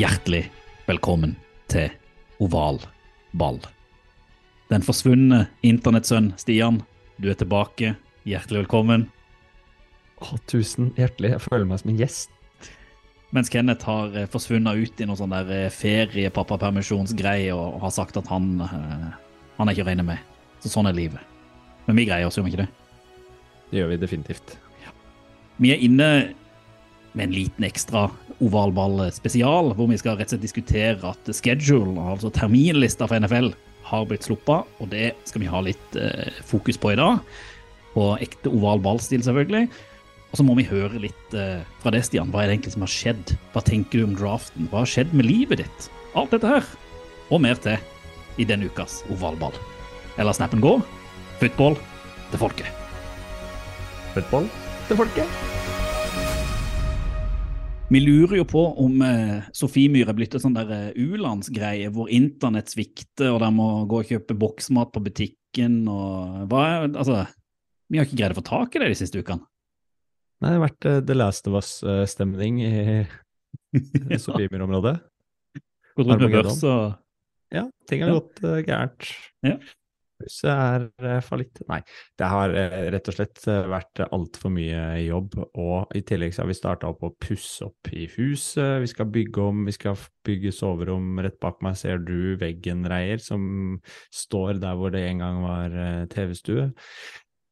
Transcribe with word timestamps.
Hjertelig 0.00 0.46
velkommen 0.86 1.34
til 1.68 1.90
Oval 2.40 2.78
ball. 3.36 3.58
Den 4.70 4.84
forsvunne 4.86 5.42
internettsønn 5.66 6.30
Stian, 6.40 6.78
du 7.20 7.26
er 7.28 7.36
tilbake. 7.36 7.90
Hjertelig 8.24 8.62
velkommen. 8.62 9.04
Å, 10.24 10.38
tusen 10.48 10.94
hjertelig. 10.96 11.34
Jeg 11.34 11.44
føler 11.44 11.68
meg 11.68 11.82
som 11.82 11.92
en 11.92 12.00
gjest. 12.00 12.32
Mens 13.36 13.52
Kenneth 13.52 13.90
har 13.90 14.16
eh, 14.16 14.30
forsvunnet 14.30 14.80
ut 14.80 15.04
i 15.04 15.10
noe 15.10 15.20
sånn 15.20 15.34
der 15.36 15.52
eh, 15.58 15.68
ferie-pappapermisjonsgreie 15.74 17.52
og 17.52 17.82
har 17.84 17.92
sagt 17.98 18.16
at 18.22 18.32
han, 18.32 18.54
eh, 18.64 19.06
han 19.58 19.68
er 19.68 19.76
ikke 19.76 19.84
å 19.84 19.90
regne 19.90 20.08
med. 20.14 20.24
Så 20.64 20.72
sånn 20.72 20.88
er 20.88 20.96
livet. 20.96 21.36
Men 21.90 22.00
vi 22.00 22.08
greier 22.08 22.30
oss, 22.30 22.40
gjør 22.40 22.48
vi 22.48 22.54
ikke 22.54 22.64
det? 22.64 22.70
Det 23.68 23.82
gjør 23.82 23.92
vi 23.92 24.02
definitivt. 24.06 24.56
Vi 25.60 25.76
er 25.76 25.88
inne 25.90 26.10
med 27.12 27.26
en 27.26 27.36
liten 27.36 27.68
ekstra 27.68 28.08
ovalball-spesial, 28.44 29.74
hvor 29.76 29.90
vi 29.90 29.98
skal 30.00 30.16
rett 30.18 30.30
og 30.30 30.36
slett 30.36 30.46
diskutere 30.46 31.12
at 31.12 31.30
schedule, 31.36 31.96
altså 32.00 32.32
terminlista 32.34 33.08
for 33.08 33.20
NFL, 33.20 33.52
har 33.90 34.06
blitt 34.06 34.26
sluppet, 34.26 34.68
og 34.80 34.90
det 34.92 35.12
skal 35.28 35.42
vi 35.42 35.50
ha 35.50 35.62
litt 35.64 35.96
eh, 35.98 36.42
fokus 36.46 36.78
på 36.80 36.92
i 36.94 36.98
dag. 37.00 37.22
På 37.94 38.12
ekte 38.22 38.52
oval 38.52 38.82
ballstil, 38.84 39.22
selvfølgelig. 39.26 39.66
Og 40.30 40.38
så 40.38 40.46
må 40.46 40.54
vi 40.58 40.66
høre 40.68 41.02
litt 41.02 41.34
eh, 41.34 41.64
fra 41.82 41.92
det, 41.94 42.04
Stian. 42.06 42.30
Hva 42.30 42.44
er 42.44 42.50
det 42.50 42.58
egentlig 42.58 42.76
som 42.76 42.86
har 42.86 42.94
skjedd? 42.94 43.34
Hva 43.54 43.64
tenker 43.66 43.98
du 43.98 44.06
om 44.06 44.18
draften? 44.18 44.68
Hva 44.70 44.84
har 44.84 44.92
skjedd 44.92 45.14
med 45.16 45.26
livet 45.26 45.64
ditt? 45.64 45.88
Alt 46.18 46.34
dette 46.36 46.54
her, 46.54 46.74
og 47.30 47.42
mer 47.42 47.58
til, 47.62 47.78
i 48.38 48.46
denne 48.46 48.70
ukas 48.70 49.00
ovalball. 49.10 49.56
Eller 50.18 50.36
snappen 50.36 50.62
gå. 50.62 50.76
Football 51.42 51.78
til 52.30 52.44
folket. 52.44 52.84
Football 54.14 54.46
til 54.88 55.02
folket. 55.02 55.59
Vi 57.90 57.98
lurer 57.98 58.36
jo 58.38 58.44
på 58.46 58.60
om 58.78 59.00
eh, 59.02 59.46
Sofiemyr 59.56 60.12
er 60.12 60.14
blitt 60.14 60.36
et 60.36 60.42
sånn 60.44 60.54
der 60.54 60.68
eh, 60.70 60.90
u-landsgreie 60.94 61.88
hvor 61.90 62.10
internett 62.14 62.70
svikter, 62.70 63.32
og 63.32 63.40
de 63.42 63.48
må 63.50 63.66
gå 63.90 64.04
og 64.04 64.12
kjøpe 64.12 64.36
boksmat 64.38 64.92
på 64.94 65.02
butikken 65.08 65.80
og 65.90 66.44
hva 66.52 66.60
er, 66.68 66.86
Altså, 66.92 67.24
vi 67.90 67.98
har 67.98 68.06
ikke 68.06 68.20
greid 68.20 68.36
å 68.36 68.38
få 68.38 68.46
tak 68.46 68.76
i 68.78 68.82
det 68.84 68.92
de 68.92 69.00
siste 69.00 69.18
ukene. 69.18 69.42
Nei, 70.38 70.52
det 70.52 70.54
har 70.60 70.64
vært 70.68 70.86
eh, 70.86 71.00
The 71.08 71.16
Last 71.18 71.50
of 71.50 71.58
Us-stemning 71.58 72.62
i 72.62 72.72
i 74.14 74.20
Sofiemyr-området. 74.22 74.94
Gått 75.98 76.06
rundt 76.06 76.22
med 76.28 76.36
børs 76.38 76.62
og 76.62 76.94
Ja, 77.50 77.66
ting 77.90 78.06
har 78.06 78.14
gått 78.14 78.38
uh, 78.46 78.60
gærent. 78.62 79.10
Ja. 79.42 79.56
Huset 80.20 80.50
er 80.50 80.86
uh, 81.04 81.18
fallitt. 81.24 81.62
Nei, 81.70 81.80
det 82.18 82.28
har 82.28 82.54
eh, 82.56 82.76
rett 82.94 83.10
og 83.10 83.16
slett 83.16 83.40
uh, 83.48 83.64
vært 83.72 84.02
altfor 84.06 84.52
mye 84.54 84.82
jobb. 85.04 85.36
Og 85.60 85.96
i 85.96 86.02
tillegg 86.06 86.34
så 86.34 86.44
har 86.44 86.50
vi 86.50 86.58
starta 86.58 86.90
opp 86.90 87.04
å 87.06 87.12
pusse 87.20 87.66
opp 87.66 87.90
i 87.96 88.06
huset. 88.16 88.80
Vi 88.84 88.90
skal 88.90 89.10
bygge 89.12 89.46
om, 89.50 89.64
vi 89.68 89.76
skal 89.76 89.98
bygge 90.26 90.54
soverom. 90.56 91.20
Rett 91.24 91.40
bak 91.42 91.60
meg 91.64 91.78
ser 91.80 92.02
du 92.04 92.36
veggen, 92.40 92.84
Reier, 92.90 93.22
som 93.22 93.80
står 94.14 94.60
der 94.62 94.78
hvor 94.78 94.94
det 94.94 95.04
en 95.08 95.24
gang 95.24 95.42
var 95.44 95.76
eh, 95.86 96.06
TV-stue. 96.12 96.70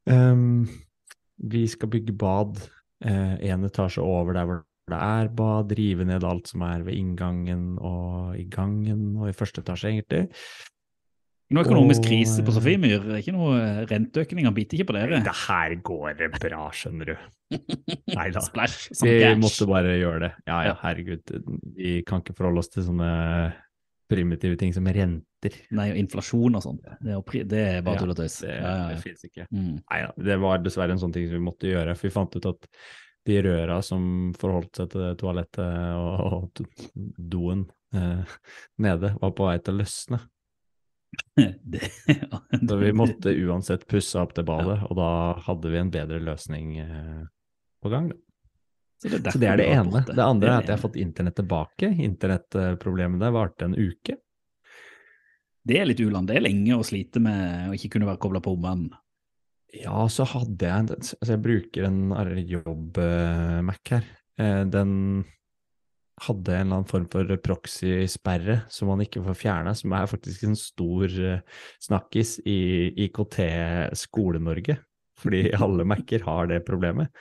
Um, 0.08 0.64
vi 1.38 1.66
skal 1.68 1.92
bygge 1.92 2.16
bad 2.18 2.58
én 2.98 3.62
etasje 3.62 4.02
over 4.02 4.34
der 4.34 4.46
hvor 4.48 4.64
det 4.88 4.98
er 4.98 5.28
bad, 5.36 5.72
rive 5.76 6.06
ned 6.08 6.24
alt 6.24 6.48
som 6.50 6.64
er 6.66 6.82
ved 6.86 6.96
inngangen 6.96 7.76
og 7.84 8.36
i 8.40 8.46
gangen 8.50 9.18
og 9.20 9.28
i 9.30 9.36
første 9.36 9.62
etasje, 9.62 9.92
egentlig. 9.92 10.24
Noe 11.48 11.64
økonomisk 11.64 12.02
Og, 12.02 12.08
krise 12.10 12.42
på 12.44 12.52
Sofiemyr. 12.52 13.06
Ikke 13.22 13.32
noe 13.32 13.54
eh, 13.56 13.78
renteøkning, 13.88 14.44
han 14.44 14.56
biter 14.56 14.76
ikke 14.76 14.90
på 14.90 14.96
dere. 14.98 15.22
Det 15.24 15.36
her 15.46 15.74
går 15.86 16.26
bra, 16.34 16.66
skjønner 16.76 17.14
du. 17.14 17.14
Nei 18.18 18.26
da. 18.34 18.42
Vi 19.00 19.14
måtte 19.40 19.68
bare 19.70 19.94
gjøre 19.96 20.20
det. 20.26 20.30
Ja 20.50 20.58
ja, 20.66 20.76
herregud. 20.82 21.32
Vi 21.78 21.94
kan 22.08 22.20
ikke 22.20 22.36
forholde 22.36 22.60
oss 22.64 22.68
til 22.74 22.84
sånne 22.90 23.08
primitive 24.08 24.60
ting 24.60 24.76
som 24.76 24.88
renter. 24.92 25.56
Nei, 25.76 25.90
og 25.92 25.98
inflasjon 26.00 26.56
og 26.58 26.64
sånt. 26.64 26.86
Det 27.04 27.16
det 27.48 27.64
er 27.64 27.82
bare 27.86 28.02
tull 28.02 28.12
og 28.12 28.20
tøys. 28.20 28.40
Det, 28.44 28.52
Ja, 28.52 28.76
ja, 28.82 28.86
det 28.92 29.02
fins 29.04 29.24
ikke. 29.28 29.48
Mm. 29.48 29.74
Nei 29.80 30.04
da, 30.04 30.14
det 30.30 30.40
var 30.44 30.64
dessverre 30.64 30.96
en 30.96 31.00
sånn 31.00 31.16
ting 31.16 31.28
som 31.28 31.38
vi 31.40 31.44
måtte 31.48 31.70
gjøre. 31.70 31.96
For 31.96 32.10
vi 32.10 32.16
fant 32.16 32.36
ut 32.36 32.48
at 32.52 32.72
de 33.28 33.42
røra 33.44 33.80
som 33.84 34.02
forholdt 34.40 34.80
seg 34.80 34.92
til 34.92 35.12
toalettet 35.20 35.64
og, 35.96 36.42
og 36.44 36.62
doen 37.16 37.66
eh, 37.96 38.36
nede, 38.84 39.16
var 39.20 39.32
på 39.36 39.48
vei 39.48 39.60
til 39.60 39.76
å 39.76 39.80
løsne. 39.82 40.26
Det, 41.62 41.80
ja. 42.10 42.40
Så 42.68 42.76
vi 42.76 42.92
måtte 42.92 43.32
uansett 43.46 43.86
pusse 43.88 44.18
opp 44.20 44.34
det 44.36 44.42
badet, 44.48 44.80
og 44.88 44.96
da 44.98 45.10
hadde 45.46 45.70
vi 45.72 45.78
en 45.80 45.92
bedre 45.94 46.18
løsning 46.20 46.72
eh, 46.82 47.20
på 47.82 47.92
gang. 47.92 48.08
Da. 48.10 48.18
Så 48.98 49.10
det, 49.12 49.20
er 49.20 49.30
Så 49.30 49.38
det 49.38 49.48
er 49.48 49.60
det 49.60 49.68
ene. 49.70 50.02
Det. 50.02 50.16
Det 50.18 50.24
andre 50.24 50.50
er 50.50 50.56
at 50.56 50.66
jeg 50.66 50.74
har 50.74 50.82
fått 50.82 50.98
internett 50.98 51.36
tilbake. 51.38 51.92
Internettproblemet 52.02 53.22
der 53.22 53.34
varte 53.34 53.68
en 53.68 53.76
uke. 53.78 54.18
Det 55.68 55.78
er 55.78 55.86
litt 55.86 56.02
uland. 56.02 56.26
Det 56.30 56.38
er 56.38 56.46
lenge 56.48 56.78
å 56.78 56.86
slite 56.86 57.22
med 57.22 57.70
å 57.70 57.76
ikke 57.76 57.92
kunne 57.94 58.08
være 58.08 58.20
kobla 58.24 58.42
på 58.42 58.56
omverdenen. 58.56 58.96
Ja, 59.76 60.06
så 60.08 60.24
hadde 60.24 60.64
jeg 60.64 60.80
en 60.80 60.94
Altså, 60.96 61.18
jeg 61.28 61.42
bruker 61.44 61.86
en 61.86 62.12
jobb-Mac 62.48 63.92
her. 63.92 64.06
Eh, 64.40 64.62
Den 64.64 64.92
hadde 66.24 66.54
en 66.54 66.66
eller 66.66 66.80
annen 66.80 66.88
form 66.88 67.06
for 67.12 67.38
proxy-sperre 67.44 68.60
som 68.72 68.90
man 68.90 69.02
ikke 69.04 69.22
får 69.26 69.38
fjerna, 69.38 69.74
som 69.76 69.94
er 69.96 70.10
faktisk 70.10 70.46
en 70.48 70.58
stor 70.58 71.06
eh, 71.06 71.62
snakkis 71.84 72.38
i 72.48 72.58
IKT-Skole-Norge. 73.06 74.78
Fordi 75.18 75.44
alle 75.64 75.86
Mac-er 75.88 76.26
har 76.26 76.50
det 76.50 76.64
problemet, 76.66 77.12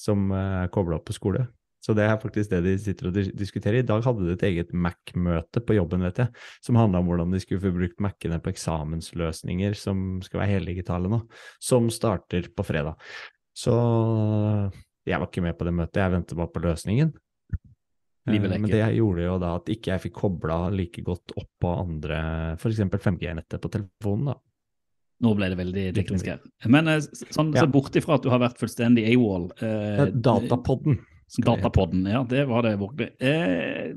som 0.00 0.30
eh, 0.32 0.62
er 0.64 0.72
kobla 0.74 1.00
opp 1.00 1.08
på 1.10 1.16
skole. 1.16 1.46
Så 1.84 1.92
det 1.92 2.06
er 2.08 2.16
faktisk 2.16 2.48
det 2.48 2.62
de 2.64 2.78
sitter 2.80 3.10
og 3.10 3.16
diskuterer. 3.36 3.82
I 3.82 3.86
dag 3.86 4.06
hadde 4.06 4.24
de 4.24 4.32
et 4.32 4.46
eget 4.48 4.70
Mac-møte 4.72 5.60
på 5.60 5.76
jobben, 5.76 6.06
vet 6.06 6.22
jeg, 6.22 6.44
som 6.64 6.78
handla 6.80 7.02
om 7.02 7.10
hvordan 7.10 7.34
de 7.34 7.42
skulle 7.42 7.60
få 7.60 7.74
brukt 7.74 8.00
Mac-ene 8.00 8.38
på 8.40 8.54
eksamensløsninger 8.54 9.76
som 9.76 10.22
skal 10.24 10.40
være 10.40 10.54
heldigitale 10.54 11.10
nå, 11.12 11.20
som 11.60 11.90
starter 11.92 12.48
på 12.56 12.64
fredag. 12.64 12.96
Så 13.52 13.74
jeg 15.04 15.20
var 15.20 15.28
ikke 15.28 15.44
med 15.44 15.58
på 15.58 15.68
det 15.68 15.74
møtet, 15.76 16.00
jeg 16.00 16.14
venter 16.16 16.40
bare 16.40 16.54
på 16.54 16.64
løsningen. 16.64 17.12
Livet 18.32 18.50
leker. 18.54 18.60
Men 18.64 18.70
det 18.72 18.82
gjorde 18.96 19.24
jo 19.26 19.38
da 19.42 19.54
at 19.58 19.66
ikke 19.68 19.90
jeg 19.92 20.02
fikk 20.06 20.14
kobla 20.22 20.58
like 20.72 21.02
godt 21.04 21.34
opp 21.36 21.50
på 21.60 21.72
andre, 21.76 22.18
f.eks. 22.56 22.78
5G-nettet 23.04 23.60
på 23.60 23.70
telefonen, 23.74 24.30
da. 24.32 24.36
Nå 25.24 25.30
ble 25.38 25.48
det 25.52 25.58
veldig 25.60 25.82
teknisk 25.96 26.26
her. 26.32 26.40
Men 26.72 26.88
eh, 26.90 27.00
sånn, 27.32 27.52
Ja. 27.54 27.62
så 27.64 27.70
bort 27.70 27.94
ifra 27.96 28.16
at 28.16 28.24
du 28.24 28.30
har 28.32 28.40
vært 28.42 28.58
fullstendig 28.60 29.04
AWOL 29.12 29.50
eh, 29.60 30.00
Eh, 30.04 30.14
Datapodden. 30.24 30.98
Datapodden, 31.44 32.04
ja, 32.06 32.22
det 32.28 32.44
var 32.48 32.62
det 32.66 32.74
virkelig. 32.78 33.10
Eh, 33.20 33.92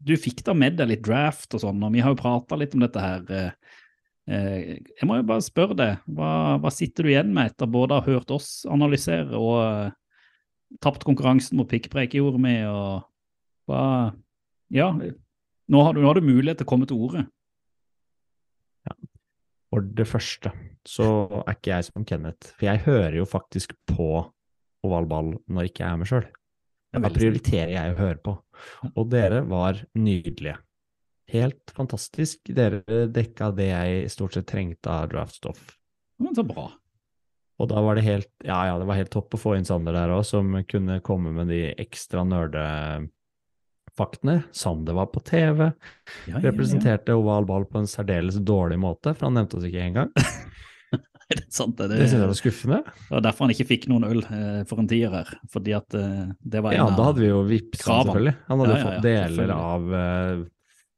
du 0.00 0.14
fikk 0.16 0.42
da 0.46 0.54
med 0.54 0.76
deg 0.78 0.88
litt 0.92 1.02
draft 1.06 1.54
og 1.54 1.60
sånn, 1.64 1.82
og 1.84 1.92
vi 1.92 2.00
har 2.04 2.14
jo 2.14 2.20
prata 2.20 2.56
litt 2.56 2.74
om 2.74 2.80
dette 2.84 3.02
her. 3.02 3.24
Eh, 3.30 3.50
eh, 4.30 4.58
jeg 4.98 5.08
må 5.08 5.18
jo 5.18 5.26
bare 5.28 5.44
spørre 5.44 5.76
deg, 5.78 5.98
hva, 6.18 6.58
hva 6.62 6.70
sitter 6.72 7.04
du 7.04 7.10
igjen 7.12 7.32
med 7.34 7.52
etter 7.52 7.66
både 7.70 7.94
å 7.96 8.00
ha 8.02 8.06
hørt 8.10 8.30
oss 8.34 8.64
analysere 8.70 9.36
og 9.38 9.58
eh, 9.64 9.90
tapt 10.84 11.04
konkurransen 11.08 11.58
mot 11.58 11.68
pikkpreik 11.68 12.14
gjorde 12.18 12.40
med, 12.40 12.66
og 12.68 13.04
hva 13.68 13.82
Ja, 14.74 14.90
nå 14.92 15.82
har, 15.84 15.94
du, 15.94 16.02
nå 16.02 16.08
har 16.08 16.18
du 16.18 16.26
mulighet 16.26 16.60
til 16.60 16.66
å 16.68 16.70
komme 16.72 16.88
til 16.88 17.00
ordet. 17.00 17.22
Ja. 18.88 18.96
For 19.68 19.84
det 19.84 20.08
første 20.08 20.52
så 20.88 21.06
er 21.44 21.56
ikke 21.56 21.72
jeg 21.74 21.86
som 21.88 22.04
Kenneth, 22.08 22.54
for 22.56 22.68
jeg 22.68 22.84
hører 22.86 23.18
jo 23.20 23.28
faktisk 23.28 23.74
på 23.88 24.26
ovalball 24.86 25.34
når 25.48 25.68
ikke 25.68 25.84
jeg 25.84 25.90
er 25.92 26.00
med 26.00 26.10
sjøl. 26.10 26.28
Da 26.96 27.10
prioriterer 27.12 27.74
jeg 27.74 27.92
å 27.92 27.98
høre 27.98 28.18
på. 28.24 28.34
Og 28.94 29.10
dere 29.12 29.42
var 29.48 29.82
nydelige. 29.98 30.56
Helt 31.28 31.72
fantastisk. 31.76 32.40
Dere 32.56 32.80
dekka 33.12 33.50
det 33.56 33.68
jeg 33.68 34.12
stort 34.12 34.38
sett 34.38 34.48
trengte 34.48 34.88
av 34.88 35.10
draftstoff. 35.12 35.60
Men 36.22 36.36
så 36.36 36.46
bra. 36.48 36.70
Og 37.58 37.68
da 37.68 37.82
var 37.82 37.98
det 37.98 38.06
helt, 38.06 38.30
ja, 38.46 38.58
ja, 38.70 38.78
det 38.78 38.86
var 38.88 38.98
helt 39.00 39.12
topp 39.12 39.34
å 39.34 39.40
få 39.40 39.56
inn 39.58 39.66
Sander 39.68 39.96
der 39.96 40.14
òg, 40.14 40.22
som 40.26 40.54
kunne 40.70 41.00
komme 41.04 41.34
med 41.34 41.50
de 41.52 41.60
ekstra 41.74 42.22
nerdefaktene. 43.98 44.42
Sander 44.52 44.94
var 44.94 45.06
på 45.06 45.20
TV, 45.20 45.58
Ja, 45.64 45.72
ja, 46.26 46.38
ja. 46.38 46.50
representerte 46.50 47.14
oval 47.14 47.46
ball 47.46 47.64
på 47.66 47.78
en 47.78 47.86
særdeles 47.86 48.38
dårlig 48.44 48.78
måte, 48.78 49.14
for 49.14 49.26
han 49.26 49.34
nevnte 49.34 49.56
oss 49.58 49.64
ikke 49.68 49.82
engang. 49.84 50.10
det 51.28 51.38
er 51.38 51.44
sant. 51.50 51.76
Det, 51.76 51.88
Det 51.90 52.08
synes 52.08 52.12
jeg 52.22 52.28
var 52.28 52.38
skuffende. 52.38 52.78
det 52.84 53.10
var 53.16 53.20
derfor 53.26 53.44
han 53.46 53.54
ikke 53.54 53.68
fikk 53.68 53.88
noen 53.88 54.04
øl 54.08 54.22
eh, 54.24 54.62
for 54.68 54.78
en 54.80 54.88
tier 54.88 55.10
her. 55.12 55.28
Fordi 55.52 55.74
at 55.76 55.94
eh, 55.94 56.28
det 56.42 56.62
var 56.64 56.72
en 56.72 56.78
Ja, 56.80 56.88
da 56.96 57.08
hadde 57.10 57.20
vi 57.24 57.28
jo 57.32 57.42
vippsa 57.48 58.00
selvfølgelig. 58.04 58.36
Han 58.48 58.60
hadde 58.64 58.80
fått 58.86 59.02
deler 59.04 59.54
av 59.56 59.94
eh, 59.94 60.44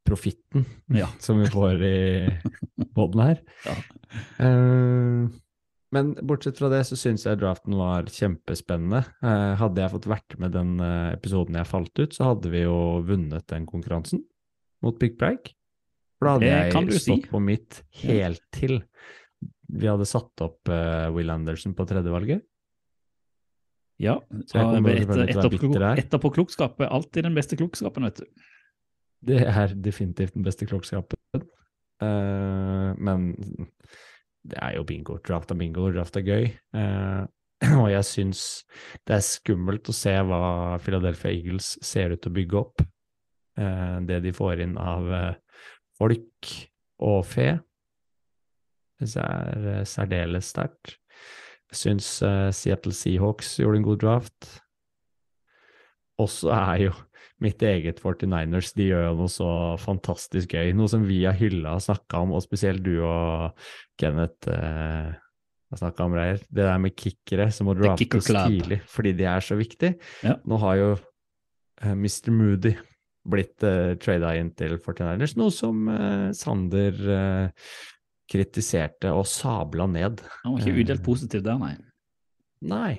profitten 0.06 0.66
Ja. 0.94 1.08
som 1.24 1.40
vi 1.40 1.46
får 1.50 1.82
i 1.82 1.98
poden 2.96 3.20
her. 3.26 3.40
Ja. 3.66 3.76
Eh, 4.46 5.28
men 5.94 6.12
bortsett 6.22 6.58
fra 6.60 6.70
det 6.70 6.84
så 6.86 6.96
syns 6.98 7.24
jeg 7.26 7.38
draften 7.40 7.74
var 7.78 8.06
kjempespennende. 8.14 9.02
Eh, 9.26 9.54
hadde 9.58 9.82
jeg 9.82 9.92
fått 9.94 10.10
vært 10.10 10.36
med 10.38 10.54
den 10.54 10.76
eh, 10.84 11.14
episoden 11.16 11.58
jeg 11.58 11.70
falt 11.70 11.94
ut, 11.98 12.12
så 12.14 12.28
hadde 12.30 12.52
vi 12.52 12.62
jo 12.62 12.76
vunnet 13.06 13.46
den 13.50 13.66
konkurransen 13.66 14.22
mot 14.84 14.98
Big 15.00 15.18
Break. 15.20 15.52
For 16.20 16.28
da 16.28 16.36
hadde 16.36 16.52
jeg 16.52 17.00
stått 17.00 17.24
si. 17.24 17.30
på 17.32 17.40
mitt 17.42 17.80
helt 18.04 18.44
til. 18.54 18.82
Vi 19.70 19.88
hadde 19.90 20.06
satt 20.08 20.44
opp 20.44 20.70
eh, 20.70 21.08
Will 21.16 21.32
Anderson 21.32 21.74
på 21.74 21.86
tredjevalget. 21.90 22.46
Ja, 24.00 24.14
etterpåklokskap 26.00 26.80
er 26.80 26.88
alltid 26.88 27.26
den 27.26 27.34
beste 27.36 27.56
klokskapen, 27.60 28.06
vet 28.08 28.22
du. 28.22 28.46
Det 29.28 29.42
er 29.44 29.74
definitivt 29.76 30.38
den 30.38 30.46
beste 30.46 30.64
klokskapen. 30.70 31.18
Eh, 32.00 32.90
men 32.96 33.34
det 34.46 34.56
er 34.62 34.76
jo 34.78 34.86
bingo. 34.88 35.18
Draft 35.26 35.52
er 35.52 35.58
bingo, 35.60 35.90
draft 35.92 36.16
er 36.16 36.24
gøy. 36.24 36.46
Eh, 36.76 37.22
og 37.82 37.90
jeg 37.92 38.06
syns 38.08 38.44
det 39.08 39.18
er 39.18 39.26
skummelt 39.26 39.90
å 39.92 39.96
se 39.96 40.14
hva 40.24 40.78
Philadelphia 40.80 41.32
Eagles 41.34 41.74
ser 41.84 42.14
ut 42.14 42.22
til 42.22 42.32
å 42.32 42.38
bygge 42.38 42.60
opp. 42.60 42.84
Eh, 43.60 43.98
det 44.08 44.22
de 44.24 44.32
får 44.36 44.64
inn 44.64 44.78
av 44.80 45.10
eh, 45.12 45.34
folk 46.00 46.54
og 47.04 47.20
fe. 47.28 47.50
Det 49.00 49.12
er 49.20 49.68
eh, 49.74 49.84
særdeles 49.88 50.50
sterkt. 50.54 50.96
Jeg 51.70 51.82
syns 51.84 52.08
eh, 52.26 52.48
Seattle 52.56 52.96
Seahawks 52.96 53.54
gjorde 53.60 53.80
en 53.80 53.86
god 53.86 54.02
draft. 54.02 54.50
Også 56.20 56.50
er 56.52 56.86
jo 56.88 56.96
mitt 57.40 57.62
eget 57.64 58.00
49ers, 58.02 58.72
de 58.76 58.86
gjør 58.90 59.06
jo 59.08 59.14
noe 59.22 59.30
så 59.32 59.48
fantastisk 59.80 60.52
gøy. 60.56 60.74
Noe 60.76 60.90
som 60.92 61.06
vi 61.08 61.22
har 61.24 61.36
hylla 61.38 61.74
og 61.78 61.84
snakka 61.86 62.20
om, 62.26 62.34
og 62.36 62.42
spesielt 62.44 62.82
du 62.84 62.98
og 63.00 63.54
Kenneth 64.00 64.50
eh, 64.52 65.10
har 65.70 65.80
snakka 65.80 66.04
om 66.04 66.16
greier. 66.18 66.42
Det 66.50 66.66
der 66.66 66.78
med 66.82 66.96
kickere 66.98 67.48
som 67.54 67.70
må 67.70 67.76
draftes 67.78 68.28
tidlig 68.28 68.80
fordi 68.90 69.12
de 69.16 69.24
er 69.30 69.40
så 69.46 69.56
viktige. 69.56 69.94
Ja. 70.26 70.36
Nå 70.44 70.58
har 70.60 70.76
jo 70.80 70.90
eh, 70.96 71.94
Mr. 71.96 72.30
Moody 72.34 72.74
blitt 73.30 73.62
eh, 73.68 73.94
trada 74.00 74.34
inn 74.40 74.52
til 74.56 74.78
49ers, 74.80 75.36
noe 75.40 75.52
som 75.54 75.88
eh, 75.92 76.28
Sander 76.36 77.00
eh, 77.16 77.72
kritiserte 78.30 79.10
og 79.16 79.26
sabla 79.28 79.88
ned. 79.90 80.20
Han 80.44 80.54
var 80.54 80.60
ikke 80.64 80.76
Eh. 80.76 80.80
udelt 80.84 81.02
positiv 81.04 81.42
der, 81.44 81.58
nei. 81.60 81.74
Nei, 82.62 82.92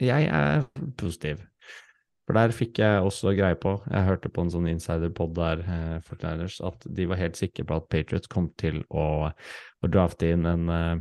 jeg 0.00 0.28
er 0.30 0.62
positiv. 0.96 1.42
For 2.30 2.38
der 2.38 2.52
fikk 2.54 2.78
jeg 2.78 3.02
også 3.02 3.32
greie 3.34 3.56
på, 3.58 3.72
jeg 3.90 4.06
hørte 4.06 4.30
på 4.30 4.44
en 4.44 4.50
sånn 4.54 4.68
insiderpod 4.70 5.32
der, 5.34 5.64
eh, 5.66 5.96
Fortliners, 6.06 6.60
at 6.62 6.84
de 6.86 7.08
var 7.10 7.18
helt 7.18 7.34
sikre 7.34 7.64
på 7.66 7.74
at 7.80 7.88
Patriots 7.90 8.30
kom 8.30 8.52
til 8.54 8.84
å, 8.86 9.32
å 9.34 9.90
drafte 9.90 10.28
inn 10.30 10.46
en, 10.46 10.68
eh, 10.70 11.00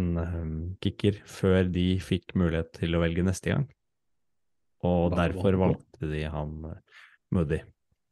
en 0.00 0.08
eh, 0.18 0.40
kicker 0.82 1.20
før 1.30 1.70
de 1.70 1.84
fikk 2.02 2.34
mulighet 2.34 2.72
til 2.80 2.98
å 2.98 3.04
velge 3.04 3.22
neste 3.22 3.54
gang. 3.54 3.68
Og 4.82 5.14
derfor 5.14 5.60
valgte 5.62 6.10
de 6.10 6.24
han 6.26 6.56
eh, 6.72 7.02
Moody 7.30 7.60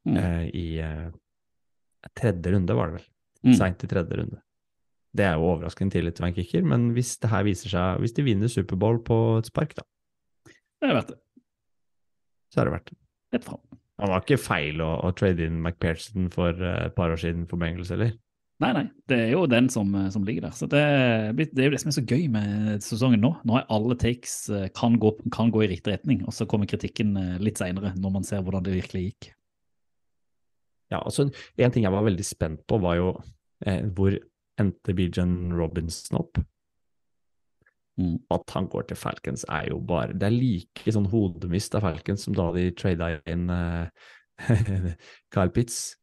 Mm. 0.08 0.16
eh, 0.16 0.44
i 0.56 0.66
eh, 0.80 1.08
tredje 2.16 2.52
runde, 2.54 2.72
var 2.78 2.88
det 2.88 3.00
vel. 3.00 3.08
Mm. 3.44 3.54
Seint 3.58 3.82
i 3.84 3.88
tredje 3.90 4.16
runde. 4.22 4.38
Det 5.12 5.26
er 5.26 5.34
jo 5.36 5.50
overraskende 5.50 5.92
tidlig 5.92 6.14
til 6.14 6.22
å 6.22 6.28
være 6.28 6.36
kicker, 6.38 6.62
men 6.70 6.92
hvis 6.94 7.16
det 7.20 7.28
her 7.32 7.42
viser 7.44 7.72
seg 7.72 8.00
Hvis 8.00 8.14
de 8.16 8.22
vinner 8.22 8.48
Superbowl 8.48 9.02
på 9.04 9.18
et 9.40 9.50
spark, 9.50 9.74
da, 9.74 9.84
er 10.86 10.94
verdt 10.94 11.10
det. 11.12 11.18
Så 12.52 12.60
er 12.60 12.68
det 12.68 12.76
verdt 12.76 12.92
det. 12.92 12.98
Rett 13.36 13.44
fram. 13.48 13.60
Han 13.98 14.12
var 14.12 14.22
ikke 14.22 14.38
feil 14.40 14.80
å, 14.84 14.92
å 15.04 15.12
trade 15.18 15.44
inn 15.44 15.60
McPherson 15.60 16.30
for 16.32 16.54
eh, 16.54 16.86
et 16.86 16.96
par 16.96 17.12
år 17.12 17.20
siden 17.20 17.46
for 17.50 17.60
Bengals, 17.60 17.92
eller? 17.94 18.14
Nei, 18.62 18.72
nei, 18.74 18.84
det 19.10 19.16
er 19.22 19.32
jo 19.36 19.44
den 19.50 19.68
som, 19.70 19.90
eh, 19.94 20.08
som 20.14 20.24
ligger 20.26 20.48
der. 20.48 20.54
Så 20.58 20.66
det, 20.70 20.82
det 21.38 21.62
er 21.62 21.68
jo 21.68 21.74
det 21.74 21.82
som 21.82 21.92
er 21.92 21.98
så 21.98 22.06
gøy 22.06 22.28
med 22.34 22.84
sesongen 22.86 23.22
nå. 23.22 23.32
Nå 23.46 23.58
er 23.58 23.66
alle 23.74 23.98
takes 23.98 24.36
eh, 24.54 24.68
kan 24.74 24.98
gå, 25.02 25.12
kan 25.34 25.50
gå 25.54 25.66
i 25.66 25.72
riktig 25.74 25.96
retning, 25.96 26.22
og 26.26 26.34
så 26.34 26.46
kommer 26.50 26.70
kritikken 26.70 27.16
litt 27.42 27.60
seinere, 27.60 27.92
når 27.98 28.14
man 28.20 28.26
ser 28.26 28.42
hvordan 28.46 28.66
det 28.66 28.78
virkelig 28.78 29.10
gikk. 29.10 29.32
Ja, 30.92 31.02
altså, 31.02 31.28
En 31.56 31.72
ting 31.72 31.84
jeg 31.84 31.92
var 31.92 32.06
veldig 32.06 32.24
spent 32.24 32.64
på, 32.68 32.78
var 32.80 32.96
jo 32.98 33.10
eh, 33.66 33.84
hvor 33.94 34.16
endte 34.58 34.94
Bijan 34.96 35.52
Robinson 35.54 36.22
opp? 36.22 36.40
Mm. 37.98 38.16
At 38.30 38.54
han 38.54 38.68
går 38.70 38.88
til 38.88 38.98
Falcons, 38.98 39.42
er 39.50 39.72
jo 39.72 39.80
bare 39.82 40.14
Det 40.14 40.28
er 40.28 40.34
like 40.34 40.92
sånn 40.94 41.08
hodemist 41.10 41.74
av 41.74 41.82
Falcons 41.82 42.28
som 42.28 42.36
da 42.36 42.46
de 42.54 42.68
trada 42.78 43.16
inn 43.26 43.48
uh, 43.50 43.88
Kyle 45.34 45.50
Pitts. 45.54 45.96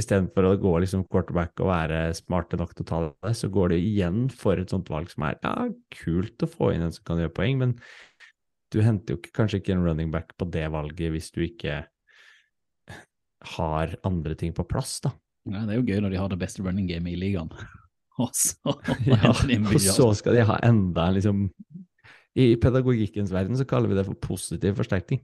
Istedenfor 0.00 0.46
å 0.48 0.54
gå 0.56 0.72
liksom 0.80 1.04
quarterback 1.10 1.60
og 1.60 1.68
være 1.68 1.98
smarte 2.16 2.56
nok 2.56 2.72
til 2.72 2.86
å 2.86 2.88
ta 2.88 3.00
det, 3.10 3.34
så 3.36 3.50
går 3.52 3.74
det 3.74 3.82
igjen 3.84 4.28
for 4.32 4.56
et 4.56 4.72
sånt 4.72 4.88
valg 4.88 5.10
som 5.12 5.26
er 5.28 5.36
ja, 5.44 5.68
kult 5.98 6.46
å 6.46 6.48
få 6.48 6.70
inn 6.72 6.86
en 6.86 6.94
som 6.94 7.04
kan 7.04 7.20
gjøre 7.20 7.34
poeng, 7.36 7.60
men 7.60 7.74
du 8.72 8.80
henter 8.86 9.18
jo 9.18 9.32
kanskje 9.36 9.60
ikke 9.60 9.74
en 9.74 9.84
running 9.84 10.12
back 10.14 10.32
på 10.40 10.48
det 10.48 10.64
valget 10.72 11.12
hvis 11.12 11.28
du 11.34 11.42
ikke 11.44 11.82
har 13.56 13.92
andre 14.06 14.36
ting 14.38 14.54
på 14.56 14.64
plass, 14.68 14.98
da. 15.04 15.12
Nei, 15.50 15.66
det 15.66 15.74
er 15.74 15.80
jo 15.80 15.88
gøy 15.88 16.02
når 16.04 16.14
de 16.14 16.20
har 16.20 16.32
det 16.32 16.40
beste 16.40 16.64
running 16.64 16.88
gamet 16.88 17.16
i 17.16 17.20
ligaen. 17.20 17.52
Og 18.28 18.34
så 18.36 18.74
Ja, 19.08 19.32
og 19.32 19.82
så 19.82 20.08
skal 20.18 20.38
de 20.38 20.46
ha 20.48 20.58
enda 20.66 21.08
en 21.08 21.18
liksom 21.18 21.44
I 22.38 22.52
pedagogikkens 22.62 23.32
verden 23.34 23.58
så 23.58 23.66
kaller 23.68 23.90
vi 23.90 23.98
det 23.98 24.06
for 24.06 24.18
positiv 24.22 24.76
forsterkning. 24.78 25.22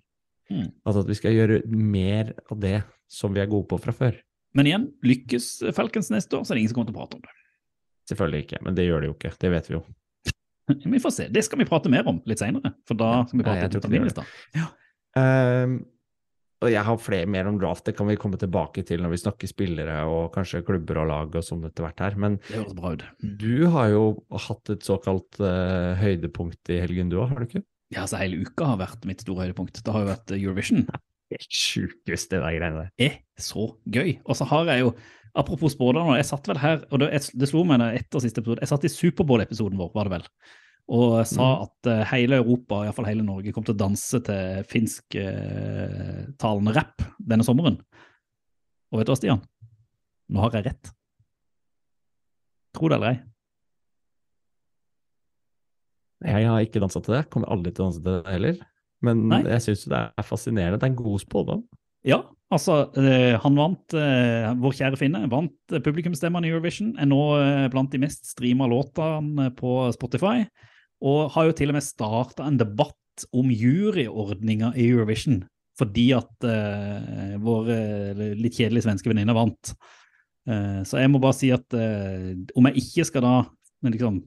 Mm. 0.50 0.70
Altså 0.87 1.02
at 1.02 1.10
vi 1.10 1.19
skal 1.19 1.34
gjøre 1.34 1.60
mer 1.70 2.32
av 2.50 2.58
det 2.62 2.81
som 3.10 3.34
vi 3.34 3.43
er 3.43 3.50
gode 3.50 3.69
på 3.70 3.78
fra 3.82 3.94
før. 3.94 4.16
Men 4.56 4.70
igjen, 4.70 4.87
lykkes 5.04 5.48
Falcons 5.76 6.10
neste 6.10 6.38
år, 6.38 6.46
så 6.46 6.52
er 6.52 6.58
det 6.58 6.64
ingen 6.64 6.72
som 6.72 6.81
kommer 6.81 6.90
til 6.90 6.96
å 6.96 7.00
prate 7.02 7.19
om 7.19 7.25
det. 7.26 7.34
Selvfølgelig 8.10 8.44
ikke, 8.46 8.60
men 8.66 8.78
det 8.78 8.87
gjør 8.87 9.02
de 9.02 9.10
jo 9.10 9.14
ikke. 9.16 9.32
Det 9.42 9.50
vet 9.52 9.70
vi 9.70 9.76
jo. 9.76 9.82
Vi 10.94 11.02
får 11.02 11.12
se. 11.14 11.28
Det 11.31 11.44
skal 11.46 11.60
vi 11.60 11.66
prate 11.69 11.90
mer 11.92 12.08
om 12.10 12.16
litt 12.26 12.40
seinere, 12.42 12.72
for 12.88 12.99
da 12.99 13.10
skal 13.28 13.38
vi 13.38 13.44
prate 13.46 13.69
jeg 13.69 13.87
om 13.87 14.08
det. 14.10 14.25
Ja. 14.56 14.66
Um, 15.14 15.76
og 16.66 16.72
jeg 16.74 16.84
har 16.88 16.98
flere 17.00 17.28
mer 17.30 17.48
om 17.48 17.58
draft, 17.60 17.84
det 17.86 17.94
kan 17.98 18.08
vi 18.10 18.18
komme 18.20 18.38
tilbake 18.40 18.84
til 18.86 19.02
når 19.04 19.14
vi 19.14 19.20
snakker 19.22 19.50
spillere 19.50 20.00
og 20.10 20.32
kanskje 20.34 20.64
klubber 20.66 21.02
og 21.04 21.08
lag 21.10 21.38
og 21.38 21.46
sånn 21.46 21.64
etter 21.68 21.86
hvert 21.86 22.02
her. 22.02 22.18
Men 22.20 22.38
Det 22.48 22.62
ut. 22.66 23.04
du 23.22 23.66
har 23.72 23.90
jo 23.94 24.04
hatt 24.48 24.74
et 24.74 24.86
såkalt 24.86 25.40
uh, 25.42 25.94
høydepunkt 26.00 26.74
i 26.74 26.80
helgen 26.82 27.12
du 27.12 27.20
òg, 27.20 27.30
har 27.32 27.42
du 27.42 27.48
ikke? 27.48 27.64
Ja, 27.94 28.02
altså 28.02 28.18
Hele 28.18 28.42
uka 28.42 28.72
har 28.72 28.80
vært 28.80 29.06
mitt 29.06 29.22
store 29.22 29.46
høydepunkt. 29.46 29.78
Det 29.85 29.94
har 29.94 30.02
jo 30.02 30.11
vært 30.11 30.32
eh, 30.35 30.40
Eurovision. 30.42 30.87
Helt 31.32 31.46
sjukest, 31.50 32.30
det 32.32 32.42
der 32.42 32.58
greiene 32.58 32.82
der. 32.85 32.90
er 33.08 33.16
så 33.42 33.68
gøy. 33.87 34.16
Og 34.26 34.38
så 34.38 34.46
har 34.50 34.70
jeg 34.73 34.85
jo, 34.85 34.92
apropos 35.38 35.75
spådommer, 35.75 36.18
jeg 36.18 36.28
satt 36.28 36.50
vel 36.50 36.61
her, 36.62 36.82
og 36.90 37.02
det, 37.02 37.11
det 37.35 37.50
slo 37.50 37.62
meg 37.66 37.82
etter 37.88 38.23
siste 38.23 38.42
episode, 38.42 38.62
jeg 38.62 38.70
satt 38.70 38.87
i 38.87 38.92
Superbowl-episoden 38.94 39.78
vår, 39.78 39.90
var 39.94 40.08
det 40.08 40.16
vel, 40.16 40.28
og 40.87 41.26
sa 41.26 41.64
at 41.64 41.88
eh, 41.90 42.05
hele 42.12 42.37
Europa, 42.38 42.85
iallfall 42.87 43.09
hele 43.09 43.25
Norge, 43.26 43.50
kom 43.55 43.64
til 43.66 43.75
å 43.75 43.81
danse 43.81 44.21
til 44.26 44.66
finsktalende 44.71 46.75
rapp 46.76 47.02
denne 47.19 47.47
sommeren. 47.47 47.76
Og 48.93 48.99
vet 49.00 49.09
du 49.09 49.11
hva, 49.11 49.19
Stian? 49.19 49.43
Nå 50.31 50.38
har 50.45 50.52
jeg 50.59 50.69
rett. 50.69 50.85
Tro 52.76 52.85
det 52.90 52.97
eller 52.99 53.11
ei. 53.14 53.19
Jeg 56.26 56.49
har 56.49 56.64
ikke 56.64 56.83
dansa 56.83 56.99
til 57.05 57.14
det, 57.16 57.26
kommer 57.33 57.50
aldri 57.52 57.71
til 57.75 57.83
å 57.83 57.88
danse 57.88 58.02
til 58.02 58.23
det 58.23 58.33
heller. 58.33 58.57
Men 59.05 59.16
Nei. 59.31 59.43
jeg 59.52 59.64
syns 59.66 59.83
det 59.90 60.00
er 60.07 60.26
fascinerende. 60.26 60.78
Det 60.81 60.87
er 60.87 60.95
en 60.95 61.02
god 61.02 61.21
spådom. 61.23 61.61
Ja, 62.07 62.21
altså, 62.55 62.75
eh, 62.99 63.35
han 63.43 63.59
vant, 63.59 63.95
eh, 63.99 64.47
vår 64.62 64.73
kjære 64.78 65.00
Finne, 65.00 65.25
vant 65.31 65.75
eh, 65.75 65.83
publikumsstemmene 65.83 66.47
i 66.47 66.55
Eurovision, 66.55 66.95
er 67.02 67.09
nå 67.11 67.21
eh, 67.40 67.66
blant 67.73 67.90
de 67.93 68.00
mest 68.02 68.31
streama 68.31 68.69
låtene 68.71 69.50
på 69.59 69.71
Spotify, 69.97 70.47
og 71.05 71.35
har 71.35 71.49
jo 71.49 71.57
til 71.59 71.73
og 71.73 71.76
med 71.76 71.85
starta 71.85 72.47
en 72.47 72.61
debatt 72.61 73.26
om 73.37 73.50
juryordninga 73.53 74.75
i 74.76 74.88
Eurovision, 74.91 75.43
fordi 75.76 76.11
at 76.17 76.47
uh, 76.49 77.37
vår 77.45 77.71
eh, 77.73 78.25
litt 78.37 78.57
kjedelige 78.57 78.87
svenske 78.87 79.11
venninne 79.11 79.35
vant. 79.37 79.73
Uh, 80.49 80.81
så 80.88 81.03
jeg 81.03 81.12
må 81.12 81.21
bare 81.21 81.37
si 81.37 81.50
at 81.53 81.76
uh, 81.76 82.33
om 82.57 82.69
jeg 82.71 82.85
ikke 82.85 83.07
skal 83.09 83.25
da 83.25 83.35
men 83.85 83.95
liksom, 83.95 84.21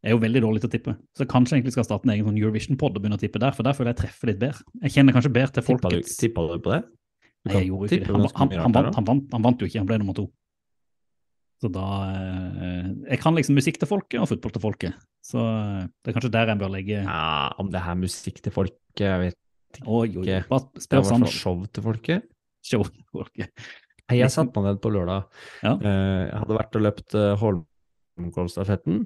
jeg 0.00 0.12
er 0.12 0.16
jo 0.16 0.22
veldig 0.22 0.42
dårlig 0.44 0.62
til 0.62 0.70
å 0.70 0.72
tippe, 0.72 0.94
så 1.16 1.26
kanskje 1.28 1.56
jeg 1.56 1.60
egentlig 1.60 1.74
skal 1.76 1.86
starte 1.88 2.08
en 2.08 2.14
egen 2.14 2.28
sånn 2.28 2.38
Eurovision-pod 2.40 2.96
og 2.96 3.02
begynne 3.02 3.18
å 3.18 3.22
tippe 3.22 3.40
der, 3.42 3.54
for 3.56 3.66
der 3.66 3.76
føler 3.76 3.92
jeg 3.92 4.00
treffer 4.04 4.30
litt 4.30 4.40
bedre. 4.40 4.64
Jeg 4.86 4.94
kjenner 4.96 5.16
kanskje 5.16 5.32
bedre 5.34 5.56
til 5.56 5.66
folkets 5.66 6.16
tippa 6.20 6.46
du 6.48 6.60
på 6.62 6.74
det? 6.74 6.82
Du 6.84 7.50
Nei, 7.50 7.56
jeg 7.56 7.70
gjorde 7.70 7.88
ikke 7.88 8.04
det. 8.04 8.12
Han, 8.12 8.28
han, 8.36 8.54
han, 8.60 8.76
vant, 8.76 8.94
han, 8.96 9.08
vant, 9.08 9.34
han 9.34 9.44
vant 9.44 9.62
jo 9.62 9.68
ikke, 9.68 9.80
han 9.80 9.88
ble 9.88 9.98
nummer 10.00 10.16
to. 10.16 10.26
Så 11.60 11.68
da 11.68 11.86
eh, 12.08 12.86
Jeg 13.12 13.20
kan 13.20 13.36
liksom 13.36 13.58
musikk 13.58 13.76
til 13.82 13.88
folket 13.90 14.16
og 14.22 14.30
fotball 14.30 14.54
til 14.54 14.62
folket. 14.64 14.94
Så 15.24 15.42
eh, 15.44 15.82
det 16.00 16.10
er 16.12 16.16
kanskje 16.16 16.32
der 16.32 16.52
jeg 16.54 16.60
bør 16.62 16.72
legge 16.72 17.02
Ja, 17.04 17.52
om 17.60 17.68
det 17.72 17.82
er 17.84 17.98
musikk 18.00 18.40
til 18.44 18.54
folket, 18.54 19.04
jeg 19.04 19.20
vet 19.26 19.36
ikke. 19.76 19.84
oi, 19.86 20.08
oi. 20.22 20.24
Det 20.26 20.96
var 20.96 21.04
sånn 21.10 21.26
show 21.28 21.60
til 21.68 21.84
folket. 21.84 22.24
Show 22.64 22.84
til 22.88 23.04
folket. 23.12 23.52
Nei, 24.10 24.18
Jeg 24.22 24.32
satte 24.34 24.56
meg 24.56 24.72
ned 24.72 24.80
på 24.82 24.90
lørdag. 24.90 25.28
Ja. 25.62 25.76
Eh, 25.76 26.22
Jeg 26.32 26.38
hadde 26.42 26.56
vært 26.58 26.76
og 26.80 26.86
løpt 26.88 27.18
Holmenkollstafetten. 27.44 29.04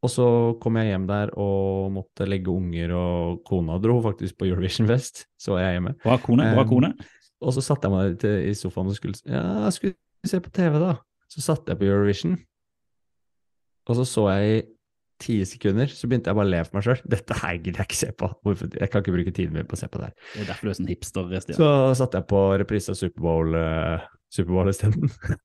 Og 0.00 0.08
så 0.08 0.24
kom 0.64 0.78
jeg 0.80 0.94
hjem 0.94 1.04
der 1.10 1.30
og 1.36 1.90
måtte 1.92 2.24
legge 2.24 2.48
unger, 2.48 2.92
og 2.96 3.42
kona 3.44 3.76
dro 3.84 3.98
faktisk 4.00 4.38
på 4.40 4.46
Eurovision-fest. 4.48 5.26
Så 5.36 5.52
var 5.52 5.66
jeg 5.66 5.76
hjemme. 5.76 5.92
Bra 6.00 6.16
kone. 6.24 6.46
bra 6.56 6.64
kone. 6.68 6.94
Og 7.44 7.52
så 7.52 7.60
satte 7.64 7.88
jeg 7.88 7.92
meg 7.92 8.24
i 8.48 8.54
sofaen 8.56 8.88
og 8.88 8.96
skulle 8.96 9.20
Ja, 9.28 9.42
jeg 9.66 9.76
skulle 9.76 9.98
se 10.28 10.40
på 10.42 10.52
TV, 10.52 10.76
da. 10.82 10.92
Så 11.30 11.42
satte 11.44 11.72
jeg 11.72 11.80
på 11.80 11.88
Eurovision. 11.88 12.36
Og 13.88 13.96
så 13.98 14.04
så 14.06 14.26
jeg 14.34 14.50
i 14.50 14.60
ti 15.20 15.36
sekunder, 15.44 15.90
så 15.92 16.08
begynte 16.08 16.30
jeg 16.30 16.38
bare 16.38 16.48
å 16.48 16.50
le 16.50 16.62
for 16.64 16.78
meg 16.78 16.86
sjøl. 16.86 17.02
Dette 17.12 17.36
her 17.42 17.58
gidder 17.58 17.82
jeg 17.82 17.90
ikke 17.90 17.98
se 17.98 18.10
på. 18.16 18.30
Jeg 18.80 18.88
kan 18.92 19.04
ikke 19.04 19.14
bruke 19.16 19.34
tiden 19.36 19.56
min 19.56 19.68
på 19.68 19.76
å 19.76 19.80
se 19.80 19.88
på 19.90 20.00
det 20.00 20.10
her. 20.10 20.16
Det 20.32 20.42
er 20.44 20.50
derfor 20.52 20.68
du 20.68 20.72
er 20.72 20.78
sånn 20.80 20.90
hipster. 20.90 21.36
Stian. 21.44 21.60
Så 21.60 21.70
satte 22.00 22.20
jeg 22.20 22.28
på 22.30 22.40
reprise 22.62 22.94
av 22.94 22.98
Superbowl 23.00 23.56
uh, 23.56 24.08
Superbowl 24.32 24.72
isteden. 24.72 25.12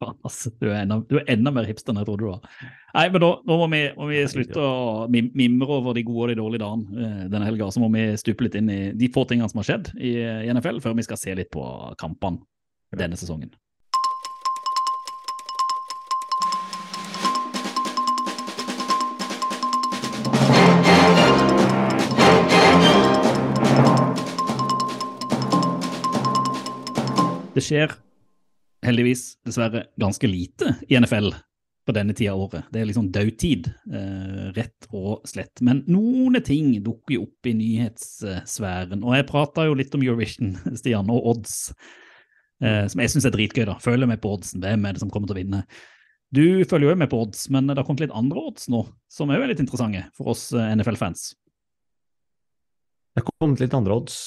Altså, 0.00 0.48
du, 0.56 0.70
er 0.70 0.78
enda, 0.86 0.96
du 1.04 1.18
er 1.18 1.26
enda 1.28 1.50
mer 1.52 1.66
hipster 1.68 1.92
enn 1.92 1.98
jeg 2.00 2.06
trodde 2.08 2.24
du 2.24 2.30
var. 2.30 2.68
Nei, 2.94 3.02
men 3.12 3.20
da, 3.20 3.28
nå 3.44 3.56
må 3.60 3.66
vi, 3.68 3.80
må 3.98 4.06
vi 4.08 4.22
slutte 4.32 4.62
å 4.64 5.02
mimre 5.12 5.74
over 5.76 5.92
de 5.92 6.04
gode 6.08 6.22
og 6.22 6.30
de 6.30 6.36
dårlige 6.38 6.62
dagene 6.62 7.02
eh, 7.04 7.26
denne 7.28 7.44
helga. 7.44 7.68
Så 7.68 7.82
må 7.82 7.90
vi 7.92 8.06
stupe 8.16 8.46
litt 8.46 8.56
inn 8.56 8.70
i 8.72 8.78
de 8.96 9.10
få 9.12 9.26
tingene 9.28 9.50
som 9.52 9.60
har 9.60 9.68
skjedd 9.68 9.90
i, 9.98 10.14
i 10.16 10.54
NFL, 10.56 10.80
før 10.80 10.96
vi 10.96 11.04
skal 11.04 11.20
se 11.20 11.36
litt 11.36 11.52
på 11.52 11.66
kampene 12.00 12.40
denne 12.96 13.20
sesongen. 13.20 13.52
Det 27.50 27.62
skjer 27.66 27.94
heldigvis 28.86 29.34
dessverre 29.46 29.88
ganske 30.00 30.28
lite 30.30 30.76
i 30.88 30.98
NFL 31.00 31.32
på 31.86 31.94
denne 31.96 32.14
tida 32.14 32.36
av 32.36 32.44
året. 32.44 32.68
Det 32.70 32.80
er 32.80 32.86
liksom 32.86 33.08
dødtid, 33.10 33.66
eh, 33.92 34.50
rett 34.54 34.86
og 34.94 35.26
slett. 35.26 35.60
Men 35.64 35.82
noen 35.90 36.38
ting 36.46 36.76
dukker 36.84 37.16
jo 37.16 37.24
opp 37.24 37.48
i 37.50 37.54
nyhetssfæren. 37.58 39.02
Og 39.02 39.16
jeg 39.16 39.26
prata 39.26 39.66
jo 39.66 39.74
litt 39.74 39.94
om 39.96 40.04
Eurovision, 40.04 40.52
Stian, 40.78 41.10
og 41.10 41.26
odds, 41.32 41.72
eh, 42.62 42.86
som 42.86 43.02
jeg 43.02 43.14
syns 43.14 43.26
er 43.26 43.34
dritgøy. 43.34 43.64
da. 43.66 43.78
Følger 43.82 44.06
med 44.06 44.22
på 44.22 44.36
oddsen. 44.36 44.62
Hvem 44.62 44.86
er 44.86 44.94
det 44.94 45.02
som 45.02 45.10
kommer 45.10 45.30
til 45.30 45.38
å 45.38 45.42
vinne? 45.42 45.64
Du 46.30 46.62
følger 46.70 46.92
jo 46.92 47.00
med 47.00 47.10
på 47.10 47.24
odds, 47.24 47.48
men 47.50 47.66
det 47.66 47.80
har 47.80 47.88
kommet 47.88 48.04
litt 48.04 48.14
andre 48.14 48.38
odds 48.38 48.68
nå, 48.70 48.84
som 49.10 49.30
er 49.30 49.40
jo 49.40 49.50
litt 49.50 49.62
interessante 49.64 50.04
for 50.14 50.30
oss 50.30 50.52
eh, 50.54 50.70
NFL-fans. 50.76 51.32
Det 53.10 53.24
har 53.24 53.32
kommet 53.34 53.58
litt 53.58 53.74
andre 53.74 53.96
odds, 53.98 54.20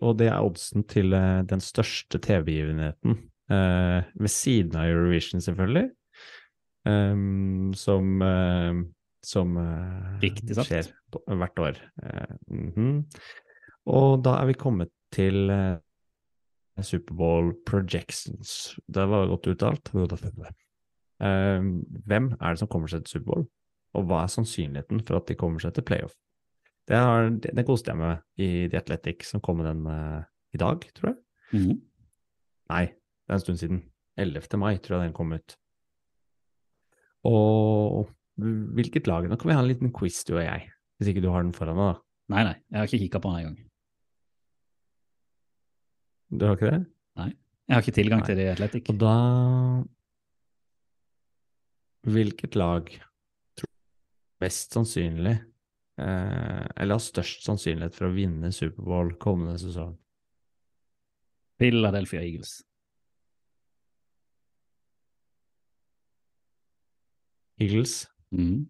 og 0.00 0.18
det 0.20 0.28
er 0.30 0.42
oddsen 0.42 0.84
til 0.90 1.14
eh, 1.16 1.42
den 1.48 1.62
største 1.62 2.18
TV-begivenheten. 2.22 3.16
eh, 3.50 4.02
ved 4.14 4.32
siden 4.32 4.76
av 4.76 4.90
Eurovision, 4.90 5.40
selvfølgelig. 5.40 5.90
ehm, 6.86 7.72
som 7.74 8.22
eh, 8.22 8.84
som 9.26 9.56
skjer 10.54 10.92
hvert 11.26 11.58
år. 11.58 11.74
Mm 12.50 12.72
-hmm. 12.76 13.18
Og 13.86 14.22
da 14.24 14.30
er 14.30 14.46
vi 14.46 14.52
kommet 14.52 14.88
til 15.12 15.50
Superbowl 16.82 17.54
projections. 17.66 18.78
Det 18.86 19.08
var 19.08 19.26
godt 19.26 19.46
uttalt. 19.46 19.90
Eh, 21.22 21.62
hvem 22.06 22.32
er 22.40 22.52
det 22.52 22.58
som 22.60 22.68
kommer 22.68 22.90
seg 22.92 23.04
til 23.04 23.16
Superbowl, 23.16 23.46
og 23.96 24.08
hva 24.08 24.22
er 24.22 24.32
sannsynligheten 24.32 25.00
for 25.06 25.16
at 25.16 25.28
de 25.30 25.38
kommer 25.38 25.62
seg 25.62 25.74
til 25.76 25.86
playoff? 25.88 26.12
Det, 26.86 26.96
har, 26.96 27.30
det, 27.42 27.52
det 27.58 27.64
koste 27.66 27.90
jeg 27.92 27.98
meg 27.98 28.42
i 28.42 28.68
The 28.70 28.78
Athletic, 28.78 29.26
som 29.26 29.42
kom 29.42 29.58
med 29.60 29.66
den 29.66 29.86
uh, 29.90 30.22
i 30.54 30.60
dag, 30.60 30.86
tror 30.96 31.12
jeg. 31.12 31.20
Mhm. 31.56 31.78
Nei, 32.70 32.84
det 32.90 33.30
er 33.32 33.38
en 33.38 33.42
stund 33.42 33.60
siden. 33.62 33.82
11. 34.16 34.48
mai 34.58 34.78
tror 34.82 34.96
jeg 34.96 35.10
den 35.10 35.16
kom 35.16 35.34
ut. 35.36 35.54
Og 37.26 38.06
hvilket 38.36 39.08
lag 39.08 39.26
Nå 39.28 39.36
kan 39.36 39.50
vi 39.50 39.56
ha 39.56 39.62
en 39.62 39.68
liten 39.68 39.92
quiz, 39.94 40.22
du 40.28 40.36
og 40.36 40.44
jeg, 40.44 40.70
hvis 40.96 41.10
ikke 41.12 41.22
du 41.24 41.30
har 41.32 41.44
den 41.44 41.54
foran 41.56 41.78
deg, 41.78 41.90
da. 41.92 42.02
Nei, 42.34 42.42
nei, 42.48 42.54
jeg 42.70 42.78
har 42.78 42.88
ikke 42.88 43.02
kikka 43.04 43.22
på 43.22 43.32
den 43.32 43.42
engang. 43.42 43.58
Du 46.36 46.46
har 46.46 46.56
ikke 46.56 46.72
det? 46.72 46.80
Nei. 47.20 47.28
Jeg 47.66 47.74
har 47.74 47.84
ikke 47.84 47.98
tilgang 47.98 48.22
Nei. 48.22 48.26
til 48.28 48.38
det 48.38 48.46
i 48.46 48.52
Athletic. 48.54 48.88
Og 48.92 48.98
da 49.02 49.14
Hvilket 52.06 52.54
lag 52.54 52.90
tror 53.58 53.66
du 53.66 54.44
mest 54.44 54.74
sannsynlig 54.76 55.34
Eller 55.98 56.92
har 56.98 57.00
størst 57.00 57.46
sannsynlighet 57.46 57.94
for 57.96 58.08
å 58.10 58.14
vinne 58.14 58.50
Superbowl 58.52 59.14
kommende 59.22 59.56
sesong? 59.62 59.94
Philadelphia 61.58 62.20
Eagles. 62.20 62.58
Eagles? 67.60 68.06
Mm. 68.34 68.66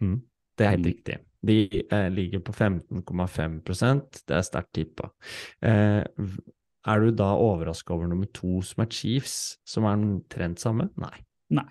Mm. 0.00 0.20
Det 0.58 0.66
er 0.66 0.70
helt 0.70 0.86
Mm. 0.86 0.92
riktig. 0.92 1.18
De 1.46 1.84
eh, 1.92 2.08
ligger 2.10 2.38
på 2.40 2.52
15,5% 2.52 4.22
det 4.26 4.36
er 4.36 4.42
sterkt 4.42 4.72
tippa. 4.74 5.10
Eh, 5.62 6.04
er 6.86 7.00
du 7.00 7.10
da 7.10 7.34
overraska 7.36 7.94
over 7.94 8.06
nummer 8.06 8.26
to, 8.32 8.60
som 8.62 8.82
er 8.82 8.86
Chiefs, 8.90 9.58
som 9.66 9.84
er 9.84 9.92
omtrent 9.96 10.58
samme? 10.58 10.90
Nei. 10.96 11.24
Nei. 11.50 11.68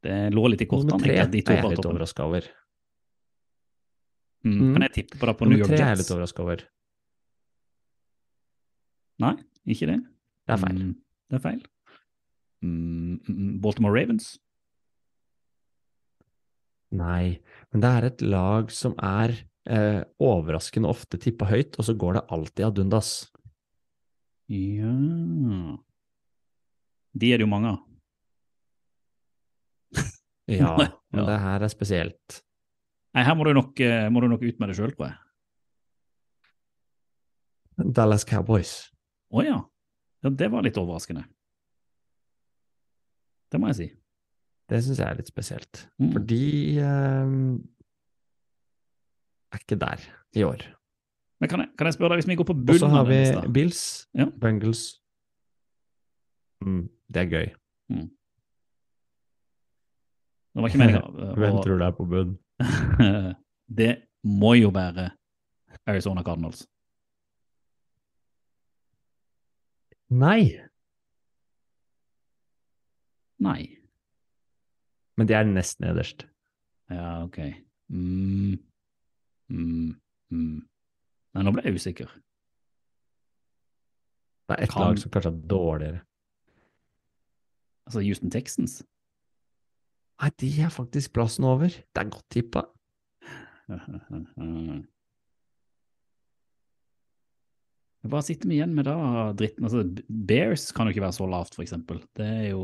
Det 0.00 0.16
lå 0.32 0.46
litt 0.48 0.62
i 0.64 0.68
kortene. 0.68 0.94
Nummer 0.94 1.04
tre 1.04 1.16
de 1.28 1.42
er 1.44 1.58
jeg 1.60 1.72
litt 1.74 1.86
overraska 1.86 2.24
over. 2.24 2.46
Mm. 4.46 4.54
Mm. 4.56 4.68
Kan 4.72 4.86
jeg 4.86 4.94
tippe 4.94 5.18
på 5.20 5.28
det 5.28 5.34
på 5.36 5.48
New 5.48 5.58
Nummer 5.58 5.66
York 5.66 5.74
tre 5.74 5.80
er 5.80 5.82
jeg 5.84 5.96
Jets? 5.98 6.02
litt 6.04 6.14
overraska 6.16 6.44
over. 6.46 6.62
Nei, 9.20 9.34
ikke 9.68 9.90
det. 9.90 9.98
Det 10.48 10.54
er 10.56 10.62
feil. 10.62 10.78
Mm, 10.80 10.94
det 11.28 11.36
er 11.36 11.42
feil. 11.44 11.60
Mm, 12.64 13.18
mm, 13.26 13.34
mm, 13.34 13.50
Baltimore 13.64 13.92
Ravens? 13.96 14.30
Nei, 16.90 17.40
men 17.70 17.84
det 17.84 17.90
er 17.90 18.08
et 18.08 18.24
lag 18.24 18.72
som 18.74 18.96
er 19.04 19.36
eh, 19.68 20.00
overraskende 20.18 20.90
ofte 20.90 21.20
tippa 21.22 21.46
høyt, 21.52 21.76
og 21.78 21.86
så 21.86 21.94
går 21.94 22.18
det 22.18 22.24
alltid 22.34 22.66
ad 22.66 22.80
undas. 22.82 23.12
Ja 24.50 24.90
De 27.14 27.28
er 27.30 27.38
det 27.38 27.44
jo 27.46 27.52
mange 27.52 27.76
av. 27.76 27.78
Ja, 30.60 30.76
men 31.14 31.26
det 31.26 31.38
her 31.42 31.64
er 31.66 31.70
spesielt. 31.72 32.40
Nei, 33.14 33.24
her 33.26 33.34
må 33.38 33.46
du 33.46 33.52
nok, 33.56 33.80
eh, 33.82 34.06
må 34.12 34.22
du 34.22 34.28
nok 34.30 34.42
ut 34.46 34.60
med 34.62 34.70
det 34.70 34.76
sjøl, 34.78 34.92
tror 34.94 35.10
jeg. 35.10 35.16
Dallas 37.96 38.26
Cowboys. 38.28 38.72
Å 39.32 39.44
ja. 39.46 39.58
ja. 40.24 40.32
Det 40.42 40.50
var 40.52 40.66
litt 40.66 40.78
overraskende. 40.78 41.24
Det 43.50 43.58
må 43.58 43.70
jeg 43.72 43.78
si. 43.78 43.88
Det 44.70 44.78
syns 44.84 45.00
jeg 45.02 45.08
er 45.08 45.18
litt 45.18 45.30
spesielt. 45.30 45.84
Mm. 45.98 46.10
For 46.12 46.26
de 46.30 46.42
eh, 46.78 47.32
er 49.50 49.64
ikke 49.64 49.80
der 49.80 50.04
i 50.38 50.44
år. 50.46 50.62
Men 51.40 51.50
kan 51.50 51.64
jeg, 51.64 51.72
kan 51.78 51.88
jeg 51.88 51.96
spørre 51.96 52.12
deg, 52.14 52.20
hvis 52.20 52.28
vi 52.28 52.36
går 52.38 52.46
på 52.50 52.56
Og 52.60 52.78
så 52.82 52.90
har 52.92 53.06
vi 53.08 53.20
Bills, 53.48 53.82
Ja. 54.14 54.26
Bungles 54.28 55.00
mm, 56.60 56.84
Det 57.08 57.22
er 57.22 57.30
gøy. 57.32 57.46
Det 60.50 60.62
var 60.62 60.68
ikke 60.68 60.78
meninga. 60.82 61.02
Hvem 61.40 61.58
tror 61.62 61.78
du 61.78 61.84
er 61.86 61.94
på 61.96 62.06
bunn? 62.10 62.32
det 63.80 63.90
må 64.26 64.54
jo 64.58 64.70
være 64.74 65.10
Arizona 65.86 66.22
Cardinals. 66.26 66.64
Nei! 70.10 70.58
Nei. 73.40 73.60
Men 75.16 75.28
de 75.28 75.36
er 75.36 75.46
nest 75.48 75.80
nederst. 75.80 76.26
Ja, 76.90 77.22
ok. 77.24 77.38
Mm. 77.88 78.58
Mm. 79.48 79.94
Mm. 80.30 80.58
Nei, 81.34 81.44
nå 81.46 81.52
ble 81.54 81.64
jeg 81.64 81.78
usikker. 81.78 82.10
Det 84.50 84.56
er 84.58 84.64
ett 84.66 84.72
Kan- 84.74 84.82
lag 84.82 84.98
som 84.98 85.12
kanskje 85.14 85.30
er 85.30 85.42
dårligere. 85.46 86.00
Altså 87.86 88.02
Houston 88.02 88.30
Texans? 88.30 88.80
Nei, 90.20 90.30
de 90.38 90.48
er 90.60 90.68
faktisk 90.74 91.12
plassen 91.16 91.44
over. 91.48 91.68
Det 91.72 92.00
er 92.02 92.10
godt 92.12 92.26
tippa. 92.30 92.66
Hva 98.10 98.22
sitter 98.24 98.48
vi 98.48 98.56
igjen 98.58 98.72
med 98.76 98.86
da, 98.88 98.94
dritten? 99.36 99.66
Altså, 99.68 99.82
Bears 100.08 100.70
kan 100.76 100.88
jo 100.88 100.94
ikke 100.94 101.04
være 101.04 101.16
så 101.18 101.26
lavt, 101.28 101.56
for 101.56 101.64
eksempel. 101.66 102.00
Det 102.16 102.26
er 102.26 102.46
jo 102.54 102.62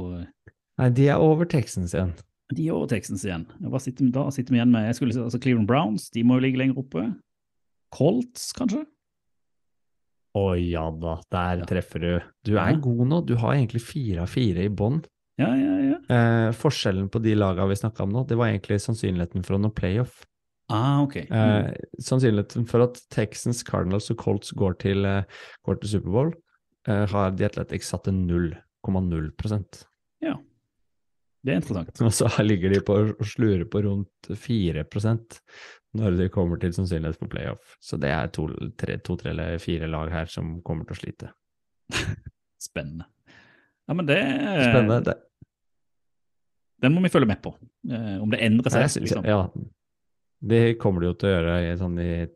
Nei, 0.77 0.89
de 0.93 1.07
er 1.09 1.21
over 1.25 1.49
Texans 1.49 1.95
igjen. 1.97 2.11
De 2.53 2.67
er 2.69 2.75
over 2.77 2.89
Texans 2.93 3.23
igjen. 3.25 3.47
Hva 3.65 3.81
sitter 3.81 4.05
vi 4.07 4.11
da? 4.13 4.27
Sitter 4.33 4.53
vi 4.55 4.59
igjen 4.61 4.73
med 4.73 4.85
jeg 4.91 4.99
skulle, 4.99 5.17
altså 5.25 5.41
Cleveland 5.41 5.69
Browns, 5.71 6.11
de 6.13 6.25
må 6.25 6.37
jo 6.37 6.45
ligge 6.45 6.61
lenger 6.61 6.81
oppe. 6.83 7.05
Colts, 7.97 8.51
kanskje? 8.57 8.83
Å 10.37 10.45
ja 10.61 10.85
da, 11.01 11.15
der 11.33 11.63
Ja. 11.63 11.69
treffer 11.69 12.01
du. 12.01 12.11
Du 12.45 12.53
er 12.59 12.73
Ja. 12.75 12.77
god 12.77 13.07
nå. 13.09 13.21
Du 13.25 13.37
har 13.37 13.55
egentlig 13.57 13.81
fire 13.81 14.23
av 14.23 14.29
fire 14.29 14.65
i 14.65 14.69
bånn. 14.69 15.03
Ja, 15.37 15.51
ja, 15.53 15.75
ja. 15.85 15.97
Eh, 16.17 16.53
forskjellen 16.57 17.11
på 17.13 17.21
de 17.21 17.35
lagene 17.37 17.69
vi 17.69 17.77
snakka 17.77 18.07
om 18.07 18.15
nå, 18.15 18.25
det 18.29 18.39
var 18.41 18.49
egentlig 18.49 18.81
sannsynligheten 18.85 19.45
for 19.45 19.59
å 19.59 19.61
nå 19.61 19.71
playoff. 19.77 20.23
Ah, 20.73 21.03
ok. 21.03 21.17
Eh, 21.17 21.69
sannsynligheten 22.03 22.67
for 22.67 22.83
at 22.87 22.99
Texans, 23.13 23.63
Cardinals 23.67 24.11
og 24.11 24.19
Colts 24.19 24.51
går 24.57 24.79
til, 24.83 25.05
eh, 25.07 25.23
går 25.69 25.81
til 25.81 25.91
Superbowl, 25.91 26.33
eh, 26.89 27.07
har 27.07 27.31
The 27.37 27.45
Athletics 27.45 27.93
satt 27.93 28.05
til 28.05 28.15
0,0 28.15 29.85
Ja. 30.23 30.37
Det 31.45 31.53
er 31.53 31.61
interessant. 31.61 32.01
Og 32.03 32.13
så 32.13 32.27
ligger 32.43 32.73
de 32.73 32.81
på 32.81 32.97
å 33.15 33.25
slure 33.25 33.65
på 33.65 33.83
rundt 33.85 34.31
4% 34.31 35.41
når 35.95 36.17
de 36.19 36.29
kommer 36.29 36.59
til 36.59 36.73
sannsynlighet 36.73 37.19
for 37.19 37.29
playoff. 37.29 37.77
Så 37.81 38.01
det 38.01 38.11
er 38.11 38.27
to, 38.29 38.49
tre, 38.77 38.99
to, 38.99 39.17
eller 39.25 39.59
fire 39.59 39.87
lag 39.87 40.11
her 40.11 40.27
som 40.27 40.61
kommer 40.63 40.85
til 40.89 40.97
å 40.97 41.03
slite. 41.05 41.31
Spennende. 42.59 43.07
Ja, 43.87 43.95
men 43.95 44.09
det 44.09 44.19
Spennende. 44.19 45.01
Det, 45.07 45.17
Den 46.83 46.95
må 46.95 47.03
vi 47.05 47.13
følge 47.13 47.29
med 47.31 47.41
på. 47.43 47.55
Eh, 47.89 48.17
om 48.23 48.33
det 48.33 48.43
endrer 48.45 48.73
seg. 48.73 48.89
synes, 48.91 49.09
liksom. 49.09 49.27
ja, 49.29 49.47
det 50.47 50.79
kommer 50.83 51.03
de 51.03 51.11
jo 51.11 51.17
til 51.17 51.31
å 51.31 51.35
gjøre 51.37 51.59
i, 51.65 51.77
sånn, 51.81 51.99
i 52.03 52.27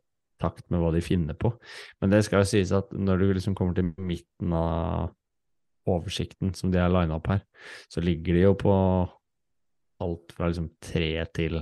takt 0.40 0.66
med 0.72 0.80
hva 0.80 0.92
de 0.94 1.02
finner 1.04 1.36
på. 1.36 1.52
Men 2.00 2.14
det 2.14 2.22
skal 2.26 2.44
jo 2.44 2.50
sies 2.52 2.72
at 2.76 2.92
når 2.96 3.20
du 3.20 3.26
liksom 3.36 3.56
kommer 3.58 3.76
til 3.76 3.90
midten 3.98 4.54
av 4.56 5.10
oversikten 5.90 6.54
som 6.56 6.72
de 6.72 6.80
har 6.80 6.92
lina 6.92 7.18
opp 7.18 7.28
her, 7.32 7.42
så 7.92 8.02
ligger 8.04 8.36
de 8.36 8.46
jo 8.46 8.56
på 8.58 8.74
alt 10.00 10.32
fra 10.32 10.48
liksom 10.48 10.70
3 10.80 11.12
til 11.36 11.60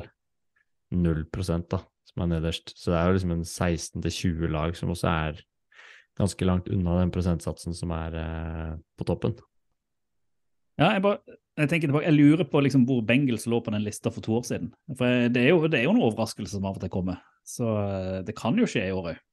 0% 0.95 1.69
da, 1.73 1.83
som 2.09 2.25
er 2.25 2.33
nederst. 2.37 2.73
Så 2.77 2.93
det 2.93 3.01
er 3.01 3.09
jo 3.09 3.19
liksom 3.19 3.35
en 3.35 3.45
16 3.45 4.03
til 4.05 4.17
20 4.21 4.53
lag 4.55 4.77
som 4.79 4.95
også 4.95 5.11
er 5.11 5.43
ganske 6.19 6.47
langt 6.47 6.71
unna 6.73 6.99
den 6.99 7.13
prosentsatsen 7.15 7.77
som 7.79 7.93
er 7.95 8.17
eh, 8.19 8.73
på 8.99 9.07
toppen. 9.07 9.37
Ja, 10.79 10.93
jeg, 10.95 11.03
bare, 11.03 11.39
jeg 11.59 11.71
tenker 11.73 11.91
tilbake, 11.91 12.07
jeg 12.07 12.15
lurer 12.15 12.47
på 12.47 12.61
liksom 12.63 12.85
hvor 12.87 13.01
Bengals 13.07 13.49
lå 13.51 13.59
på 13.65 13.73
den 13.75 13.83
lista 13.83 14.13
for 14.15 14.23
to 14.23 14.37
år 14.39 14.45
siden. 14.47 14.69
For 14.95 15.31
Det 15.35 15.43
er 15.43 15.49
jo, 15.51 15.65
det 15.67 15.81
er 15.81 15.89
jo 15.89 15.95
en 15.97 16.05
overraskelse 16.07 16.55
som 16.55 16.69
av 16.69 16.79
og 16.79 16.85
til 16.85 16.93
kommer. 16.95 17.19
Så 17.49 17.67
eh, 17.67 18.21
det 18.27 18.37
kan 18.39 18.59
jo 18.59 18.69
skje 18.69 18.85
i 18.87 18.95
år 18.95 19.13
òg. 19.15 19.25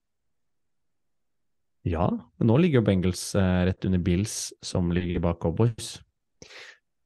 Ja, 1.85 2.07
men 2.09 2.49
nå 2.49 2.55
ligger 2.57 2.81
jo 2.81 2.87
Bengals 2.87 3.27
eh, 3.37 3.59
rett 3.69 3.85
under 3.85 4.01
Bills, 4.01 4.49
som 4.65 4.89
ligger 4.95 5.21
bak 5.21 5.37
Cowboys. 5.43 5.99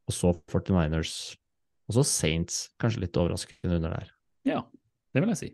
Og 0.07 0.15
så 0.15 0.31
49ers. 0.47 1.15
Og 1.89 1.97
så 1.97 2.05
Saints, 2.07 2.69
kanskje 2.79 3.03
litt 3.03 3.19
overraskende 3.19 3.81
under 3.81 3.97
der. 3.97 4.13
Ja, 4.47 4.61
det 5.11 5.23
vil 5.23 5.33
jeg 5.33 5.41
si. 5.41 5.49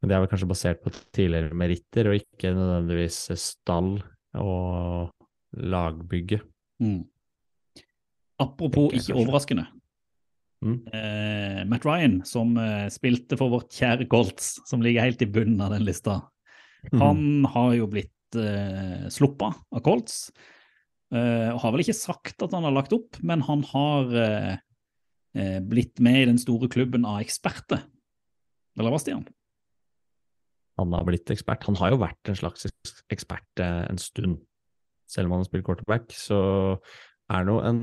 Men 0.00 0.10
det 0.10 0.16
er 0.16 0.22
vel 0.24 0.30
kanskje 0.32 0.50
basert 0.50 0.84
på 0.84 0.92
tidligere 1.16 1.56
meritter, 1.56 2.10
og 2.10 2.20
ikke 2.20 2.52
nødvendigvis 2.56 3.22
stall 3.40 3.94
og 4.36 5.10
lagbygge. 5.56 6.42
Mm. 6.84 7.00
Apropos 8.40 8.94
ikke 8.96 9.16
overraskende. 9.20 9.66
Mm. 10.60 10.78
Uh, 10.92 11.60
Matt 11.70 11.86
Ryan, 11.88 12.20
som 12.28 12.52
uh, 12.60 12.86
spilte 12.92 13.38
for 13.40 13.52
vårt 13.52 13.72
kjære 13.72 14.08
Colts, 14.12 14.58
som 14.68 14.82
ligger 14.84 15.06
helt 15.06 15.22
i 15.24 15.28
bunnen 15.28 15.60
av 15.64 15.72
den 15.72 15.86
lista, 15.86 16.18
mm. 16.90 17.00
han 17.00 17.22
har 17.54 17.74
jo 17.78 17.88
blitt 17.92 18.40
uh, 18.40 19.06
sluppa 19.12 19.54
av 19.72 19.84
Colts. 19.84 20.26
Eh, 21.10 21.48
og 21.50 21.58
har 21.64 21.72
vel 21.74 21.82
ikke 21.82 21.96
sagt 21.98 22.42
at 22.44 22.52
han 22.54 22.66
har 22.66 22.74
lagt 22.74 22.94
opp, 22.94 23.18
men 23.26 23.42
han 23.48 23.64
har 23.72 24.12
eh, 24.14 24.52
eh, 25.34 25.58
blitt 25.58 25.98
med 26.02 26.20
i 26.20 26.28
den 26.30 26.38
store 26.38 26.70
klubben 26.70 27.06
av 27.08 27.18
eksperter. 27.24 27.82
Eller 28.78 28.94
hva, 28.94 29.00
Stian? 29.02 29.24
Han 30.78 30.94
har 30.94 31.04
blitt 31.08 31.32
ekspert. 31.34 31.66
Han 31.66 31.78
har 31.80 31.92
jo 31.92 32.00
vært 32.04 32.30
en 32.30 32.38
slags 32.38 32.70
ekspert 33.10 33.62
eh, 33.62 33.82
en 33.90 33.98
stund. 34.00 34.38
Selv 35.10 35.26
om 35.26 35.34
han 35.34 35.42
har 35.42 35.50
spilt 35.50 35.66
quarterback, 35.66 36.14
så 36.14 36.38
er 37.30 37.46
nå 37.46 37.56
en 37.66 37.80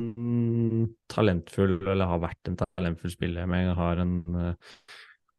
talentfull, 1.11 1.77
eller 1.79 2.09
har 2.09 2.21
vært 2.23 2.51
en 2.51 2.59
talentfull 2.59 3.13
spiller, 3.13 3.47
men 3.49 3.73
har 3.77 4.01
en 4.03 4.15
uh, 4.35 4.53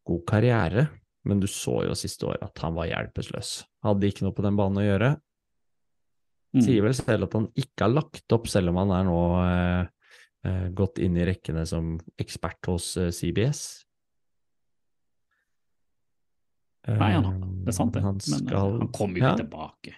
god 0.09 0.25
karriere. 0.29 0.89
Men 1.29 1.43
du 1.43 1.49
så 1.51 1.83
jo 1.85 1.97
siste 1.99 2.25
året 2.29 2.45
at 2.47 2.63
han 2.65 2.77
var 2.77 2.89
hjelpeløs. 2.89 3.51
Hadde 3.85 4.09
ikke 4.09 4.25
noe 4.25 4.37
på 4.37 4.45
den 4.47 4.57
banen 4.57 4.81
å 4.81 4.87
gjøre. 4.87 5.11
Mm. 6.57 6.63
Sier 6.65 6.87
vel 6.87 6.97
selv 6.97 7.29
at 7.29 7.37
han 7.37 7.51
ikke 7.59 7.85
har 7.85 7.93
lagt 7.93 8.37
opp, 8.37 8.49
selv 8.49 8.73
om 8.73 8.81
han 8.81 8.95
er 8.97 9.05
nå 9.11 9.19
uh, 9.37 9.83
uh, 10.49 10.67
gått 10.73 11.03
inn 11.05 11.19
i 11.21 11.29
rekkene 11.29 11.67
som 11.69 11.99
ekspert 12.23 12.73
hos 12.73 12.95
CBS. 13.13 13.67
Nei, 16.89 17.13
han 17.13 17.49
det 17.65 17.73
er 17.73 17.77
sant, 17.77 17.95
det. 17.95 18.03
Han, 18.05 18.21
Men 18.33 18.47
eh, 18.49 18.61
han 18.81 18.93
kommer 18.97 19.21
jo 19.21 19.25
ja, 19.25 19.33
ikke 19.33 19.43
tilbake. 19.43 19.95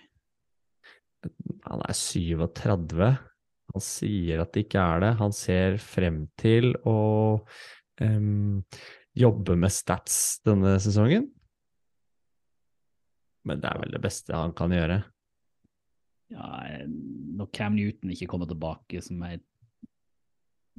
han 1.69 1.85
er 1.87 1.95
37. 1.95 3.11
Han 3.71 3.85
sier 3.85 4.43
at 4.43 4.55
det 4.55 4.67
ikke 4.67 4.83
er 4.83 5.05
det. 5.05 5.11
Han 5.21 5.35
ser 5.37 5.77
frem 5.83 6.25
til 6.41 6.73
å 6.89 6.97
um, 8.03 8.63
jobbe 9.17 9.57
med 9.59 9.75
stats 9.75 10.41
denne 10.47 10.75
sesongen. 10.83 11.29
Men 13.47 13.63
det 13.63 13.71
er 13.71 13.81
vel 13.83 13.95
det 13.95 14.03
beste 14.05 14.37
han 14.37 14.53
kan 14.57 14.75
gjøre. 14.75 15.01
Ja, 16.31 16.51
eh, 16.69 16.85
når 16.87 17.49
Cam 17.57 17.79
Newton 17.79 18.13
ikke 18.15 18.29
kommer 18.31 18.51
tilbake, 18.51 19.01
som 19.03 19.23
er 19.27 19.41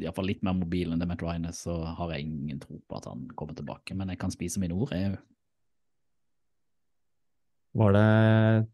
iallfall 0.01 0.29
litt 0.29 0.45
mer 0.45 0.55
mobil 0.57 0.93
enn 0.93 1.01
det 1.01 1.07
Matt 1.09 1.23
Ryan 1.25 1.49
er, 1.49 1.55
så 1.55 1.75
har 1.97 2.13
jeg 2.15 2.27
ingen 2.27 2.61
tro 2.61 2.79
på 2.79 2.99
at 2.99 3.09
han 3.09 3.27
kommer 3.37 3.57
tilbake. 3.57 3.97
Men 3.97 4.13
jeg 4.13 4.21
kan 4.21 4.33
spise 4.33 4.61
mine 4.61 4.77
ord, 4.77 4.93
jeg. 4.95 5.17
Var 7.77 7.93
det 7.95 8.07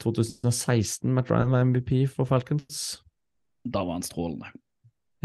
2016 0.01 1.11
Matt 1.13 1.29
Ryan 1.29 1.53
var 1.53 1.65
MVP 1.69 2.07
for 2.09 2.25
Falcons? 2.29 3.03
Da 3.73 3.83
var 3.83 3.97
han 3.99 4.05
strålende. 4.05 4.51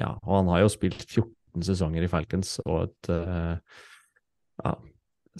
Ja, 0.00 0.14
og 0.22 0.36
han 0.40 0.48
har 0.52 0.62
jo 0.64 0.70
spilt 0.72 1.04
14 1.04 1.66
sesonger 1.68 2.04
i 2.06 2.08
Falcons, 2.10 2.56
og 2.64 2.86
et 2.88 3.10
uh, 3.12 3.58
Ja, 4.62 4.74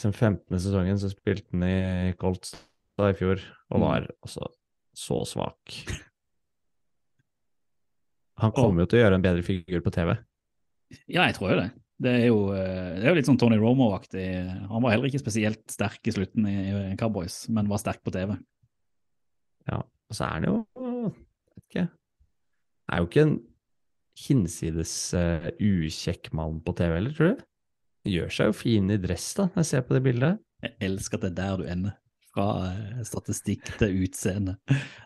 den 0.03 0.13
15. 0.17 0.59
sesongen 0.61 0.99
så 1.01 1.11
spilte 1.13 1.49
han 1.53 1.65
i 1.69 2.13
Colts 2.21 2.55
da 3.01 3.11
i 3.13 3.17
fjor, 3.17 3.41
og 3.73 3.79
Mm. 3.81 3.85
var 3.87 4.07
altså 4.25 4.49
så 4.97 5.23
svak. 5.25 5.73
Han 8.43 8.53
kommer 8.57 8.83
jo 8.85 8.91
til 8.91 8.99
å 9.01 9.03
gjøre 9.05 9.19
en 9.19 9.25
bedre 9.25 9.45
figur 9.47 9.81
på 9.85 9.93
TV. 9.95 10.15
Ja, 11.09 11.25
jeg 11.29 11.37
tror 11.39 11.53
jo 11.55 11.61
det. 11.63 11.71
Det 12.03 12.13
er 12.19 12.25
jo, 12.27 12.39
eh, 12.57 12.97
det 12.99 13.05
er 13.05 13.11
jo 13.13 13.19
litt 13.21 13.29
sånn 13.29 13.39
Tony 13.39 13.57
Romo-aktig. 13.61 14.25
Han 14.69 14.83
var 14.83 14.91
heller 14.95 15.07
ikke 15.09 15.21
spesielt 15.23 15.63
sterk 15.71 16.01
i 16.11 16.15
slutten 16.15 16.49
i 16.51 16.57
i 16.93 16.97
Cowboys, 16.99 17.45
men 17.53 17.69
var 17.71 17.79
sterk 17.81 18.03
på 18.03 18.13
TV. 18.13 18.35
Ja, 19.69 19.79
og 19.79 20.17
så 20.17 20.27
er 20.27 20.33
han 20.41 20.49
jo 20.49 20.55
vet 20.75 21.63
ikke 21.63 21.85
Er 22.93 23.01
jo 23.01 23.09
ikke 23.09 23.25
en 23.25 23.39
hinsides 24.23 24.95
uh, 25.17 25.49
ukjekk 25.57 26.31
mann 26.37 26.61
på 26.63 26.75
TV 26.77 26.99
heller, 26.99 27.17
tror 27.17 27.33
du? 27.33 27.45
Gjør 28.13 28.33
seg 28.35 28.51
jo 28.51 28.57
fin 28.59 28.93
i 28.93 29.01
dress, 29.01 29.31
da, 29.39 29.49
når 29.49 29.63
jeg 29.63 29.71
ser 29.71 29.85
på 29.87 29.97
det 29.97 30.05
bildet. 30.05 30.41
Jeg 30.63 30.77
elsker 30.85 31.19
at 31.19 31.25
det 31.25 31.33
er 31.33 31.39
der 31.39 31.61
du 31.61 31.69
ender. 31.71 31.99
Fra 32.33 32.47
eh, 32.71 33.03
statistikk 33.05 33.67
til 33.77 34.07
utseende. 34.07 34.57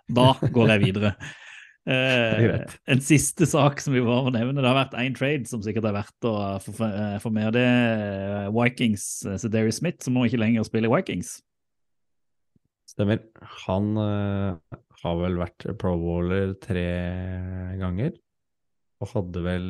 Da 0.07 0.31
går 0.41 0.73
jeg 0.75 0.85
videre. 0.89 1.17
Er 1.23 1.47
Eh, 1.87 2.63
en 2.91 3.01
siste 3.05 3.47
sak 3.47 3.79
som 3.79 3.95
vi 3.95 4.03
må 4.03 4.19
nevne. 4.35 4.59
Det 4.59 4.67
har 4.67 4.75
vært 4.75 4.97
én 4.99 5.15
trade 5.15 5.47
som 5.47 5.63
sikkert 5.63 5.87
er 5.87 5.95
verdt 5.95 6.27
å 6.27 6.35
få 6.63 6.75
eh, 6.83 7.19
få 7.23 7.31
med. 7.31 7.53
Det 7.55 7.63
er 7.63 8.51
Vikings, 8.55 9.05
Derry 9.47 9.71
Smith, 9.75 10.03
som 10.03 10.17
nå 10.17 10.27
ikke 10.27 10.41
lenger 10.43 10.67
spiller 10.67 10.91
Vikings. 10.91 11.37
Stemmer. 12.97 13.21
Han 13.67 13.91
uh, 14.01 14.57
har 15.03 15.17
vel 15.21 15.37
vært 15.37 15.67
pro-waller 15.77 16.55
tre 16.65 16.87
ganger, 17.77 18.15
og 19.05 19.11
hadde 19.13 19.43
vel 19.45 19.67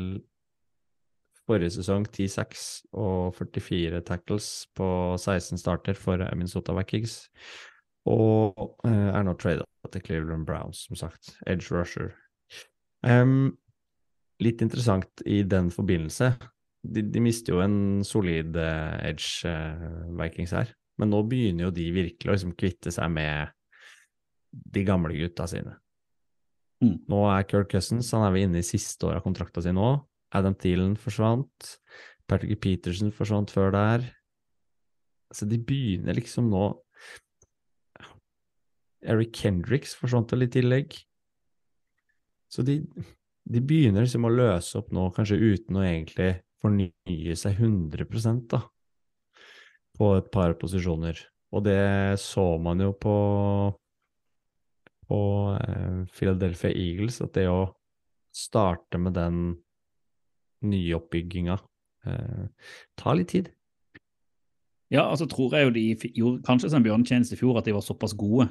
forrige 1.47 1.75
sesong 1.77 2.07
10-6 2.07 2.63
og 2.99 3.35
44 3.35 4.03
tackles 4.07 4.49
på 4.79 4.89
16 5.19 5.59
starter 5.59 5.99
for 5.99 6.23
Minnesota 6.39 6.75
Vikings. 6.79 7.25
Og 8.07 8.55
uh, 8.87 9.11
er 9.11 9.27
nå 9.27 9.35
trada 9.43 9.67
til 9.91 10.07
Cleveland 10.07 10.47
Browns, 10.47 10.87
som 10.87 10.99
sagt. 10.99 11.35
Edge 11.51 11.75
rusher. 11.75 12.13
Um, 13.03 13.57
litt 14.43 14.63
interessant 14.63 15.27
i 15.27 15.43
den 15.43 15.73
forbindelse. 15.75 16.37
De, 16.87 17.03
de 17.03 17.23
mister 17.23 17.57
jo 17.57 17.63
en 17.65 18.05
solid 18.07 18.55
uh, 18.55 18.95
edge, 19.03 19.43
uh, 19.51 20.07
Vikings 20.15 20.55
her. 20.55 20.71
Men 21.01 21.13
nå 21.13 21.23
begynner 21.29 21.69
jo 21.69 21.75
de 21.77 21.87
virkelig 21.93 22.31
å 22.31 22.37
liksom 22.37 22.55
kvitte 22.59 22.93
seg 22.95 23.11
med 23.13 23.53
de 24.51 24.85
gamle 24.87 25.17
gutta 25.17 25.47
sine. 25.51 25.77
Mm. 26.85 26.99
Nå 27.09 27.23
er 27.33 27.47
Kirk 27.49 27.71
Cousins 27.73 28.13
han 28.13 28.25
er 28.27 28.35
vel 28.35 28.47
inne 28.47 28.61
i 28.61 28.67
siste 28.67 29.09
året 29.09 29.21
av 29.21 29.27
kontrakta 29.27 29.65
si 29.65 29.73
nå. 29.77 29.91
Adam 30.37 30.57
Thielen 30.59 30.97
forsvant. 31.01 31.77
Patrick 32.29 32.61
Peterson 32.61 33.13
forsvant 33.15 33.53
før 33.55 33.73
der. 33.75 34.09
Så 35.35 35.49
de 35.49 35.59
begynner 35.59 36.17
liksom 36.17 36.51
nå 36.53 36.69
Eric 39.07 39.37
Kendricks 39.39 39.95
forsvant 39.99 40.33
vel 40.35 40.47
i 40.47 40.51
tillegg. 40.51 40.97
Så 42.51 42.65
de, 42.67 42.81
de 43.47 43.63
begynner 43.63 44.07
liksom 44.07 44.27
å 44.27 44.33
løse 44.33 44.79
opp 44.79 44.93
nå, 44.95 45.09
kanskje 45.15 45.39
uten 45.39 45.79
å 45.79 45.85
egentlig 45.85 46.31
fornye 46.63 47.37
seg 47.39 47.61
100 47.61 48.07
da, 48.51 48.63
på 49.97 50.13
et 50.19 50.31
par 50.33 50.55
posisjoner. 50.61 51.19
Og 51.55 51.65
det 51.65 52.21
så 52.21 52.55
man 52.63 52.83
jo 52.85 52.93
på 52.93 53.17
på 55.07 55.19
eh, 55.55 55.99
Philadelphia 56.11 56.73
Eagles, 56.75 57.21
at 57.23 57.37
det 57.37 57.47
å 57.47 57.69
starte 58.35 58.99
med 58.99 59.15
den 59.15 59.37
nyoppbygginga 60.67 61.55
eh, 62.11 62.73
tar 62.99 63.19
litt 63.21 63.31
tid. 63.31 63.53
Ja, 64.93 65.03
altså 65.11 65.27
tror 65.27 65.55
jeg 65.57 65.67
jo 65.67 65.73
de 65.75 66.11
gjorde 66.15 66.45
kanskje 66.47 66.69
som 66.71 66.79
en 66.79 66.85
bjørnetjeneste 66.85 67.35
i 67.35 67.39
fjor 67.41 67.57
at 67.59 67.67
de 67.67 67.73
var 67.75 67.83
såpass 67.83 68.13
gode 68.15 68.47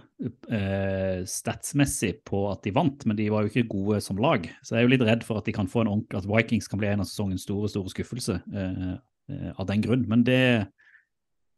eh, 0.51 1.21
statsmessig 1.31 2.17
på 2.27 2.41
at 2.49 2.65
de 2.65 2.73
vant, 2.75 3.05
men 3.07 3.15
de 3.15 3.29
var 3.31 3.45
jo 3.45 3.53
ikke 3.53 3.69
gode 3.71 4.01
som 4.03 4.19
lag. 4.19 4.43
Så 4.59 4.75
jeg 4.75 4.81
er 4.81 4.87
jo 4.87 4.91
litt 4.91 5.05
redd 5.07 5.23
for 5.23 5.39
at 5.39 5.47
kan 5.55 5.69
at 5.71 6.27
Vikings 6.27 6.67
kan 6.67 6.81
bli 6.81 6.91
en 6.91 7.05
av 7.05 7.07
sesongens 7.07 7.47
store 7.47 7.71
store 7.71 7.93
skuffelse 7.93 8.35
eh, 8.51 8.91
eh, 9.31 9.51
av 9.55 9.69
den 9.71 9.85
grunn. 9.85 10.03
Men 10.11 10.27
det 10.27 10.67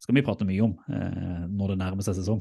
skal 0.07 0.15
vi 0.15 0.23
prate 0.23 0.45
mye 0.47 0.63
om 0.63 0.71
eh, 0.87 1.47
når 1.51 1.73
det 1.73 1.81
nærmer 1.81 2.05
seg 2.05 2.15
sesong. 2.15 2.39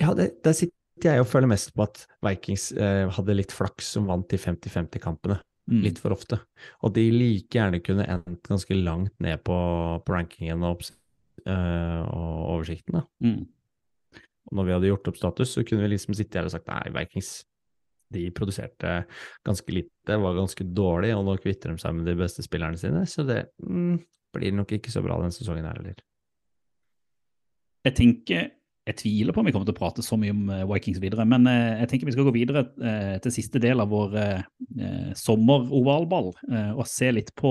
Ja, 0.00 0.12
det, 0.16 0.34
der 0.44 0.52
sitter 0.52 1.14
jeg 1.14 1.22
og 1.22 1.30
føler 1.30 1.48
mest 1.48 1.72
på 1.72 1.86
at 1.86 2.02
Vikings 2.26 2.66
eh, 2.76 3.06
hadde 3.08 3.36
litt 3.38 3.54
flaks 3.56 3.94
som 3.96 4.10
vant 4.10 4.28
de 4.28 4.36
50-50-kampene. 4.36 5.38
Mm. 5.70 5.78
Litt 5.86 6.00
for 6.02 6.12
ofte. 6.12 6.36
Og 6.84 6.92
de 6.96 7.06
like 7.14 7.56
gjerne 7.56 7.80
kunne 7.84 8.04
endt 8.04 8.50
ganske 8.50 8.76
langt 8.76 9.14
ned 9.22 9.40
på, 9.46 9.56
på 10.04 10.12
rankingen 10.12 10.66
og, 10.66 10.84
eh, 11.46 12.02
og 12.04 12.34
oversikten. 12.58 12.98
Da. 12.98 13.04
Mm. 13.24 14.20
Og 14.50 14.58
når 14.58 14.68
vi 14.68 14.76
hadde 14.76 14.92
gjort 14.92 15.10
opp 15.12 15.22
status, 15.22 15.54
så 15.56 15.64
kunne 15.64 15.86
vi 15.86 15.94
liksom 15.94 16.18
sitte 16.18 16.36
her 16.36 16.50
og 16.50 16.52
sagt 16.52 16.68
nei, 16.68 16.84
Vikings 16.98 17.32
de 18.12 18.26
produserte 18.34 19.04
ganske 19.46 19.72
lite, 19.72 20.20
var 20.20 20.36
ganske 20.36 20.68
dårlig, 20.74 21.14
og 21.16 21.24
nå 21.30 21.38
kvitter 21.40 21.72
de 21.72 21.80
seg 21.80 21.96
med 21.96 22.10
de 22.10 22.18
beste 22.18 22.44
spillerne 22.44 22.76
sine. 22.76 23.06
Så 23.08 23.24
det 23.24 23.44
mm, 23.62 24.00
blir 24.36 24.56
nok 24.58 24.76
ikke 24.76 24.92
så 24.92 25.00
bra 25.06 25.16
denne 25.22 25.32
sesongen 25.32 25.64
her 25.64 25.80
heller. 25.80 26.02
Jeg 27.80 27.96
tenker, 27.96 28.48
jeg 28.90 28.96
tviler 28.98 29.32
på 29.32 29.40
om 29.40 29.46
vi 29.48 29.52
kommer 29.54 29.68
til 29.68 29.72
å 29.72 29.78
prate 29.78 30.02
så 30.04 30.18
mye 30.20 30.34
om 30.34 30.50
eh, 30.52 30.66
Vikings 30.68 31.00
videre, 31.00 31.24
men 31.28 31.46
eh, 31.48 31.80
jeg 31.80 31.92
tenker 31.92 32.10
vi 32.10 32.14
skal 32.16 32.26
gå 32.28 32.34
videre 32.34 32.66
eh, 32.76 33.16
til 33.24 33.32
siste 33.32 33.62
del 33.62 33.80
av 33.80 33.92
vår 33.92 34.18
sommerovalball 35.18 36.28
og 36.30 36.82
se 36.88 37.08
litt 37.12 37.32
på 37.36 37.50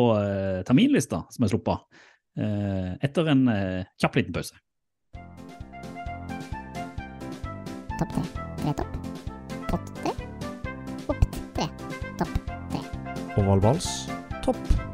terminlista 0.66 1.20
som 1.34 1.46
er 1.46 1.52
sluppet 1.52 2.00
eh, 2.40 2.92
etter 3.06 3.32
en 3.34 3.44
kjapp 4.00 4.20
liten 4.20 4.36
pause. 4.36 4.58
Topp 8.00 8.14
tre. 8.16 8.26
Tre 8.62 8.76
topp. 8.80 9.00
Pott 9.70 9.94
tre. 10.00 10.14
Opp 11.12 11.26
tre. 11.58 11.72
Topp 12.22 12.38
tre. 12.72 12.86
Ovalballs 13.42 13.90
topp 14.46 14.89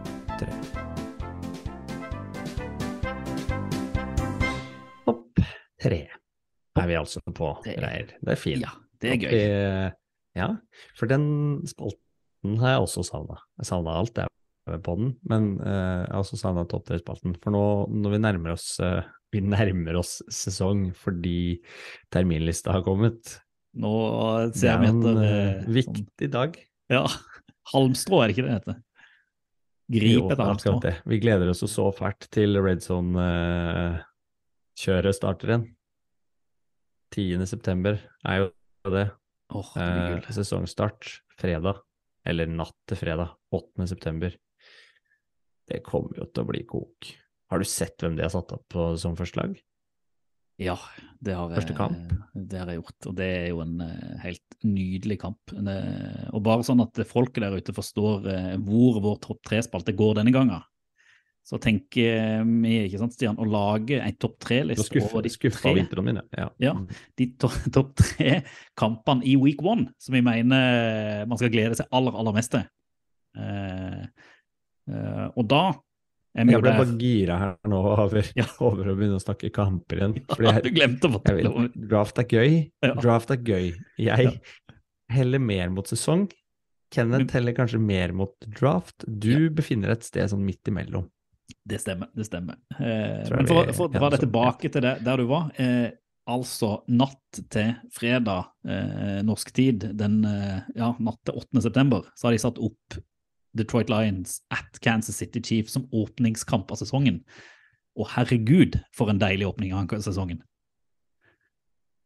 tre 5.85 6.03
er 6.75 6.89
vi 6.89 6.97
altså 6.99 7.21
på, 7.23 7.51
Reir. 7.63 8.15
Det 8.19 8.33
er 8.33 8.39
fint. 8.39 8.63
Ja, 8.65 8.73
det 8.99 9.13
er 9.13 9.19
gøy. 9.21 9.31
Vi, 9.31 9.43
ja, 10.35 10.49
for 10.99 11.07
den 11.07 11.27
spalten 11.71 12.57
har 12.59 12.75
jeg 12.75 12.87
også 12.87 13.05
savna. 13.07 13.37
Jeg 13.61 13.69
savna 13.69 13.93
alt 14.01 14.19
jeg 14.19 14.81
på 14.83 14.95
den, 14.99 15.13
men 15.29 15.53
uh, 15.61 16.03
jeg 16.03 16.09
har 16.11 16.23
også 16.23 16.39
savna 16.41 16.65
topp 16.67 16.89
tre-spalten. 16.89 17.37
For 17.39 17.55
nå 17.55 17.63
når 17.93 18.15
vi 18.17 18.21
nærmer 18.25 18.55
oss 18.57 18.73
uh, 18.83 19.05
vi 19.35 19.41
nærmer 19.43 19.99
oss 19.99 20.19
sesong 20.31 20.89
fordi 20.95 21.59
terminlista 22.13 22.75
har 22.75 22.85
kommet. 22.85 23.37
Nå 23.75 23.93
ser 24.55 24.75
er 24.75 24.81
vi 24.83 24.89
en 24.91 25.01
etter 25.01 25.21
eh, 25.21 25.29
eh, 25.29 25.55
sånn, 25.59 25.75
viktig 25.75 26.29
dag. 26.31 26.59
ja, 26.93 27.03
halmstrå, 27.73 28.21
er 28.21 28.31
det 28.31 28.35
ikke 28.35 28.45
det 28.45 28.51
det 28.51 28.59
heter? 28.61 28.81
Grip 29.95 30.29
etter 30.31 30.43
halmstrå. 30.47 30.93
Vi 31.11 31.19
gleder 31.23 31.51
oss 31.51 31.65
så 31.67 31.89
fælt 31.95 32.29
til 32.33 32.55
Red 32.63 32.85
Zone-kjøret 34.75 35.15
starter 35.15 35.51
igjen. 35.51 35.65
10. 37.15 37.45
september 37.47 37.99
er 38.27 38.41
jo 38.41 38.47
det. 38.91 39.07
Oh, 39.53 39.69
det 39.75 40.25
Eh, 40.25 40.31
sesongstart 40.35 41.21
fredag, 41.39 41.79
eller 42.25 42.47
natt 42.47 42.75
til 42.87 42.97
fredag, 42.97 43.35
8. 43.51 43.87
september. 43.87 44.35
Det 45.67 45.81
kommer 45.83 46.17
jo 46.17 46.25
til 46.25 46.43
å 46.43 46.49
bli 46.49 46.65
kok. 46.65 47.13
Har 47.49 47.59
du 47.59 47.65
sett 47.65 48.01
hvem 48.01 48.17
de 48.17 48.23
har 48.23 48.33
satt 48.33 48.51
opp 48.51 48.67
på, 48.67 48.97
som 48.97 49.15
førstelag? 49.15 49.55
Ja, 50.57 50.77
det 51.19 51.35
har, 51.35 51.51
jeg, 51.51 52.19
det 52.33 52.59
har 52.59 52.69
jeg 52.71 52.79
gjort, 52.79 53.07
og 53.07 53.15
det 53.15 53.25
er 53.25 53.49
jo 53.49 53.61
en 53.61 53.79
eh, 53.81 54.19
helt 54.23 54.59
nydelig 54.63 55.19
kamp. 55.21 55.39
Det, 55.51 55.79
og 56.31 56.43
bare 56.43 56.63
sånn 56.63 56.83
at 56.83 56.99
folket 57.07 57.43
der 57.43 57.55
ute 57.55 57.75
forstår 57.75 58.27
eh, 58.31 58.53
hvor 58.59 58.99
vår 59.03 59.19
topp 59.23 59.41
tre-spalte 59.47 59.95
går 59.95 60.19
denne 60.19 60.35
gangen, 60.35 60.63
så 61.45 61.59
tenk 61.61 61.93
ikke 61.93 62.97
sant, 62.97 63.13
Stian, 63.13 63.37
å 63.37 63.45
lage 63.45 63.99
en 64.01 64.15
topp 64.17 64.39
tre-liste 64.41 64.97
over 65.03 65.27
de 65.27 65.29
skuffa 65.29 65.67
tre, 65.67 65.75
vinteren 65.77 66.07
min, 66.07 66.19
ja. 66.33 66.47
Ja. 66.61 66.71
Mm. 66.73 66.87
de 67.21 67.27
to, 67.37 67.51
topp 67.75 67.91
tre 68.01 68.39
kampene 68.77 69.21
i 69.29 69.35
week 69.37 69.61
one, 69.61 69.91
som 70.01 70.17
vi 70.17 70.23
mener 70.25 71.27
man 71.29 71.37
skal 71.37 71.53
glede 71.53 71.77
seg 71.77 71.91
aller, 71.93 72.17
aller 72.17 72.35
mest 72.39 72.55
til. 72.55 72.65
Uh, 73.37 74.07
uh, 74.89 75.27
og 75.35 75.45
da 75.51 75.63
er 76.35 76.47
vi 76.47 76.55
Jeg 76.55 76.63
ble 76.63 76.71
der 76.71 76.81
bare 76.81 76.97
gira 76.99 77.37
her 77.39 77.55
nå 77.71 77.81
over, 77.93 78.31
Ja. 78.35 78.47
over 78.67 78.89
å 78.91 78.95
begynne 78.97 79.19
å 79.19 79.23
snakke 79.23 79.51
kamper 79.53 80.01
igjen. 80.01 80.15
Fordi 80.31 80.47
Ja, 80.49 80.55
jeg, 80.57 80.65
Du 80.65 80.79
glemte 80.79 81.07
å 81.07 81.11
jeg 81.11 81.19
fortelle 81.19 81.51
om 81.51 81.69
draft 81.93 82.23
er 82.23 82.29
gøy. 82.31 82.57
Draft 83.05 83.35
er 83.35 83.45
gøy. 83.45 83.69
Jeg 84.01 84.39
heller 85.13 85.45
mer 85.45 85.69
mot 85.77 85.93
sesong. 85.93 86.25
Kenneth 86.95 87.37
heller 87.37 87.53
kanskje 87.53 87.79
mer 87.81 88.13
mot 88.15 88.33
draft. 88.57 89.05
Du 89.05 89.49
befinner 89.53 89.93
deg 89.93 90.01
et 90.01 90.09
sted 90.09 90.31
sånn 90.31 90.45
midt 90.45 90.71
imellom. 90.71 91.05
Det 91.65 91.79
stemmer. 91.81 92.11
det 92.13 92.27
stemmer. 92.27 92.59
Eh, 92.77 93.25
men 93.31 93.47
for, 93.49 93.87
å 93.87 93.87
dra 93.89 94.09
deg 94.13 94.21
tilbake 94.21 94.69
til 94.69 94.83
det, 94.85 94.99
der 95.05 95.21
du 95.21 95.25
var. 95.29 95.47
Eh, 95.57 95.89
altså 96.29 96.79
natt 96.93 97.41
til 97.53 97.73
fredag 97.93 98.51
eh, 98.69 99.19
norsk 99.25 99.51
tid, 99.55 99.89
den 99.97 100.19
eh, 100.29 100.61
ja, 100.77 100.91
natt 101.01 101.21
til 101.25 101.41
8. 101.41 101.63
september, 101.65 102.05
så 102.13 102.27
har 102.27 102.35
de 102.35 102.41
satt 102.41 102.61
opp 102.61 102.97
Detroit 103.55 103.89
Lions 103.89 104.39
at 104.53 104.79
Kansas 104.83 105.17
City 105.21 105.41
Chiefs 105.41 105.77
som 105.77 105.87
åpningskamp 105.95 106.71
av 106.73 106.81
sesongen. 106.81 107.21
Og 107.95 108.09
herregud, 108.11 108.81
for 108.93 109.09
en 109.09 109.21
deilig 109.21 109.47
åpning 109.47 109.71
av 109.73 109.87
sesongen. 110.03 110.41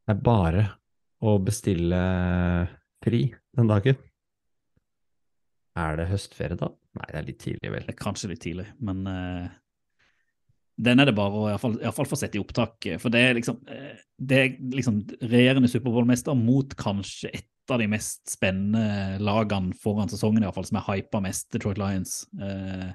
Det 0.06 0.14
er 0.14 0.22
bare 0.26 0.68
å 1.26 1.36
bestille 1.42 2.00
fri 3.04 3.24
den 3.58 3.72
dagen. 3.72 3.98
Er 5.80 5.98
det 6.00 6.10
høstferie 6.12 6.60
da? 6.60 6.72
Nei, 7.00 7.10
det 7.12 7.20
er 7.20 7.28
litt 7.28 7.42
tidlig, 7.42 7.72
vel. 7.72 7.86
Det 7.88 7.96
er 7.96 8.00
kanskje 8.04 8.32
litt 8.34 8.42
tidlig, 8.44 8.68
men 8.84 9.04
uh, 9.08 9.48
den 10.80 11.02
er 11.02 11.10
det 11.10 11.16
bare 11.18 11.36
å 11.36 11.46
i 11.48 11.52
hvert 11.54 11.64
fall- 11.64 11.78
i 11.80 11.86
hvert 11.86 11.98
fall 11.98 12.10
få 12.10 12.20
sette 12.20 12.40
i 12.40 12.42
opptak. 12.44 12.86
eh, 12.86 12.98
For 12.98 13.10
det 13.12 13.20
er 13.20 13.34
liksom, 13.36 13.58
eh, 13.68 13.98
det 14.18 14.38
er 14.38 14.58
liksom 14.60 15.02
regjerende 15.20 15.68
Superbowl-mester 15.68 16.36
mot 16.36 16.76
kanskje 16.76 17.32
et 17.34 17.48
av 17.70 17.80
de 17.80 17.88
mest 17.88 18.30
spennende 18.30 19.20
lagene 19.20 19.74
foran 19.76 20.10
sesongen, 20.10 20.42
i 20.42 20.46
hvert 20.48 20.56
fall, 20.56 20.66
som 20.66 20.78
er 20.78 20.88
hypa 20.88 21.22
mest, 21.22 21.50
Detroit 21.52 21.78
Lions. 21.78 22.26
Uh, 22.40 22.94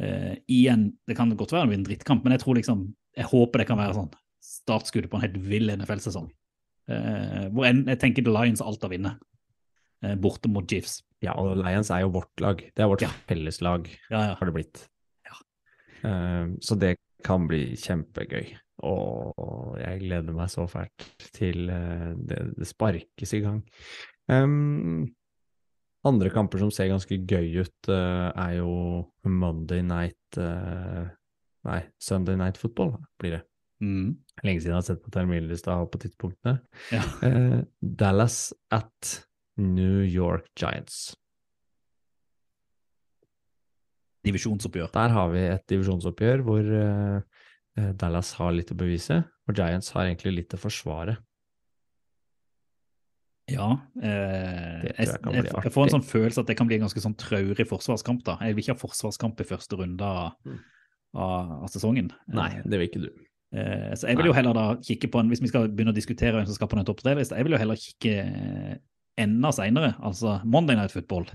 uh, 0.00 0.34
i 0.48 0.64
Det 1.06 1.16
kan 1.16 1.34
godt 1.36 1.52
være 1.52 1.74
en 1.74 1.84
drittkamp, 1.84 2.24
men 2.24 2.32
jeg 2.32 2.40
tror 2.40 2.54
liksom, 2.56 2.94
jeg 3.16 3.26
håper 3.26 3.58
det 3.58 3.66
kan 3.66 3.76
være 3.78 3.94
sånn 3.94 4.10
startskuddet 4.40 5.10
på 5.10 5.18
en 5.18 5.26
helt 5.26 5.36
vill 5.36 5.68
NFL-sesong. 5.68 6.30
Uh, 6.88 7.50
hvor 7.52 7.68
en, 7.68 7.84
jeg 7.86 8.00
tenker 8.00 8.24
The 8.24 8.32
Lions 8.32 8.62
alt 8.64 8.82
vinne, 8.88 9.18
eh, 10.02 10.16
borte 10.16 10.48
mot 10.48 10.66
Chiefs. 10.66 11.02
Ja, 11.22 11.34
og 11.36 11.58
Lions 11.60 11.90
er 11.92 12.00
jo 12.06 12.12
vårt 12.14 12.40
lag. 12.40 12.62
Det 12.74 12.80
er 12.84 12.88
vårt 12.88 13.02
Ja. 13.04 13.10
felleslag, 13.28 13.88
Ja, 14.10 14.20
ja. 14.30 14.34
har 14.38 14.46
det 14.48 14.54
blitt. 14.54 14.88
Ja. 15.28 15.36
Eh, 16.08 16.46
så 16.64 16.78
det 16.80 16.96
kan 17.24 17.46
bli 17.48 17.74
kjempegøy. 17.76 18.54
Og 18.88 19.76
jeg 19.78 20.00
gleder 20.06 20.32
meg 20.32 20.48
så 20.48 20.64
fælt 20.70 21.04
til 21.36 21.68
eh, 21.68 22.14
det, 22.16 22.38
det 22.56 22.66
sparkes 22.66 23.34
i 23.36 23.40
gang. 23.44 23.60
Um, 24.30 25.10
andre 26.06 26.30
kamper 26.32 26.58
som 26.62 26.70
ser 26.72 26.88
ganske 26.88 27.18
gøy 27.28 27.60
ut, 27.60 27.88
uh, 27.90 28.30
er 28.32 28.54
jo 28.62 29.04
Monday 29.26 29.82
night 29.82 30.38
uh, 30.38 31.08
Nei, 31.68 31.80
Sunday 32.00 32.36
night 32.40 32.56
football 32.56 32.94
blir 33.20 33.34
det. 33.34 33.42
Mm. 33.84 34.14
Lenge 34.44 34.60
siden 34.62 34.72
jeg 34.72 34.78
har 34.78 34.86
sett 34.86 35.02
på 35.04 35.10
terminlista 35.12 35.74
på 35.92 36.00
tidspunktene. 36.00 36.60
ja. 36.94 37.02
Uh, 37.20 37.60
Dallas 37.82 38.54
at 38.72 39.26
New 39.58 40.02
York 40.06 40.46
Giants. 40.56 41.14
Divisjonsoppgjør. 44.26 44.90
Der 44.92 45.14
har 45.14 45.30
vi 45.32 45.42
et 45.48 45.64
divisjonsoppgjør 45.72 46.42
hvor 46.44 46.60
eh, 46.76 47.20
eh, 47.80 47.92
Dallas 47.96 48.34
har 48.36 48.52
litt 48.52 48.72
å 48.74 48.76
bevise, 48.76 49.22
og 49.48 49.56
Giants 49.56 49.92
har 49.96 50.06
egentlig 50.10 50.34
litt 50.42 50.56
å 50.56 50.60
forsvare. 50.60 51.16
Ja. 53.50 53.70
Eh, 53.98 54.84
jeg, 54.92 55.08
jeg 55.08 55.46
jeg, 55.48 55.72
får 55.74 55.88
en 55.88 55.94
sånn 55.96 56.04
følelse 56.06 56.44
at 56.44 56.50
det 56.52 56.54
kan 56.60 56.68
bli 56.68 56.76
en 56.78 56.84
ganske 56.84 57.02
sånn 57.02 57.16
traurig 57.18 57.66
forsvarskamp. 57.66 58.20
da. 58.28 58.36
Jeg 58.44 58.54
vil 58.54 58.62
ikke 58.66 58.76
ha 58.76 58.82
forsvarskamp 58.84 59.40
i 59.42 59.48
første 59.48 59.80
runde 59.80 60.04
av, 60.06 60.36
Mm. 60.46 60.60
av, 61.16 61.50
av 61.64 61.72
sesongen. 61.72 62.12
Nei, 62.28 62.50
Eh, 62.60 62.62
det 62.68 62.78
vil 62.78 62.88
ikke 62.90 63.02
du. 63.02 63.08
eh, 63.56 63.90
så 63.96 64.06
jeg 64.06 64.20
vil 64.20 64.26
jo 64.30 64.36
heller 64.36 64.54
da 64.54 64.66
kikke 64.76 65.08
på 65.10 65.18
en, 65.18 65.28
Hvis 65.32 65.40
vi 65.42 65.48
skal 65.50 65.66
begynne 65.72 65.90
å 65.90 65.96
diskutere 65.96 66.36
hvem 66.36 66.46
som 66.46 66.54
skal 66.54 66.68
på 66.68 66.76
den 66.78 66.84
topp 66.86 67.00
tre-lista, 67.02 67.34
jeg 67.40 67.44
vil 67.48 67.56
jo 67.56 67.58
heller 67.64 67.80
kikke 67.80 68.14
enda 69.18 69.50
seinere, 69.52 69.94
altså 70.02 70.38
Monday 70.44 70.76
Night 70.76 70.92
Football, 70.94 71.26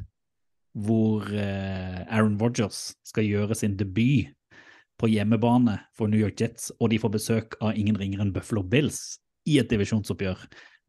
hvor 0.76 1.28
eh, 1.32 2.02
Aaron 2.12 2.38
Rodgers 2.42 2.96
skal 3.08 3.24
gjøre 3.28 3.56
sin 3.56 3.78
debut 3.80 4.32
på 5.00 5.08
hjemmebane 5.12 5.78
for 5.96 6.08
New 6.08 6.20
York 6.20 6.40
Jets, 6.40 6.72
og 6.80 6.90
de 6.92 7.00
får 7.00 7.12
besøk 7.18 7.56
av 7.62 7.76
ingen 7.76 7.98
ringere 8.00 8.24
enn 8.26 8.34
Buffalo 8.36 8.64
Bills 8.64 9.20
i 9.48 9.58
et 9.60 9.70
divisjonsoppgjør, 9.72 10.46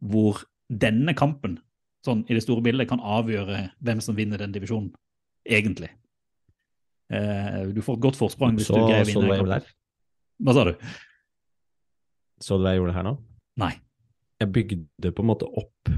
hvor 0.07 0.45
denne 0.71 1.15
kampen, 1.19 1.59
sånn 2.07 2.25
i 2.31 2.35
det 2.39 2.43
store 2.45 2.63
bildet, 2.63 2.89
kan 2.91 3.03
avgjøre 3.03 3.65
hvem 3.83 4.01
som 4.03 4.17
vinner 4.19 4.39
den 4.39 4.55
divisjonen, 4.55 4.93
egentlig. 5.47 5.91
Eh, 7.11 7.67
du 7.75 7.83
får 7.83 7.99
et 7.99 8.03
godt 8.07 8.19
forsprang 8.19 8.57
hvis 8.59 8.67
Så, 8.71 8.79
du 8.79 8.87
greier 8.89 9.05
å 9.05 9.11
så 9.11 9.21
vinne. 9.21 9.29
lame 9.29 9.35
en 9.35 9.45
kamp. 9.45 9.53
der. 9.67 9.75
Hva 10.47 10.55
sa 10.57 10.65
du? 10.67 10.73
Så 12.43 12.59
du 12.59 12.65
hva 12.67 12.73
jeg 12.75 12.81
gjorde 12.83 12.95
her 12.97 13.07
nå? 13.07 13.15
Nei. 13.63 13.73
Jeg 14.43 14.51
bygde 14.53 15.13
på 15.17 15.23
en 15.25 15.31
måte 15.31 15.47
opp 15.49 15.93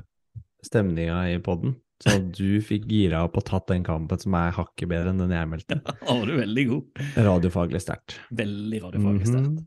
stemninga 0.65 1.19
i 1.33 1.39
poden, 1.45 1.77
så 2.03 2.17
du 2.33 2.61
fikk 2.63 2.87
gira 2.91 3.25
opp 3.27 3.37
og 3.41 3.45
tatt 3.49 3.67
den 3.71 3.83
kampen 3.87 4.19
som 4.23 4.35
er 4.39 4.53
hakket 4.55 4.89
bedre 4.91 5.11
enn 5.13 5.19
den 5.23 5.35
jeg 5.35 5.49
meldte. 5.51 5.81
Da 5.85 5.95
var 6.15 6.27
du 6.27 6.37
veldig 6.39 6.65
god. 6.69 7.03
Radiofaglig 7.29 7.81
sterkt. 7.83 8.19
Veldig 8.39 8.83
radiofaglig 8.87 9.27
sterkt. 9.27 9.59
Mhm. 9.59 9.67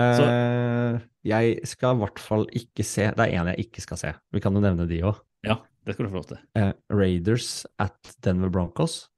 Eh, 0.00 1.00
jeg 1.26 1.66
skal 1.66 1.96
i 1.96 2.00
hvert 2.00 2.20
fall 2.22 2.44
ikke 2.56 2.84
se 2.86 3.08
Det 3.10 3.24
er 3.26 3.34
en 3.40 3.48
jeg 3.50 3.66
ikke 3.66 3.82
skal 3.82 3.98
se. 3.98 4.12
Vi 4.32 4.40
kan 4.40 4.54
jo 4.54 4.60
nevne 4.62 4.86
de 4.88 5.00
òg. 5.02 5.18
Ja, 5.44 5.56
det 5.84 5.94
skal 5.96 6.06
du 6.06 6.10
få 6.12 6.20
lov 6.20 6.28
til. 6.30 6.38
Eh, 6.56 6.72
Raiders 6.94 7.66
at 7.82 8.14
Denver 8.22 8.48
Broncos. 8.54 9.08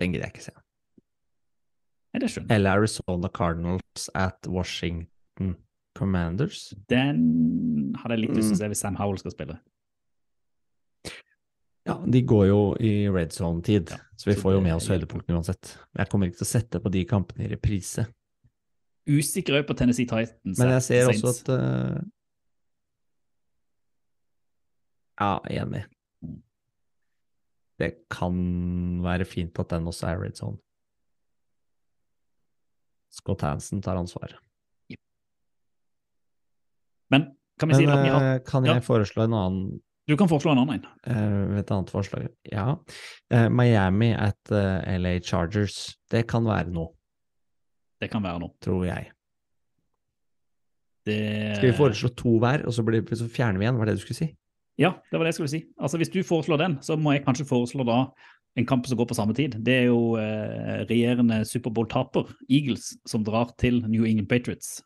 Den 0.00 0.12
gidder 0.14 0.26
jeg 0.30 0.34
ikke 0.38 0.46
se. 0.48 0.54
Nei, 2.14 2.20
det 2.24 2.30
skjønner. 2.32 2.54
Eller 2.56 2.70
Arizona 2.80 3.28
Cardinals 3.28 4.08
at 4.16 4.48
Washington 4.48 5.56
Commanders. 5.98 6.72
Den 6.88 7.92
hadde 8.00 8.16
jeg 8.16 8.22
litt 8.24 8.36
lyst 8.38 8.48
til 8.48 8.54
Mm. 8.54 8.56
å 8.56 8.62
se 8.62 8.68
hvis 8.72 8.80
Sam 8.86 8.96
Howell 8.96 9.18
skal 9.18 9.32
spille. 9.36 9.58
Ja, 11.88 11.96
de 12.04 12.20
går 12.28 12.46
jo 12.50 12.60
i 12.84 12.92
red 13.08 13.32
zone-tid, 13.32 13.90
Ja, 13.94 13.98
så 14.20 14.28
vi 14.28 14.36
så 14.36 14.42
får 14.42 14.58
jo 14.58 14.60
med 14.60 14.76
oss 14.76 14.88
høydepunktene 14.92 15.38
uansett. 15.38 15.70
Men 15.92 16.02
jeg 16.02 16.12
kommer 16.12 16.28
ikke 16.28 16.42
til 16.42 16.48
å 16.48 16.50
sette 16.50 16.80
på 16.84 16.92
de 16.92 17.04
kampene 17.08 17.46
i 17.46 17.52
reprise. 17.54 18.04
Usikker 19.08 19.62
på 19.64 19.76
Tennessee 19.78 20.04
Titans. 20.04 20.58
Men 20.58 20.74
jeg 20.74 20.82
at 20.82 20.88
ser 20.90 21.08
også 21.08 21.32
at 21.32 21.52
uh... 21.54 22.00
Ja, 25.18 25.32
enig. 25.50 25.86
Det 27.78 27.90
kan 28.12 28.36
være 29.02 29.24
fint 29.26 29.58
at 29.58 29.72
den 29.72 29.88
også 29.88 30.10
er 30.10 30.20
red 30.20 30.36
zone. 30.36 30.60
Scott 33.14 33.42
Hansen 33.46 33.80
tar 33.82 33.96
ansvar. 33.96 34.36
Men 37.08 37.30
kan 37.58 37.70
vi 37.70 37.80
si 37.80 37.86
at 37.88 38.02
vi 38.04 38.10
har 38.12 38.42
Kan 38.46 38.66
jeg 38.68 38.82
ja. 38.82 38.84
foreslå 38.84 39.24
en 39.24 39.34
annen 39.34 39.62
Du 40.08 40.16
kan 40.16 40.30
foreslå 40.30 40.54
en 40.54 40.62
annen 40.62 40.78
en. 40.78 40.86
Uh, 41.04 41.58
et 41.60 41.70
annet 41.74 41.92
forslag? 41.92 42.30
Ja. 42.48 42.78
Uh, 43.32 43.48
Miami 43.52 44.14
at 44.16 44.40
uh, 44.54 44.80
LA 44.96 45.18
Chargers. 45.20 45.98
Det 46.08 46.24
kan 46.30 46.48
være 46.48 46.72
noe, 46.72 46.94
Det 48.00 48.08
kan 48.10 48.24
være 48.24 48.40
noe. 48.40 48.56
tror 48.64 48.86
jeg. 48.88 49.10
Det... 51.08 51.20
Skal 51.56 51.70
vi 51.70 51.76
foreslå 51.76 52.12
to 52.16 52.38
hver, 52.40 52.64
og 52.66 52.74
så, 52.74 52.84
blir, 52.84 53.04
så 53.16 53.28
fjerner 53.32 53.60
vi 53.60 53.68
en? 53.68 53.76
Var 53.80 53.90
det 53.90 53.98
du 53.98 54.02
skulle 54.04 54.20
si? 54.20 54.30
Ja, 54.78 54.94
det 55.10 55.18
var 55.18 55.26
det 55.26 55.34
jeg 55.34 55.40
skulle 55.40 55.52
si. 55.52 55.62
Altså 55.80 56.00
Hvis 56.00 56.12
du 56.14 56.20
foreslår 56.24 56.60
den, 56.60 56.76
så 56.84 56.96
må 56.96 57.16
jeg 57.16 57.24
kanskje 57.26 57.48
foreslå 57.48 57.84
da 57.88 58.02
en 58.58 58.66
kamp 58.66 58.86
som 58.86 58.98
går 58.98 59.08
på 59.10 59.16
samme 59.18 59.34
tid. 59.36 59.56
Det 59.64 59.74
er 59.74 59.86
jo 59.88 60.16
eh, 60.18 60.84
regjerende 60.88 61.42
Superbowl-taper, 61.46 62.30
Eagles, 62.48 62.92
som 63.06 63.24
drar 63.26 63.52
til 63.60 63.80
New 63.86 64.06
England 64.06 64.28
Patriots. 64.30 64.78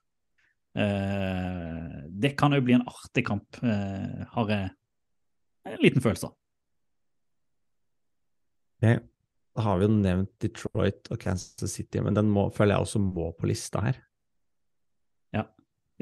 Eh, 0.77 2.03
det 2.09 2.35
kan 2.41 2.57
jo 2.57 2.65
bli 2.65 2.77
en 2.79 2.87
artig 2.89 3.25
kamp, 3.29 3.61
eh, 3.63 4.25
har 4.35 4.53
jeg 4.53 4.73
en 5.69 5.83
liten 5.83 6.03
følelse 6.05 6.31
av. 6.31 6.37
Okay. 8.83 8.99
da 9.55 9.63
har 9.63 9.77
vi 9.79 9.87
jo 9.87 9.95
nevnt 9.95 10.33
Detroit 10.43 11.11
og 11.15 11.21
Kansas 11.23 11.77
City, 11.77 12.01
men 12.03 12.17
den 12.19 12.31
må, 12.33 12.49
føler 12.51 12.75
jeg 12.75 12.87
også 12.89 13.03
må 13.05 13.29
på 13.39 13.47
lista 13.47 13.85
her. 13.85 14.01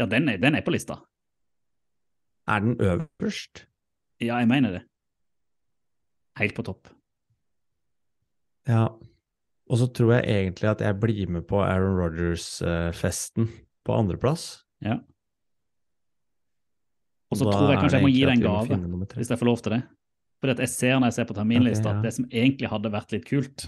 Ja, 0.00 0.06
den 0.08 0.30
er, 0.32 0.38
den 0.40 0.56
er 0.56 0.64
på 0.64 0.72
lista. 0.72 0.96
Er 2.48 2.62
den 2.64 2.78
øverst? 2.80 3.66
Ja, 4.20 4.38
jeg 4.40 4.48
mener 4.48 4.78
det. 4.78 4.82
Helt 6.40 6.54
på 6.56 6.64
topp. 6.64 6.88
Ja. 8.68 8.86
Og 9.70 9.78
så 9.78 9.86
tror 9.92 10.14
jeg 10.16 10.24
egentlig 10.24 10.70
at 10.70 10.80
jeg 10.80 11.00
blir 11.00 11.28
med 11.28 11.44
på 11.48 11.60
Aaron 11.60 11.98
Rodgers-festen 12.00 13.50
på 13.84 13.92
andreplass. 13.94 14.64
Ja. 14.80 14.98
Og 17.30 17.38
så 17.38 17.46
tror 17.46 17.70
jeg 17.70 17.80
kanskje 17.80 18.00
jeg 18.00 18.06
må 18.06 18.12
gi 18.12 18.22
deg 18.26 18.36
en 18.38 18.46
gave. 18.46 18.78
hvis 19.16 19.30
jeg 19.30 19.40
får 19.40 19.48
lov 19.48 19.60
til 19.62 19.76
det. 19.76 19.82
Fordi 20.40 20.54
at 20.56 20.62
jeg 20.64 20.72
ser 20.72 20.96
når 20.96 21.10
jeg 21.10 21.16
ser 21.18 21.28
på 21.28 21.36
terminlista, 21.36 21.84
okay, 21.84 21.92
ja. 21.92 21.98
at 21.98 22.08
det 22.08 22.14
som 22.16 22.26
egentlig 22.30 22.70
hadde 22.72 22.92
vært 22.94 23.12
litt 23.14 23.28
kult, 23.28 23.66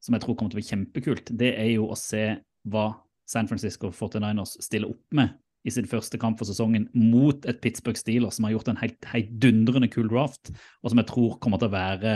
som 0.00 0.16
jeg 0.16 0.24
tror 0.24 0.36
kommer 0.36 0.52
til 0.52 0.58
å 0.58 0.62
bli 0.62 0.70
kjempekult, 0.70 1.32
det 1.38 1.52
er 1.60 1.70
jo 1.74 1.90
å 1.92 1.98
se 1.98 2.24
hva 2.72 2.86
San 3.28 3.46
Francisco 3.50 3.92
49ers 3.94 4.56
stiller 4.64 4.90
opp 4.90 5.04
med 5.14 5.36
i 5.68 5.72
sin 5.72 5.88
første 5.88 6.16
kamp 6.20 6.40
for 6.40 6.48
sesongen 6.48 6.86
mot 6.96 7.44
et 7.48 7.60
Pittsburgh 7.60 7.98
Steelers 8.00 8.38
som 8.38 8.46
har 8.48 8.54
gjort 8.54 8.70
en 8.72 8.80
helt, 8.80 8.98
heidundrende 9.12 9.90
kul 9.92 10.08
draft, 10.08 10.52
og 10.80 10.92
som 10.92 11.02
jeg 11.02 11.10
tror 11.10 11.36
kommer 11.44 11.60
til 11.60 11.68
å 11.68 11.74
være 11.74 12.14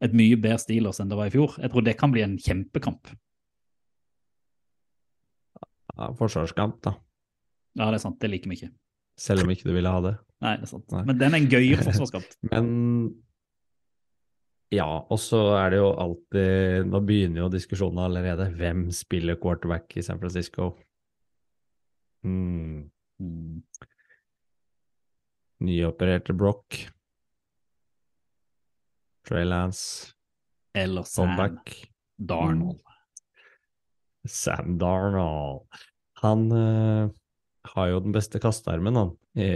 et 0.00 0.14
mye 0.16 0.38
bedre 0.40 0.62
Steelers 0.62 1.02
enn 1.02 1.10
det 1.10 1.18
var 1.18 1.28
i 1.28 1.34
fjor. 1.34 1.58
Jeg 1.60 1.72
tror 1.72 1.84
det 1.84 1.96
kan 1.98 2.14
bli 2.14 2.22
en 2.24 2.38
kjempekamp. 2.40 3.10
Ja, 5.96 6.12
forsvarskamp, 6.16 6.78
da. 6.86 6.94
Ja, 7.76 7.90
det 7.90 7.98
er 7.98 8.04
sant. 8.06 8.20
Det 8.22 8.30
liker 8.30 8.50
vi 8.50 8.60
ikke. 8.60 8.70
Selv 9.20 9.44
om 9.44 9.50
ikke 9.52 9.68
du 9.68 9.74
ville 9.76 9.92
ha 9.92 10.00
det. 10.04 10.14
Nei, 10.40 10.54
det 10.56 10.64
er 10.64 10.70
sant. 10.70 10.86
Nei. 10.94 11.02
Men 11.10 11.18
den 11.20 11.34
er 11.34 11.42
en 11.42 11.50
gøyere 11.52 11.84
forsvarskamp. 11.88 12.30
Men 12.48 12.70
ja, 14.70 14.86
og 14.86 15.18
så 15.18 15.40
er 15.58 15.72
det 15.72 15.80
jo 15.80 15.88
alltid 15.98 16.86
Nå 16.86 17.00
begynner 17.02 17.42
jo 17.42 17.50
diskusjonen 17.52 18.04
allerede. 18.04 18.46
Hvem 18.56 18.86
spiller 18.94 19.38
quarterback 19.40 19.96
i 19.98 20.04
San 20.06 20.20
Francisco? 20.22 20.72
Hmm. 22.24 22.88
Mm. 23.20 23.60
Nyopererte 25.66 26.32
Brock. 26.32 26.78
Trey 29.28 29.44
Lance. 29.44 30.14
Eller 30.72 31.02
Sam 31.02 31.34
Comeback. 31.34 31.74
Darnold. 32.16 32.80
Sam 34.28 34.78
Darnold. 34.78 35.66
Han 36.22 36.52
eh, 36.52 37.10
har 37.74 37.90
jo 37.90 38.00
den 38.00 38.14
beste 38.14 38.40
kastearmen, 38.42 38.96
han, 38.96 39.12
i 39.36 39.50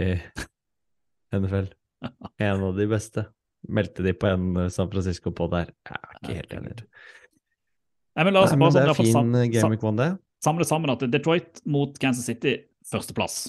NFL. 1.35 1.71
En 2.37 2.63
av 2.63 2.77
de 2.77 2.87
beste. 2.89 3.25
Meldte 3.65 4.03
de 4.05 4.13
på 4.13 4.29
en 4.29 4.51
eh, 4.61 4.69
San 4.69 4.91
Francisco 4.91 5.33
på 5.33 5.47
der. 5.53 5.71
Jeg 5.89 5.97
er 5.97 6.19
ikke 6.19 6.37
helt 6.37 6.55
enig. 6.59 6.75
Nei, 8.15 8.27
men 8.27 8.35
la 8.35 8.45
oss 8.45 8.53
Nei, 8.53 8.61
bare 8.61 8.75
det 8.77 8.93
er 8.93 8.99
fin 8.99 9.39
eh, 9.39 9.47
game 9.51 9.71
week 9.73 9.83
one, 9.83 9.97
det. 9.99 10.11
samle 10.45 10.67
sammen 10.67 10.93
at 10.93 11.03
Detroit 11.11 11.63
mot 11.65 11.97
Kansas 11.99 12.27
City, 12.29 12.59
førsteplass. 12.87 13.47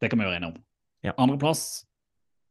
Det 0.00 0.12
kan 0.12 0.20
vi 0.20 0.28
være 0.28 0.38
enige 0.40 0.54
om. 0.54 0.62
Ja. 1.04 1.16
Andreplass, 1.20 1.84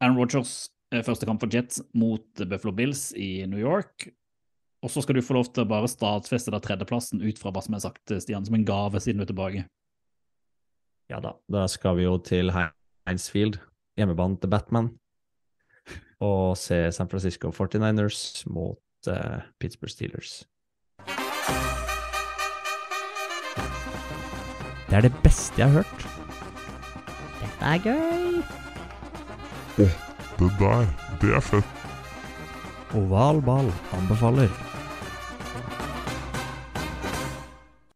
Aaron 0.02 0.18
Rodgers, 0.20 0.68
eh, 0.92 1.02
første 1.06 1.26
kamp 1.28 1.42
for 1.42 1.52
Jets 1.52 1.80
mot 1.96 2.44
Buffalo 2.44 2.74
Bills 2.76 3.08
i 3.16 3.46
New 3.48 3.60
York. 3.62 4.10
Og 4.84 4.92
så 4.92 5.02
skal 5.02 5.16
du 5.16 5.24
få 5.24 5.34
lov 5.38 5.48
til 5.50 5.64
å 5.64 5.70
bare 5.70 5.88
stadfeste 5.90 6.52
da 6.52 6.60
tredjeplassen 6.62 7.24
ut 7.24 7.40
fra 7.40 7.50
hva 7.50 7.64
som 7.64 7.74
er 7.74 7.82
sagt, 7.82 8.12
Stian, 8.22 8.44
som 8.46 8.54
en 8.58 8.66
gave 8.68 9.00
siden 9.02 9.18
du 9.18 9.24
er 9.24 9.32
tilbake. 9.32 9.64
Ja 11.06 11.20
da. 11.22 11.36
Da 11.46 11.66
skal 11.70 12.00
vi 12.00 12.06
jo 12.06 12.16
til 12.18 12.50
Heinz 12.50 13.28
Field, 13.30 13.60
hjemmebanen 13.98 14.40
til 14.42 14.50
Batman, 14.50 14.90
og 16.18 16.56
se 16.58 16.90
San 16.92 17.08
Francisco 17.08 17.52
49ers 17.54 18.42
mot 18.50 19.10
uh, 19.10 19.38
Pittsburgh 19.60 19.92
Steelers. 19.92 20.42
Det 24.86 24.94
er 24.98 25.00
det 25.06 25.12
beste 25.22 25.60
jeg 25.60 25.70
har 25.70 25.82
hørt. 25.82 26.06
Dette 27.42 27.70
er 27.70 27.78
gøy. 27.84 28.42
Det 29.76 30.50
der, 30.58 30.86
det 31.20 31.34
er 31.36 31.40
fett. 31.40 31.86
Oval 32.94 33.42
ball 33.42 33.70
anbefaler. 33.94 34.50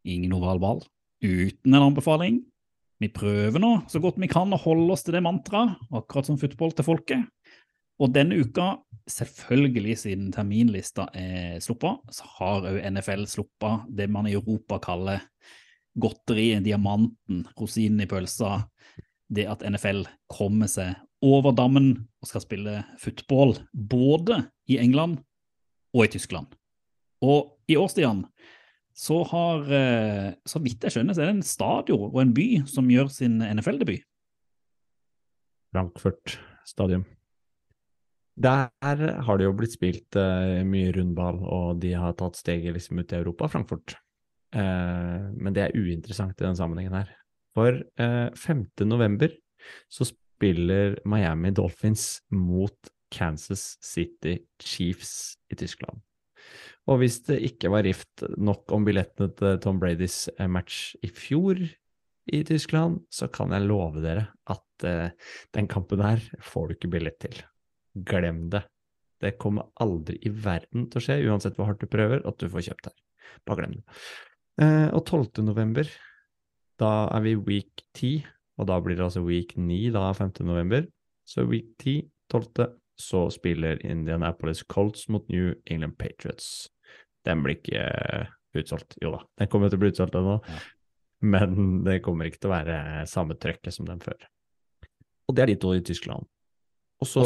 Ingen 0.05 0.33
oval 0.33 0.61
ball 0.61 0.83
uten 1.23 1.75
en 1.75 1.83
anbefaling. 1.83 2.41
Vi 3.01 3.09
prøver 3.09 3.63
nå 3.63 3.73
så 3.89 4.01
godt 4.03 4.21
vi 4.21 4.29
kan 4.29 4.53
å 4.53 4.61
holde 4.61 4.93
oss 4.93 5.07
til 5.07 5.17
det 5.17 5.25
mantraet, 5.25 5.79
akkurat 5.89 6.29
som 6.29 6.39
football 6.41 6.75
til 6.77 6.87
folket. 6.87 7.25
Og 8.01 8.13
denne 8.13 8.39
uka, 8.41 8.75
selvfølgelig 9.09 9.97
siden 10.03 10.31
terminlista 10.33 11.07
er 11.17 11.59
sluppet, 11.65 12.01
så 12.13 12.29
har 12.39 12.69
òg 12.71 12.79
NFL 12.93 13.27
sluppet 13.29 13.89
det 13.97 14.09
man 14.13 14.29
i 14.29 14.37
Europa 14.37 14.79
kaller 14.85 15.25
godteriet, 16.01 16.65
diamanten, 16.65 17.45
rosinen 17.59 18.05
i 18.05 18.09
pølsa. 18.09 18.63
Det 19.31 19.45
at 19.49 19.65
NFL 19.65 20.05
kommer 20.33 20.71
seg 20.71 20.97
over 21.25 21.53
dammen 21.57 21.93
og 22.21 22.31
skal 22.31 22.45
spille 22.45 22.79
football 23.01 23.59
både 23.73 24.43
i 24.73 24.81
England 24.81 25.21
og 25.93 26.07
i 26.07 26.13
Tyskland. 26.15 26.49
Og 27.21 27.57
i 27.69 27.77
årstidene 27.77 28.29
så 28.97 29.23
har, 29.31 29.65
eh, 29.73 30.33
så 30.47 30.61
vidt 30.63 30.85
jeg 30.85 30.97
skjønner, 30.97 31.17
så 31.17 31.23
er 31.23 31.31
det 31.31 31.39
en 31.39 31.47
stadion 31.47 32.11
og 32.11 32.21
en 32.23 32.35
by 32.37 32.49
som 32.69 32.91
gjør 32.91 33.11
sin 33.13 33.39
NFL-debut. 33.45 34.05
Frankfurt 35.71 36.37
stadion. 36.67 37.07
Der 38.41 38.71
har 38.81 39.39
det 39.39 39.45
jo 39.45 39.55
blitt 39.57 39.75
spilt 39.75 40.17
uh, 40.17 40.63
mye 40.65 40.93
rundball, 40.97 41.43
og 41.45 41.81
de 41.83 41.93
har 41.99 42.15
tatt 42.19 42.39
steget 42.41 42.73
liksom 42.77 43.03
ut 43.03 43.13
i 43.13 43.19
Europa, 43.19 43.51
Frankfurt. 43.53 43.97
Uh, 44.55 45.29
men 45.37 45.55
det 45.55 45.67
er 45.67 45.77
uinteressant 45.77 46.39
i 46.41 46.47
den 46.47 46.57
sammenhengen 46.59 46.97
her. 46.97 47.11
For 47.55 47.77
uh, 48.01 48.31
5. 48.35 48.65
november 48.89 49.35
så 49.93 50.09
spiller 50.09 50.97
Miami 51.05 51.53
Dolphins 51.55 52.23
mot 52.33 52.91
Kansas 53.13 53.75
City 53.85 54.39
Chiefs 54.63 55.37
i 55.51 55.59
Tyskland. 55.59 56.01
Og 56.89 57.03
hvis 57.03 57.21
det 57.29 57.41
ikke 57.47 57.71
var 57.73 57.85
rift 57.87 58.25
nok 58.41 58.73
om 58.75 58.87
billettene 58.87 59.31
til 59.37 59.61
Tom 59.63 59.79
Bradys 59.83 60.25
eh, 60.39 60.49
match 60.51 60.97
i 61.05 61.11
fjor 61.13 61.61
i 62.31 62.41
Tyskland, 62.47 63.03
så 63.13 63.29
kan 63.33 63.53
jeg 63.55 63.67
love 63.67 64.03
dere 64.05 64.29
at 64.53 64.85
uh, 64.87 65.33
den 65.57 65.69
kampen 65.71 66.03
her 66.05 66.23
får 66.45 66.69
du 66.69 66.75
ikke 66.77 66.93
billett 66.93 67.19
til. 67.23 67.41
Glem 68.07 68.45
det. 68.53 68.63
Det 69.21 69.35
kommer 69.41 69.69
aldri 69.83 70.17
i 70.25 70.33
verden 70.33 70.87
til 70.91 71.01
å 71.01 71.05
skje, 71.05 71.19
uansett 71.29 71.59
hvor 71.59 71.69
hardt 71.69 71.83
du 71.83 71.91
prøver, 71.91 72.23
at 72.25 72.39
du 72.41 72.47
får 72.53 72.69
kjøpt 72.69 72.91
her. 72.91 73.01
Bare 73.49 73.65
glem 73.65 73.75
det. 73.81 73.99
Uh, 74.61 74.89
og 74.97 75.03
12. 75.03 75.43
november, 75.49 75.91
da 76.81 76.93
er 77.11 77.25
vi 77.27 77.35
week 77.49 77.85
10, 77.99 78.23
og 78.61 78.69
da 78.71 78.79
blir 78.85 78.99
det 78.99 79.07
altså 79.09 79.25
week 79.25 79.57
9 79.57 79.81
da 79.97 80.11
5. 80.17 80.33
november. 80.49 80.87
Så 81.29 81.45
week 81.49 81.73
10, 81.83 82.05
12., 82.33 82.71
så 83.01 83.25
spiller 83.33 83.81
Indianapolis 83.87 84.63
Colts 84.69 85.09
mot 85.09 85.27
New 85.33 85.55
England 85.67 85.97
Patriots. 85.99 86.69
Den 87.27 87.43
blir 87.45 87.57
ikke 87.59 87.81
eh, 87.81 88.27
utsolgt. 88.61 88.97
Jo 89.03 89.15
da, 89.17 89.25
den 89.41 89.49
kommer 89.53 89.69
til 89.73 89.81
å 89.81 89.83
bli 89.85 89.91
utsolgt 89.93 90.15
ennå, 90.21 90.39
Ja. 90.49 90.61
men 91.23 91.83
det 91.85 92.01
kommer 92.05 92.29
ikke 92.31 92.41
til 92.41 92.51
å 92.51 92.57
være 92.57 93.07
samme 93.11 93.37
trøkket 93.41 93.73
som 93.77 93.87
den 93.89 94.01
før. 94.05 94.17
Og 95.29 95.37
det 95.37 95.43
er 95.45 95.53
de 95.53 95.59
to 95.63 95.75
i 95.77 95.83
Tyskland. 95.87 96.27
Og 97.01 97.07
så, 97.09 97.23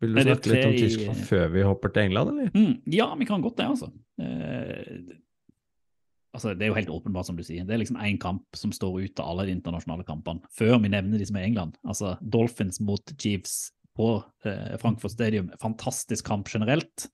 vil 0.00 0.14
du 0.16 0.22
snakke 0.22 0.50
litt 0.50 0.64
om 0.66 0.72
i- 0.72 0.80
Tyskland 0.80 1.18
før 1.28 1.50
vi 1.52 1.62
hopper 1.66 1.92
til 1.94 2.02
England, 2.08 2.30
eller? 2.32 2.50
Mm, 2.54 2.82
ja, 2.94 3.10
vi 3.14 3.24
kan 3.28 3.42
godt 3.44 3.56
det, 3.60 3.66
altså. 3.66 3.90
Eh, 4.18 5.16
altså. 6.34 6.54
Det 6.56 6.62
er 6.66 6.72
jo 6.72 6.78
helt 6.78 6.88
åpenbart, 6.90 7.26
som 7.28 7.36
du 7.36 7.42
sier. 7.46 7.64
Det 7.64 7.74
er 7.76 7.78
liksom 7.82 7.98
én 8.00 8.18
kamp 8.20 8.44
som 8.56 8.72
står 8.72 9.04
ut 9.04 9.20
av 9.20 9.28
alle 9.34 9.46
de 9.46 9.54
internasjonale 9.58 10.04
kampene, 10.08 10.40
før 10.56 10.80
vi 10.82 10.88
nevner 10.88 11.18
de 11.18 11.26
som 11.28 11.36
er 11.36 11.44
i 11.46 11.50
England. 11.52 11.76
Altså 11.86 12.16
Dolphins 12.22 12.80
mot 12.80 13.12
Chiefs 13.18 13.72
på 13.96 14.10
eh, 14.44 14.76
Frankfurt 14.82 15.14
Stadium. 15.14 15.50
Fantastisk 15.62 16.26
kamp 16.28 16.50
generelt. 16.52 17.08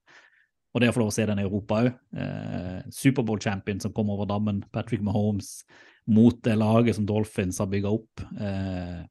Og 0.73 0.81
det 0.81 0.89
å 0.89 0.95
få 0.97 1.03
lov 1.03 1.11
å 1.13 1.15
se 1.15 1.25
den 1.29 1.41
i 1.43 1.45
Europa 1.45 1.83
òg. 1.83 1.89
Eh, 2.17 2.85
Superbowl-champion 2.97 3.83
som 3.85 3.93
kom 3.97 4.13
over 4.13 4.29
dammen, 4.29 4.63
Patrick 4.73 5.03
Mahomes, 5.05 5.61
mot 6.09 6.39
det 6.45 6.55
laget 6.59 6.97
som 6.97 7.09
Dolphins 7.09 7.61
har 7.61 7.69
bygga 7.73 7.93
opp. 7.93 8.25
Eh, 8.41 9.03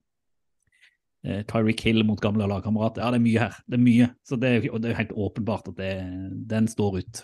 eh, 1.28 1.44
Tyreek 1.50 1.86
Hill 1.86 2.04
mot 2.08 2.22
gamle 2.22 2.50
lagkamerater. 2.50 3.06
Ja, 3.06 3.14
det 3.14 3.22
er 3.22 3.28
mye 3.28 3.46
her. 3.46 3.62
Det 3.68 3.78
er 3.78 3.86
mye. 3.86 4.10
Så 4.28 4.42
det 4.42 4.56
er, 4.56 4.68
og 4.74 4.82
det 4.82 4.92
er 4.92 5.00
helt 5.04 5.16
åpenbart 5.28 5.72
at 5.72 5.78
det, 5.78 5.94
den 6.50 6.70
står 6.72 7.00
ut. 7.04 7.24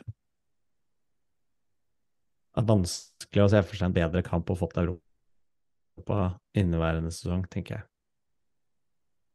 Det 2.54 2.64
er 2.64 2.72
vanskelig 2.72 3.44
å 3.44 3.52
se 3.54 3.66
for 3.66 3.78
seg 3.78 3.90
en 3.90 3.98
bedre 3.98 4.26
kamp 4.26 4.50
å 4.50 4.58
få 4.58 4.70
til 4.72 4.86
Europa 4.86 6.24
inneværende 6.58 7.10
sesong, 7.14 7.46
tenker 7.54 7.80
jeg. 7.80 7.90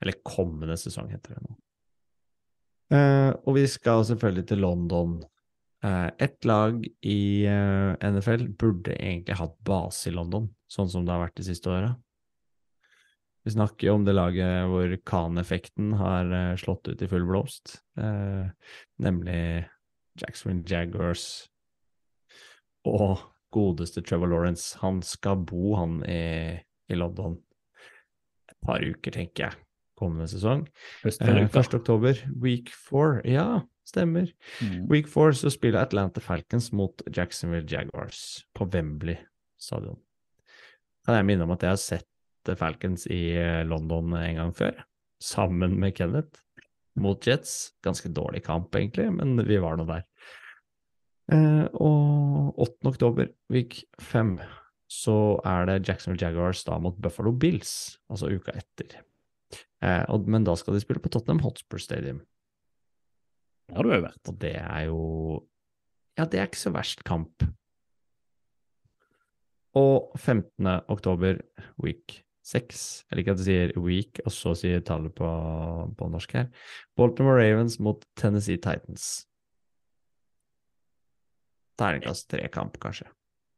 Eller 0.03 0.19
kommende 0.27 0.77
sesong, 0.81 1.11
heter 1.13 1.37
det 1.37 1.45
nå. 1.45 1.59
Uh, 2.93 3.31
og 3.47 3.55
vi 3.57 3.67
skal 3.71 4.03
selvfølgelig 4.05 4.49
til 4.51 4.61
London. 4.61 5.21
Uh, 5.83 6.11
et 6.23 6.37
lag 6.45 6.83
i 7.09 7.23
uh, 7.49 7.95
NFL 8.03 8.51
burde 8.59 8.99
egentlig 8.99 9.39
hatt 9.39 9.55
base 9.65 10.11
i 10.11 10.15
London, 10.15 10.51
sånn 10.71 10.91
som 10.91 11.07
det 11.07 11.15
har 11.15 11.23
vært 11.25 11.39
de 11.41 11.47
siste 11.47 11.71
åra. 11.73 11.95
Vi 13.43 13.51
snakker 13.51 13.89
jo 13.89 13.95
om 13.99 14.05
det 14.07 14.15
laget 14.15 14.69
hvor 14.71 14.93
Khan-effekten 15.09 15.97
har 15.99 16.31
eh, 16.31 16.59
slått 16.61 16.87
ut 16.87 17.01
i 17.03 17.09
full 17.11 17.25
blomst, 17.27 17.81
eh, 17.99 18.77
nemlig 19.03 19.65
Jacksonville 20.21 20.63
Jaguars 20.69 21.25
og 22.87 23.25
godeste 23.53 24.05
Trevor 24.07 24.31
Lawrence. 24.31 24.79
Han 24.85 25.03
skal 25.03 25.43
bo, 25.43 25.75
han, 25.75 25.99
i, 26.07 26.55
i 26.87 26.99
London 26.99 27.35
et 28.47 28.59
par 28.63 28.85
uker, 28.85 29.11
tenker 29.11 29.49
jeg, 29.49 29.59
kommende 30.03 30.29
sesong. 30.31 30.67
Eh, 31.07 31.15
før 31.23 31.43
1. 31.47 31.77
oktober, 31.81 32.23
week 32.43 32.73
four. 32.75 33.21
Ja, 33.29 33.63
stemmer. 33.89 34.31
Mm. 34.61 34.87
Week 34.91 35.11
four 35.11 35.35
så 35.39 35.53
spiller 35.53 35.83
Atlanta 35.83 36.23
Falcons 36.23 36.73
mot 36.77 37.05
Jacksonville 37.09 37.69
Jaguars 37.71 38.43
på 38.57 38.69
Wembley 38.75 39.17
stadion. 39.63 39.99
Kan 41.07 41.19
jeg 41.19 41.29
minne 41.33 41.47
om 41.47 41.55
at 41.55 41.65
jeg 41.65 41.75
har 41.75 41.83
sett 41.83 42.57
Falcons 42.59 43.07
i 43.11 43.35
eh, 43.39 43.63
London 43.67 44.15
en 44.19 44.41
gang 44.41 44.57
før, 44.57 44.83
sammen 45.23 45.79
med 45.81 45.95
Kenneth, 45.99 46.43
mot 46.99 47.23
Jets. 47.27 47.73
Ganske 47.85 48.11
dårlig 48.13 48.43
kamp, 48.47 48.75
egentlig, 48.79 49.09
men 49.15 49.37
vi 49.47 49.61
var 49.63 49.79
nå 49.79 49.87
der. 49.89 50.03
Eh, 51.33 51.67
og 51.79 52.59
8. 52.59 52.91
oktober, 52.91 53.31
week 53.53 53.85
5, 54.03 54.37
så 54.91 55.17
er 55.49 55.71
det 55.71 55.89
Jacksonville 55.89 56.21
Jaguars 56.21 56.65
da 56.67 56.79
mot 56.83 56.99
Buffalo 57.01 57.33
Bills, 57.33 57.97
altså 58.11 58.31
uka 58.33 58.55
etter. 58.59 59.01
Eh, 59.83 60.05
og, 60.13 60.29
men 60.31 60.47
da 60.47 60.55
skal 60.59 60.77
de 60.77 60.83
spille 60.83 61.03
på 61.03 61.11
Tottenham 61.13 61.43
Hotspur 61.45 61.83
Stadium. 61.83 62.21
Det 63.69 63.79
har 63.79 63.87
du 63.87 63.95
vært. 63.95 64.23
Og 64.29 64.39
det 64.43 64.57
er 64.61 64.87
jo 64.91 65.01
Ja, 66.19 66.27
det 66.29 66.41
er 66.41 66.49
ikke 66.51 66.61
så 66.61 66.75
verst 66.75 67.05
kamp. 67.09 67.45
Og 69.79 70.13
15. 70.19 70.69
oktober, 70.93 71.41
week 71.81 72.19
6. 72.45 72.83
Jeg 73.09 73.17
liker 73.19 73.33
at 73.33 73.41
du 73.41 73.45
sier 73.47 73.73
week, 73.81 74.21
og 74.27 74.35
så 74.35 74.53
sier 74.59 74.83
tallet 74.85 75.15
på, 75.17 75.29
på 75.97 76.09
norsk 76.13 76.35
her. 76.37 76.51
Baltimore 76.99 77.39
Ravens 77.39 77.79
mot 77.81 78.05
Tennessee 78.19 78.61
Titans. 78.61 79.25
Terningkast 81.81 82.29
tre-kamp, 82.31 82.77
kanskje. 82.83 83.09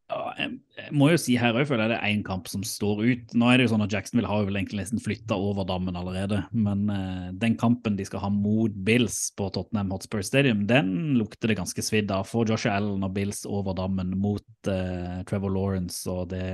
Jeg, 0.04 0.90
må 0.92 1.08
jo 1.08 1.18
si 1.18 1.34
her 1.40 1.56
òg, 1.56 1.64
føler 1.68 1.86
jeg 1.86 1.92
det 1.94 1.96
er 1.96 2.12
én 2.12 2.22
kamp 2.26 2.48
som 2.50 2.64
står 2.66 3.00
ut. 3.06 3.32
Nå 3.40 3.48
er 3.48 3.58
det 3.58 3.66
jo 3.66 3.70
sånn 3.72 3.84
at 3.86 3.94
Jacksonville 3.94 4.28
har 4.28 4.44
vel 4.44 4.58
egentlig 4.60 4.82
nesten 4.82 5.00
flytta 5.02 5.38
over 5.40 5.64
dammen 5.68 5.96
allerede, 5.96 6.42
men 6.52 6.84
uh, 6.92 7.30
den 7.40 7.56
kampen 7.60 7.96
de 7.96 8.04
skal 8.06 8.20
ha 8.26 8.30
mot 8.32 8.74
Bills 8.86 9.30
på 9.38 9.48
Tottenham 9.54 9.94
Hotspur 9.94 10.20
Stadium, 10.26 10.66
den 10.68 11.14
lukter 11.16 11.50
det 11.50 11.56
ganske 11.60 11.84
svidd 11.86 12.12
av. 12.12 12.28
For 12.28 12.48
Josh 12.48 12.68
Allen 12.70 13.06
og 13.06 13.14
Bills 13.16 13.44
over 13.48 13.76
dammen 13.78 14.12
mot 14.20 14.44
uh, 14.68 15.22
Trevor 15.30 15.56
Lawrence 15.56 16.04
og 16.10 16.28
det 16.34 16.44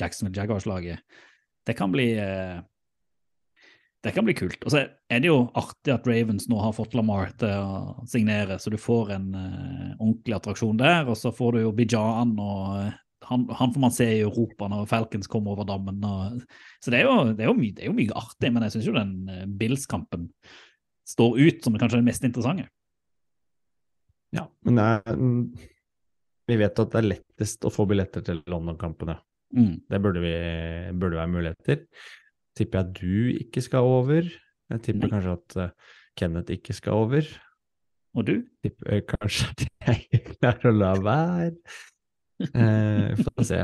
Jacksonville 0.00 0.40
Jaguars-laget, 0.40 1.04
det 1.66 1.74
kan 1.74 1.90
bli 1.90 2.12
eh, 2.22 2.60
det 4.06 4.12
kan 4.14 4.26
bli 4.26 4.36
kult. 4.38 4.60
Og 4.62 4.70
så 4.70 4.84
er 4.86 5.22
det 5.22 5.30
jo 5.30 5.48
artig 5.58 5.90
at 5.90 6.06
Ravens 6.06 6.46
nå 6.50 6.60
har 6.62 6.74
fått 6.76 6.94
Lamar 6.94 7.32
til 7.40 7.50
å 7.50 8.04
signere, 8.06 8.60
så 8.62 8.70
du 8.70 8.78
får 8.78 9.10
en 9.16 9.32
uh, 9.34 9.96
ordentlig 9.96 10.36
attraksjon 10.36 10.78
der. 10.78 11.08
Og 11.10 11.18
så 11.18 11.32
får 11.34 11.56
du 11.56 11.64
jo 11.64 11.72
Bijan, 11.74 12.36
og 12.38 12.76
uh, 12.76 12.92
han, 13.26 13.48
han 13.58 13.72
får 13.74 13.82
man 13.82 13.94
se 13.96 14.06
i 14.18 14.22
Europa 14.22 14.68
når 14.70 14.86
Falcons 14.90 15.30
kommer 15.32 15.56
over 15.56 15.66
dammen. 15.66 15.98
Og, 16.06 16.44
så 16.78 16.94
det 16.94 17.00
er, 17.00 17.08
jo, 17.08 17.32
det, 17.32 17.42
er 17.42 17.50
jo 17.50 17.56
det 17.58 17.82
er 17.82 17.90
jo 17.90 17.96
mye 17.98 18.18
artig, 18.22 18.52
men 18.54 18.66
jeg 18.66 18.76
syns 18.76 18.90
jo 18.92 18.96
den 18.96 19.14
uh, 19.26 19.44
Bills-kampen 19.58 20.28
står 21.06 21.40
ut 21.42 21.66
som 21.66 21.78
kanskje 21.78 21.98
den 21.98 22.06
mest 22.06 22.26
interessante. 22.26 22.68
Ja, 24.34 24.44
men 24.66 24.78
det 24.78 24.84
er, 24.92 25.18
mm, 25.18 25.42
vi 26.50 26.60
vet 26.60 26.78
at 26.82 26.94
det 26.94 27.02
er 27.02 27.10
lettest 27.14 27.66
å 27.66 27.74
få 27.74 27.88
billetter 27.90 28.22
til 28.26 28.44
London-kampene. 28.50 29.18
Mm. 29.56 29.74
Det 29.90 30.00
burde, 30.02 30.22
vi, 30.22 30.36
burde 30.94 31.18
være 31.18 31.32
muligheter. 31.32 31.82
Tipper 32.56 32.82
jeg 32.82 32.94
du 33.00 33.40
ikke 33.44 33.62
skal 33.64 33.86
over. 33.86 34.28
Jeg 34.72 34.82
tipper 34.82 35.06
Nei. 35.06 35.12
kanskje 35.12 35.34
at 35.36 35.56
eh, 35.62 35.96
Kenneth 36.16 36.54
ikke 36.54 36.76
skal 36.76 37.02
over. 37.04 37.28
Og 38.16 38.26
du? 38.26 38.36
Tipper 38.64 39.02
kanskje 39.10 39.50
at 39.52 39.66
jeg 39.86 40.22
klarer 40.38 40.70
å 40.70 40.76
la 40.76 40.94
være. 41.04 41.56
Eh, 42.48 43.12
vi 43.12 43.26
får 43.28 43.48
se. 43.50 43.60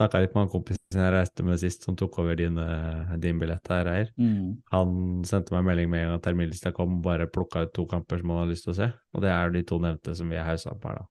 Snakka 0.00 0.22
litt 0.22 0.32
med 0.32 0.46
han 0.46 0.52
kompisen 0.52 1.02
jeg 1.02 1.12
reiste 1.12 1.44
med 1.44 1.60
sist, 1.60 1.84
som 1.84 1.96
tok 1.98 2.22
over 2.22 2.38
din, 2.38 2.56
eh, 2.58 3.16
din 3.20 3.40
billett 3.42 3.66
her, 3.68 3.90
Eier. 3.90 4.12
Mm. 4.16 4.60
Han 4.72 4.94
sendte 5.28 5.52
meg 5.52 5.60
en 5.60 5.70
melding 5.72 5.90
med 5.92 6.06
en 6.06 6.14
gang 6.14 6.22
terminlista 6.24 6.72
kom, 6.76 7.00
og 7.00 7.04
bare 7.04 7.28
plukka 7.28 7.66
ut 7.66 7.74
to 7.76 7.84
kamper 7.90 8.22
som 8.22 8.32
han 8.32 8.44
hadde 8.44 8.54
lyst 8.54 8.68
til 8.68 8.72
å 8.72 8.78
se. 8.78 8.92
Og 9.12 9.26
det 9.26 9.34
er 9.34 9.52
de 9.52 9.66
to 9.68 9.80
nevnte 9.82 10.14
som 10.16 10.30
vi 10.32 10.38
er 10.40 10.48
hausa 10.48 10.72
opp 10.72 10.86
her, 10.88 11.02
da. 11.02 11.10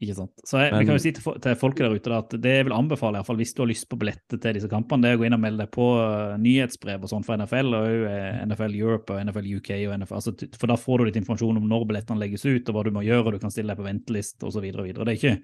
Ikke 0.00 0.14
sant? 0.16 0.32
Så 0.48 0.56
jeg, 0.56 0.70
vi 0.72 0.78
Men- 0.78 0.86
kan 0.88 0.96
jo 0.96 1.02
si 1.02 1.10
til, 1.12 1.40
til 1.44 1.56
folket 1.60 1.84
der 1.84 1.92
ute 1.92 2.12
at 2.16 2.30
det 2.40 2.52
jeg 2.54 2.64
vil 2.64 2.72
anbefale, 2.72 3.18
i 3.18 3.20
hvert 3.20 3.28
fall 3.28 3.36
hvis 3.36 3.52
du 3.52 3.60
har 3.60 3.68
lyst 3.68 3.86
på 3.90 3.98
billetter 4.00 4.40
til 4.40 4.54
disse 4.56 4.70
kampene, 4.72 5.02
det 5.04 5.10
er 5.10 5.18
å 5.18 5.20
gå 5.20 5.26
inn 5.28 5.36
og 5.36 5.42
melde 5.42 5.60
deg 5.60 5.72
på 5.74 5.88
eh, 6.00 6.38
nyhetsbrev 6.40 7.04
og 7.04 7.10
sånn 7.12 7.26
for 7.26 7.36
NFL, 7.36 7.74
og 7.76 8.06
eh, 8.08 8.38
NFL 8.46 8.78
Europe 8.78 9.12
og 9.12 9.20
NFL 9.28 9.50
UK. 9.58 9.70
Og 9.90 9.98
NFL, 9.98 10.16
altså, 10.22 10.32
for 10.56 10.72
da 10.72 10.78
får 10.80 10.98
du 10.98 11.04
litt 11.10 11.20
informasjon 11.20 11.60
om 11.60 11.68
når 11.68 11.84
billettene 11.90 12.22
legges 12.22 12.46
ut, 12.48 12.64
og 12.64 12.78
hva 12.78 12.86
du 12.88 12.94
må 12.96 13.04
gjøre, 13.04 13.26
og 13.26 13.36
du 13.36 13.44
kan 13.44 13.52
stille 13.52 13.74
deg 13.74 13.82
på 13.82 13.88
ventelist 13.90 14.48
osv. 14.48 14.70
Det 14.72 15.04
er 15.04 15.12
ikke 15.18 15.36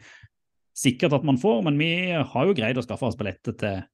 sikkert 0.77 1.21
at 1.21 1.29
man 1.29 1.37
får, 1.40 1.61
men 1.69 1.77
vi 1.81 1.92
har 2.16 2.49
jo 2.49 2.57
greid 2.57 2.81
å 2.81 2.85
skaffe 2.85 3.12
oss 3.12 3.21
billetter 3.21 3.61
til, 3.61 3.85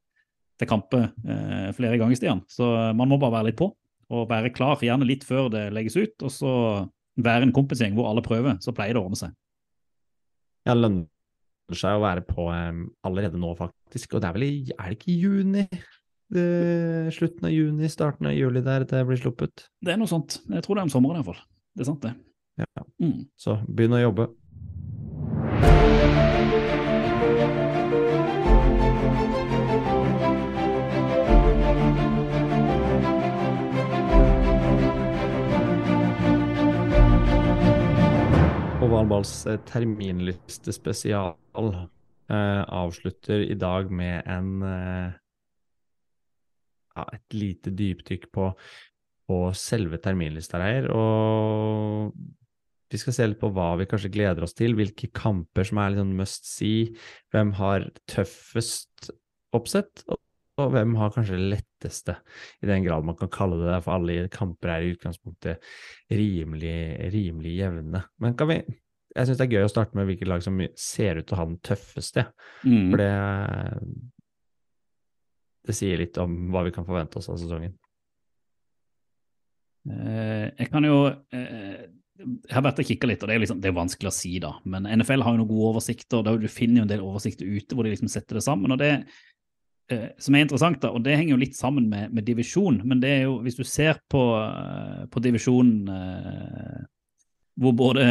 til 0.63 0.71
kamper 0.71 1.11
eh, 1.27 1.69
flere 1.75 1.99
ganger, 1.99 2.23
Stian. 2.23 2.47
Så 2.47 2.71
man 2.95 3.11
må 3.11 3.19
bare 3.19 3.41
være 3.41 3.51
litt 3.51 3.59
på, 3.59 3.73
og 4.13 4.27
være 4.31 4.55
klar, 4.55 4.79
gjerne 4.79 5.11
litt 5.11 5.27
før 5.27 5.51
det 5.51 5.73
legges 5.75 5.99
ut, 5.99 6.15
og 6.23 6.31
så 6.31 6.57
være 7.19 7.49
en 7.49 7.55
kompisgjeng 7.55 7.99
hvor 7.99 8.13
alle 8.13 8.23
prøver, 8.25 8.63
så 8.63 8.75
pleier 8.77 8.95
det 8.95 9.03
å 9.03 9.09
ordne 9.09 9.19
seg. 9.19 9.35
Ja, 10.69 10.77
lønner 10.79 11.09
seg 11.79 11.97
å 11.97 12.03
være 12.05 12.23
på 12.27 12.47
um, 12.51 12.85
allerede 13.07 13.41
nå, 13.41 13.55
faktisk. 13.59 14.15
Og 14.15 14.23
det 14.23 14.29
er 14.29 14.37
vel 14.37 14.47
i 14.47 14.53
Er 14.77 14.93
det 14.93 14.99
ikke 14.99 15.13
i 15.15 15.19
juni? 15.23 15.65
Det, 16.33 16.45
slutten 17.13 17.49
av 17.49 17.53
juni, 17.53 17.91
starten 17.93 18.31
av 18.31 18.37
juli 18.37 18.63
der 18.65 18.87
det 18.89 19.03
blir 19.09 19.21
sluppet. 19.21 19.67
Det 19.85 19.93
er 19.93 20.01
noe 20.01 20.09
sånt. 20.09 20.41
Jeg 20.49 20.65
tror 20.65 20.79
det 20.79 20.85
er 20.85 20.89
om 20.89 20.95
sommeren 20.95 21.21
iallfall. 21.21 21.43
Det 21.77 21.85
er 21.85 21.91
sant, 21.91 22.07
det. 22.07 22.15
Ja. 22.63 22.87
Mm. 23.03 23.19
Så 23.41 23.59
begynn 23.69 23.99
å 23.99 24.05
jobbe. 24.07 24.31
Ovalballs 39.03 39.47
eh, 39.51 39.59
terminliste 39.67 40.71
spesial. 40.73 41.35
eh, 42.31 42.63
avslutter 42.63 43.41
i 43.43 43.57
dag 43.59 43.91
med 43.91 44.23
en 44.31 44.63
eh, 44.63 45.15
ja, 46.95 47.07
et 47.17 47.35
lite 47.35 47.73
dypdykk 47.75 48.29
på, 48.31 48.53
på 49.27 49.39
selve 49.59 49.99
terminlista 49.99 50.61
her. 50.63 50.87
Og 50.95 52.13
vi 52.93 53.01
skal 53.01 53.17
se 53.17 53.27
litt 53.27 53.41
på 53.41 53.51
hva 53.51 53.73
vi 53.81 53.89
kanskje 53.91 54.13
gleder 54.15 54.47
oss 54.47 54.55
til, 54.55 54.77
hvilke 54.79 55.11
kamper 55.11 55.67
som 55.67 55.81
er 55.83 55.91
litt 55.91 56.03
sånn 56.05 56.15
must 56.21 56.47
see, 56.47 56.93
hvem 57.35 57.51
har 57.59 57.89
tøffest 58.13 59.11
oppsett, 59.57 60.05
og, 60.13 60.21
hvem 60.77 60.95
har 61.01 61.11
kanskje 61.17 61.41
letteste, 61.41 62.15
i 62.63 62.71
den 62.71 62.87
grad 62.87 63.03
man 63.09 63.19
kan 63.19 63.33
kalle 63.35 63.59
det 63.59 63.67
det, 63.73 63.83
for 63.83 63.97
alle 63.97 64.31
kamper 64.31 64.77
er 64.77 64.87
i 64.87 64.95
utgangspunktet 64.95 65.75
rimelig, 66.13 66.79
rimelig 67.17 67.57
jevne. 67.65 68.05
Men 68.23 68.39
kan 68.39 68.53
vi 68.53 68.61
jeg 69.13 69.29
syns 69.29 69.41
det 69.41 69.45
er 69.47 69.55
gøy 69.59 69.67
å 69.67 69.71
starte 69.71 69.99
med 69.99 70.09
hvilket 70.09 70.31
lag 70.31 70.43
som 70.45 70.59
ser 70.79 71.21
ut 71.21 71.27
til 71.29 71.37
å 71.37 71.41
ha 71.43 71.49
den 71.49 71.61
tøffeste. 71.65 72.27
Mm. 72.65 72.87
For 72.93 73.03
det, 73.03 73.13
det 75.69 75.77
sier 75.77 76.01
litt 76.01 76.21
om 76.23 76.37
hva 76.53 76.65
vi 76.67 76.73
kan 76.75 76.87
forvente 76.89 77.21
oss 77.21 77.29
av 77.33 77.41
sesongen. 77.41 77.75
Eh, 79.91 80.47
jeg 80.47 80.71
kan 80.71 80.85
jo 80.87 80.99
eh, 81.11 81.89
Jeg 82.23 82.55
har 82.55 82.63
vært 82.63 82.79
og 82.79 82.87
kikka 82.87 83.09
litt, 83.11 83.25
og 83.25 83.29
det 83.29 83.35
er, 83.35 83.43
liksom, 83.43 83.61
det 83.63 83.73
er 83.73 83.77
vanskelig 83.77 84.13
å 84.13 84.15
si, 84.15 84.37
da. 84.43 84.55
Men 84.65 84.87
NFL 84.87 85.27
har 85.27 85.35
jo 85.35 85.43
noen 85.43 85.51
gode 85.51 85.75
oversikter. 85.75 86.25
Da 86.25 86.37
du 86.39 86.49
finner 86.49 86.81
jo 86.81 86.87
en 86.87 86.95
del 86.95 87.05
oversikter 87.05 87.49
ute 87.49 87.77
hvor 87.77 87.89
de 87.89 87.93
liksom 87.93 88.11
setter 88.13 88.39
det 88.39 88.45
sammen. 88.47 88.73
og 88.73 88.81
det 88.81 88.93
eh, 89.91 90.09
som 90.23 90.39
er 90.39 90.47
interessant, 90.47 90.81
da, 90.81 90.93
og 90.95 91.05
det 91.05 91.19
henger 91.19 91.35
jo 91.35 91.43
litt 91.43 91.59
sammen 91.59 91.91
med, 91.93 92.15
med 92.15 92.25
divisjon, 92.25 92.81
men 92.87 93.03
det 93.03 93.13
er 93.19 93.23
jo, 93.27 93.41
hvis 93.45 93.59
du 93.59 93.65
ser 93.69 94.01
på, 94.13 94.23
på 95.13 95.25
divisjonen 95.25 95.91
hvor 97.61 97.75
både, 97.77 98.07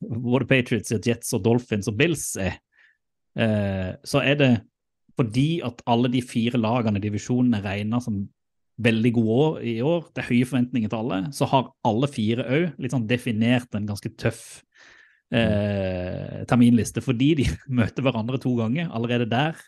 både 0.00 0.48
Patriots, 0.50 0.92
Jets 1.06 1.34
og 1.36 1.44
Dolphins 1.44 1.88
og 1.90 1.96
Bills 2.00 2.32
er, 2.40 2.58
eh, 3.38 3.92
så 4.04 4.24
er 4.24 4.40
det 4.40 4.50
fordi 5.18 5.60
at 5.66 5.82
alle 5.90 6.08
de 6.08 6.22
fire 6.24 6.58
lagene 6.58 6.96
i 6.98 7.04
divisjonen 7.04 7.58
er 7.58 7.66
regna 7.66 8.00
som 8.00 8.22
veldig 8.80 9.12
gode 9.12 9.36
år 9.44 9.58
i 9.68 9.74
år, 9.84 10.06
det 10.14 10.22
er 10.22 10.30
høye 10.30 10.48
forventninger 10.48 10.90
til 10.90 11.02
alle, 11.02 11.18
så 11.36 11.48
har 11.50 11.68
alle 11.86 12.08
fire 12.08 12.46
òg 12.48 12.88
sånn 12.88 13.08
definert 13.10 13.76
en 13.76 13.88
ganske 13.90 14.12
tøff 14.20 14.62
eh, 15.34 16.40
terminliste, 16.48 17.02
fordi 17.04 17.34
de 17.42 17.48
møter 17.80 18.06
hverandre 18.06 18.40
to 18.42 18.54
ganger. 18.58 18.90
Allerede 18.96 19.28
der 19.30 19.60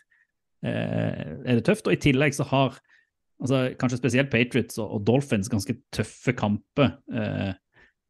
eh, 0.65 1.37
er 1.43 1.59
det 1.59 1.65
tøft. 1.67 1.87
Og 1.87 1.95
i 1.95 2.01
tillegg 2.01 2.35
så 2.37 2.47
har 2.49 2.79
altså, 3.41 3.65
kanskje 3.79 4.01
spesielt 4.01 4.31
Patriots 4.33 4.79
og, 4.81 4.89
og 4.97 5.05
Dolphins 5.07 5.51
ganske 5.51 5.77
tøffe 5.93 6.35
kamper. 6.37 6.97
Eh, 7.13 7.51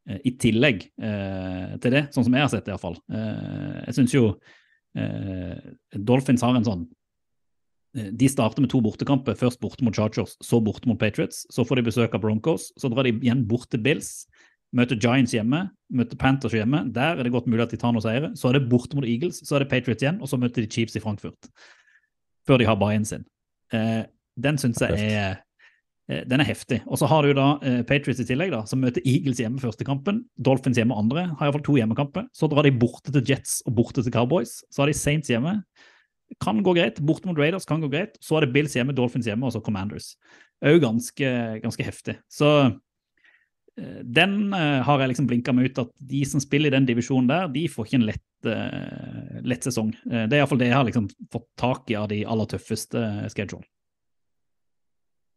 i 0.04 0.34
tillegg 0.40 0.84
eh, 1.00 1.76
til 1.80 1.94
det, 1.96 2.04
sånn 2.12 2.26
som 2.26 2.36
jeg 2.36 2.44
har 2.44 2.52
sett 2.52 2.66
det 2.66 2.74
iallfall. 2.74 2.98
Eh, 3.08 3.78
jeg 3.86 3.96
syns 3.98 4.14
jo 4.14 4.24
eh, 5.00 5.72
Dolphins 5.96 6.44
har 6.44 6.58
en 6.58 6.66
sånn 6.66 6.82
eh, 7.96 8.10
De 8.12 8.28
starter 8.28 8.64
med 8.64 8.72
to 8.72 8.82
bortekamper. 8.84 9.38
Først 9.40 9.62
borte 9.62 9.86
mot 9.86 9.96
Chargers, 9.96 10.36
så 10.44 10.60
borte 10.64 10.90
mot 10.90 11.00
Patriots. 11.00 11.46
Så 11.54 11.64
får 11.64 11.80
de 11.80 11.86
besøk 11.88 12.16
av 12.16 12.24
Broncos. 12.24 12.68
Så 12.76 12.90
drar 12.92 13.08
de 13.08 13.14
igjen 13.16 13.46
bort 13.48 13.70
til 13.72 13.80
Bills. 13.84 14.26
Møter 14.74 14.98
Giants 14.98 15.32
hjemme, 15.32 15.68
møter 15.94 16.18
Panthers 16.18 16.56
hjemme. 16.56 16.82
Der 16.92 17.14
er 17.14 17.24
det 17.24 17.32
godt 17.32 17.46
mulig 17.46 17.62
at 17.62 17.72
de 17.72 17.78
tar 17.78 17.94
noen 17.94 18.02
seire. 18.04 18.32
Så 18.36 18.50
er 18.50 18.58
det 18.58 18.66
borte 18.72 18.98
mot 18.98 19.06
Eagles, 19.06 19.38
så 19.46 19.56
er 19.56 19.62
det 19.62 19.70
Patriots 19.70 20.02
igjen, 20.02 20.18
og 20.18 20.28
så 20.28 20.36
møter 20.40 20.64
de 20.64 20.70
Chiefs 20.70 20.98
i 20.98 21.02
Frankfurt. 21.04 21.48
Før 22.48 22.58
de 22.60 22.66
har 22.66 22.76
buy-in 22.80 23.06
sin. 23.06 23.22
Eh, 23.72 24.02
den 24.34 24.58
syns 24.58 24.82
jeg 24.82 24.98
er 24.98 25.14
Eh, 25.30 25.36
den 26.04 26.42
er 26.42 26.44
heftig. 26.44 26.82
Og 26.84 26.98
så 27.00 27.08
har 27.08 27.24
du 27.24 27.32
da 27.36 27.46
eh, 27.64 27.80
Patriots 27.88 28.20
i 28.20 28.26
tillegg, 28.28 28.52
da, 28.52 28.60
som 28.68 28.82
møter 28.84 29.04
Eagles 29.08 29.40
hjemme 29.40 29.62
første 29.62 29.86
kampen. 29.88 30.22
Dolphins 30.36 30.76
hjemme 30.76 30.96
andre. 31.00 31.30
Har 31.38 31.48
iallfall 31.48 31.64
to 31.64 31.78
hjemmekamper. 31.78 32.26
Så 32.36 32.48
drar 32.52 32.66
de 32.66 32.74
borte 32.76 33.14
til 33.14 33.24
Jets 33.24 33.62
og 33.64 33.78
borte 33.78 34.04
til 34.04 34.12
Cowboys. 34.12 34.58
Så 34.68 34.84
har 34.84 34.92
de 34.92 34.96
Saints 34.98 35.32
hjemme. 35.32 35.56
Kan 36.44 36.60
gå 36.66 36.74
greit. 36.76 37.00
Borte 37.00 37.28
mot 37.28 37.40
Raiders 37.40 37.64
kan 37.68 37.80
gå 37.80 37.88
greit. 37.92 38.18
Så 38.20 38.36
er 38.36 38.44
det 38.44 38.52
Bills 38.52 38.76
hjemme, 38.76 38.96
Dolphins 38.96 39.30
hjemme 39.30 39.48
og 39.48 39.54
så 39.54 39.64
Commanders. 39.64 40.12
Òg 40.64 40.82
ganske, 40.84 41.30
ganske 41.64 41.86
heftig. 41.88 42.18
Så 42.32 42.50
eh, 43.80 44.00
den 44.04 44.52
eh, 44.52 44.80
har 44.84 45.00
jeg 45.00 45.14
liksom 45.14 45.28
blinka 45.30 45.56
meg 45.56 45.72
ut 45.72 45.84
at 45.86 45.92
de 46.12 46.24
som 46.28 46.42
spiller 46.42 46.68
i 46.68 46.76
den 46.76 46.88
divisjonen 46.88 47.32
der, 47.32 47.48
de 47.52 47.64
får 47.72 47.88
ikke 47.88 48.00
en 48.02 48.08
lett, 48.12 48.50
eh, 48.52 49.40
lett 49.40 49.64
sesong. 49.64 49.96
Eh, 50.10 50.26
det 50.28 50.36
er 50.36 50.42
iallfall 50.42 50.60
det 50.60 50.68
jeg 50.68 50.78
har 50.78 50.88
liksom 50.88 51.08
fått 51.32 51.48
tak 51.60 51.88
i 51.92 51.96
av 52.00 52.10
de 52.12 52.26
aller 52.28 52.52
tøffeste 52.52 53.08
schedule. 53.32 53.64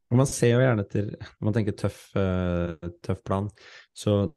Og 0.08 0.20
man 0.22 0.30
ser 0.30 0.54
jo 0.54 0.64
gjerne 0.64 0.86
etter 0.86 1.10
Når 1.12 1.48
man 1.50 1.56
tenker 1.56 1.76
tøff, 1.78 2.02
uh, 2.16 2.76
tøff 3.04 3.24
plan, 3.28 3.50
så 3.98 4.30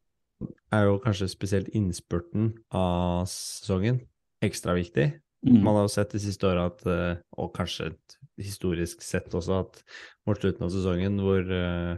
er 0.73 0.87
jo 0.87 1.01
kanskje 1.03 1.29
spesielt 1.29 1.69
innspurten 1.77 2.55
av 2.73 3.27
sesongen 3.29 4.01
ekstra 4.41 4.73
viktig. 4.73 5.11
Mm. 5.45 5.59
Man 5.61 5.77
har 5.77 5.85
jo 5.85 5.93
sett 5.93 6.15
de 6.15 6.21
siste 6.21 6.49
åra 6.49 6.67
at, 6.71 6.81
uh, 6.89 7.21
og 7.37 7.53
kanskje 7.55 7.91
historisk 8.41 9.05
sett 9.05 9.33
også, 9.37 9.61
at 9.61 9.81
mot 10.27 10.39
slutten 10.39 10.65
av 10.65 10.73
sesongen 10.73 11.21
hvor 11.21 11.45
uh, 11.45 11.97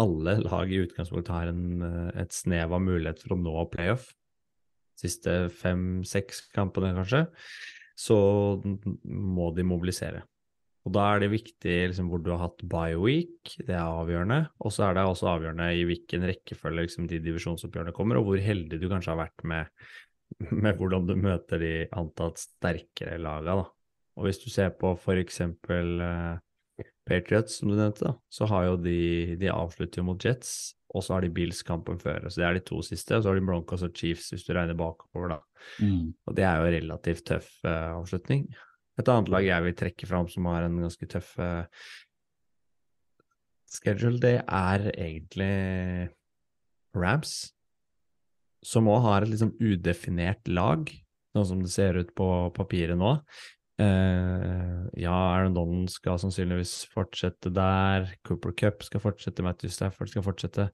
alle 0.00 0.36
lag 0.44 0.72
i 0.72 0.82
utgangspunktet 0.84 1.32
har 1.32 1.48
en, 1.48 1.86
et 2.20 2.34
snev 2.36 2.74
av 2.76 2.84
mulighet 2.84 3.22
for 3.24 3.34
å 3.34 3.40
nå 3.40 3.64
playoff, 3.72 4.10
siste 5.00 5.46
fem-seks 5.56 6.46
kampene 6.52 6.92
kanskje, 6.98 7.24
så 7.98 8.18
må 9.04 9.48
de 9.56 9.64
mobilisere. 9.66 10.22
Og 10.82 10.94
da 10.96 11.04
er 11.12 11.22
det 11.22 11.30
viktig 11.30 11.74
liksom, 11.92 12.08
hvor 12.10 12.22
du 12.22 12.32
har 12.32 12.40
hatt 12.42 12.62
bioweek, 12.66 13.52
det 13.68 13.74
er 13.76 13.84
avgjørende. 13.84 14.40
Og 14.66 14.72
så 14.74 14.88
er 14.88 14.96
det 14.96 15.04
også 15.06 15.28
avgjørende 15.30 15.68
i 15.78 15.84
hvilken 15.86 16.26
rekkefølge 16.26 16.86
liksom, 16.88 17.06
de 17.10 17.20
divisjonsoppgjørene 17.22 17.94
kommer, 17.94 18.18
og 18.18 18.26
hvor 18.26 18.42
heldig 18.42 18.80
du 18.82 18.88
kanskje 18.90 19.12
har 19.14 19.20
vært 19.22 19.44
med, 19.46 19.70
med 20.64 20.80
hvordan 20.80 21.06
du 21.06 21.14
møter 21.22 21.62
de 21.62 21.74
antatt 21.94 22.42
sterkere 22.42 23.20
laga. 23.22 23.60
Da. 23.62 23.68
Og 24.18 24.26
hvis 24.26 24.42
du 24.42 24.48
ser 24.50 24.74
på 24.74 24.96
eksempel 25.14 26.02
uh, 26.02 26.34
Patriots, 27.08 27.60
som 27.60 27.70
du 27.70 27.76
nevnte, 27.78 28.10
da, 28.10 28.16
så 28.32 28.50
har 28.50 28.72
jo 28.72 28.76
de, 28.82 29.36
de 29.38 29.52
avslutter 29.54 30.02
jo 30.02 30.08
mot 30.10 30.26
Jets, 30.26 30.74
og 30.92 31.06
så 31.06 31.14
har 31.14 31.24
de 31.24 31.32
Bills 31.32 31.62
kampen 31.64 32.02
før. 32.02 32.26
Så 32.26 32.42
det 32.42 32.48
er 32.48 32.58
de 32.58 32.66
to 32.66 32.82
siste, 32.84 33.14
og 33.16 33.22
så 33.22 33.30
har 33.30 33.38
de 33.38 33.46
Broncos 33.46 33.86
og 33.86 33.94
Chiefs 33.96 34.32
hvis 34.34 34.44
du 34.48 34.52
regner 34.56 34.76
bakover, 34.76 35.36
da. 35.36 35.40
Mm. 35.78 36.10
Og 36.26 36.36
det 36.36 36.44
er 36.48 36.58
jo 36.58 36.74
relativt 36.74 37.26
tøff 37.30 37.54
uh, 37.62 37.94
avslutning. 37.94 38.50
Et 39.00 39.08
annet 39.08 39.30
lag 39.32 39.46
jeg 39.46 39.66
vil 39.66 39.76
trekke 39.78 40.08
fram 40.08 40.28
som 40.30 40.48
har 40.50 40.66
en 40.66 40.80
ganske 40.84 41.08
tøff 41.08 41.32
uh, 41.40 41.64
schedule, 43.72 44.20
det 44.20 44.36
er 44.42 44.90
egentlig 44.92 45.52
Rams, 46.96 47.52
som 48.62 48.90
òg 48.92 49.00
har 49.06 49.24
et 49.24 49.32
liksom 49.32 49.54
udefinert 49.62 50.50
lag, 50.50 50.92
sånn 51.32 51.48
som 51.48 51.62
det 51.64 51.72
ser 51.72 51.96
ut 52.02 52.12
på 52.18 52.28
papiret 52.56 52.98
nå. 53.00 53.16
Uh, 53.80 54.84
ja, 55.00 55.14
Aaron 55.14 55.56
Donald 55.56 55.88
skal 55.90 56.20
sannsynligvis 56.20 56.82
fortsette 56.92 57.50
der, 57.56 58.12
Cooper 58.28 58.52
Cup 58.54 58.84
skal 58.86 59.02
fortsette, 59.02 59.44
Matthew 59.46 59.72
Stafford 59.72 60.12
skal 60.12 60.26
fortsette, 60.26 60.68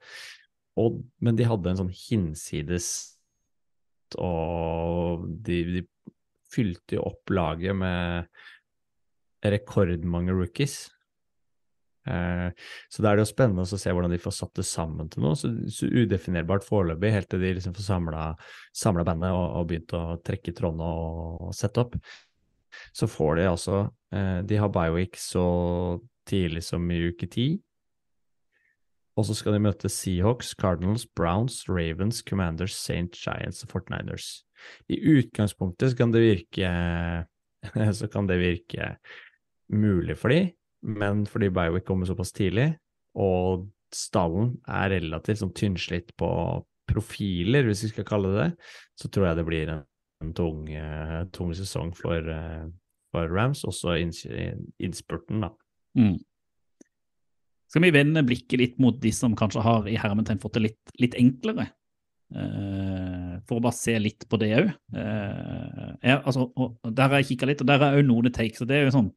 og, 0.79 0.99
men 1.23 1.39
de 1.39 1.47
hadde 1.47 1.71
en 1.71 1.81
sånn 1.85 1.95
hinsides 1.95 2.91
og 4.17 5.27
de, 5.45 5.59
de 5.69 5.81
fylte 6.55 6.99
jo 6.99 7.07
opp 7.11 7.33
laget 7.35 7.77
med 7.77 8.29
rekordmange 9.45 10.35
rookies. 10.35 10.87
Eh, 12.09 12.49
så 12.89 13.03
da 13.03 13.11
er 13.11 13.19
det 13.19 13.27
jo 13.27 13.31
spennende 13.33 13.65
å 13.67 13.81
se 13.81 13.93
hvordan 13.93 14.13
de 14.13 14.21
får 14.23 14.37
satt 14.39 14.55
det 14.61 14.67
sammen 14.69 15.11
til 15.13 15.25
noe. 15.25 15.37
Så, 15.39 15.51
så 15.75 15.89
udefinerbart 15.91 16.67
foreløpig, 16.67 17.13
helt 17.15 17.31
til 17.33 17.45
de 17.45 17.55
liksom 17.59 17.77
får 17.77 17.89
samla 17.89 19.07
bandet 19.07 19.35
og, 19.35 19.45
og, 19.45 19.69
begynt 19.71 19.95
å 19.99 20.03
trekke 20.25 20.55
trådene 20.57 20.89
og, 20.89 21.47
og, 21.49 21.55
sette 21.57 21.85
opp. 21.85 21.99
Så 22.95 23.09
får 23.11 23.39
de 23.39 23.49
altså 23.49 23.79
eh, 24.15 24.41
De 24.47 24.59
har 24.61 24.73
Biowick 24.73 25.17
så 25.21 25.47
tidlig 26.29 26.63
som 26.67 26.85
i 26.93 27.01
uke 27.09 27.29
ti. 27.33 27.51
Og 29.19 29.27
så 29.27 29.35
skal 29.35 29.57
de 29.57 29.63
møte 29.65 29.91
Seahawks, 29.91 30.53
Cardinals, 30.59 31.09
Browns, 31.19 31.65
Ravens, 31.67 32.23
Commanders, 32.23 32.77
St. 32.79 33.19
Giants 33.19 33.65
og 33.67 33.73
Fortniners. 33.73 34.29
I 34.91 35.01
utgangspunktet 35.19 35.93
så 35.93 35.99
kan 35.99 36.15
det 36.15 36.23
virke 36.23 36.71
så 38.01 38.09
kan 38.11 38.29
det 38.31 38.39
virke 38.39 38.93
mulig 39.75 40.17
for 40.19 40.33
de, 40.33 40.53
men 40.87 41.27
fordi 41.27 41.51
Biowick 41.51 41.87
kommer 41.89 42.07
såpass 42.07 42.33
tidlig, 42.33 42.71
og 43.19 43.67
stallen 43.95 44.55
er 44.69 44.93
relativt 44.95 45.43
sånn 45.43 45.55
tynnslitt 45.57 46.15
på 46.21 46.31
profiler, 46.89 47.67
hvis 47.67 47.85
vi 47.85 47.93
skal 47.93 48.07
kalle 48.09 48.33
det 48.33 48.45
det, 48.45 48.69
så 49.01 49.11
tror 49.13 49.29
jeg 49.29 49.39
det 49.41 49.47
blir 49.49 49.73
en, 49.75 49.83
en 50.25 50.33
tung, 50.37 50.63
uh, 50.71 51.25
tung, 51.35 51.53
sesong 51.57 51.93
for, 51.97 52.31
uh, 52.33 52.65
for 53.13 53.35
Rams, 53.35 53.65
også 53.69 53.99
innspurten, 53.99 55.45
da. 55.45 55.53
Mm. 55.99 56.17
Skal 57.69 57.85
vi 57.85 57.93
vende 57.93 58.25
blikket 58.25 58.61
litt 58.61 58.79
mot 58.81 58.97
de 59.01 59.13
som 59.13 59.35
kanskje 59.37 59.65
har 59.65 59.89
i 59.91 59.99
hermetegn 60.01 60.41
fått 60.41 60.57
det 60.57 60.65
litt, 60.71 60.95
litt 61.01 61.19
enklere? 61.21 61.69
Uh, 62.29 63.41
for 63.49 63.57
å 63.57 63.65
bare 63.65 63.77
se 63.77 63.95
litt 64.01 64.27
på 64.29 64.41
det 64.41 64.51
òg. 64.57 64.73
Uh, 64.93 66.17
altså, 66.19 66.49
der 66.85 67.07
har 67.07 67.21
jeg 67.21 67.35
kikka 67.35 67.49
litt, 67.49 67.63
og 67.65 67.71
der 67.71 67.85
er 67.85 68.01
òg 68.01 68.09
noen 68.09 68.33
takes. 68.33 68.63
og 68.65 68.69
Det 68.71 68.79
er 68.79 68.89
jo 68.89 68.97
sånn, 68.97 69.13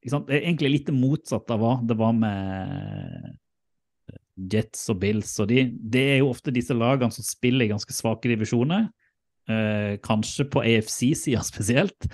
det 0.00 0.36
er 0.36 0.40
egentlig 0.40 0.72
litt 0.76 0.90
motsatt 0.94 1.50
av 1.54 1.62
hva 1.62 1.76
det 1.86 1.98
var 1.98 2.14
med 2.16 3.36
Jets 4.50 4.86
og 4.92 5.00
Bills. 5.02 5.34
og 5.42 5.50
de, 5.50 5.66
Det 5.70 6.06
er 6.14 6.18
jo 6.22 6.30
ofte 6.30 6.54
disse 6.54 6.74
lagene 6.74 7.12
som 7.14 7.26
spiller 7.26 7.66
i 7.66 7.72
ganske 7.74 7.94
svake 7.94 8.30
divisjoner. 8.30 8.88
Uh, 9.50 9.98
kanskje 10.04 10.46
på 10.50 10.62
AFC-sida 10.62 11.42
spesielt. 11.46 12.06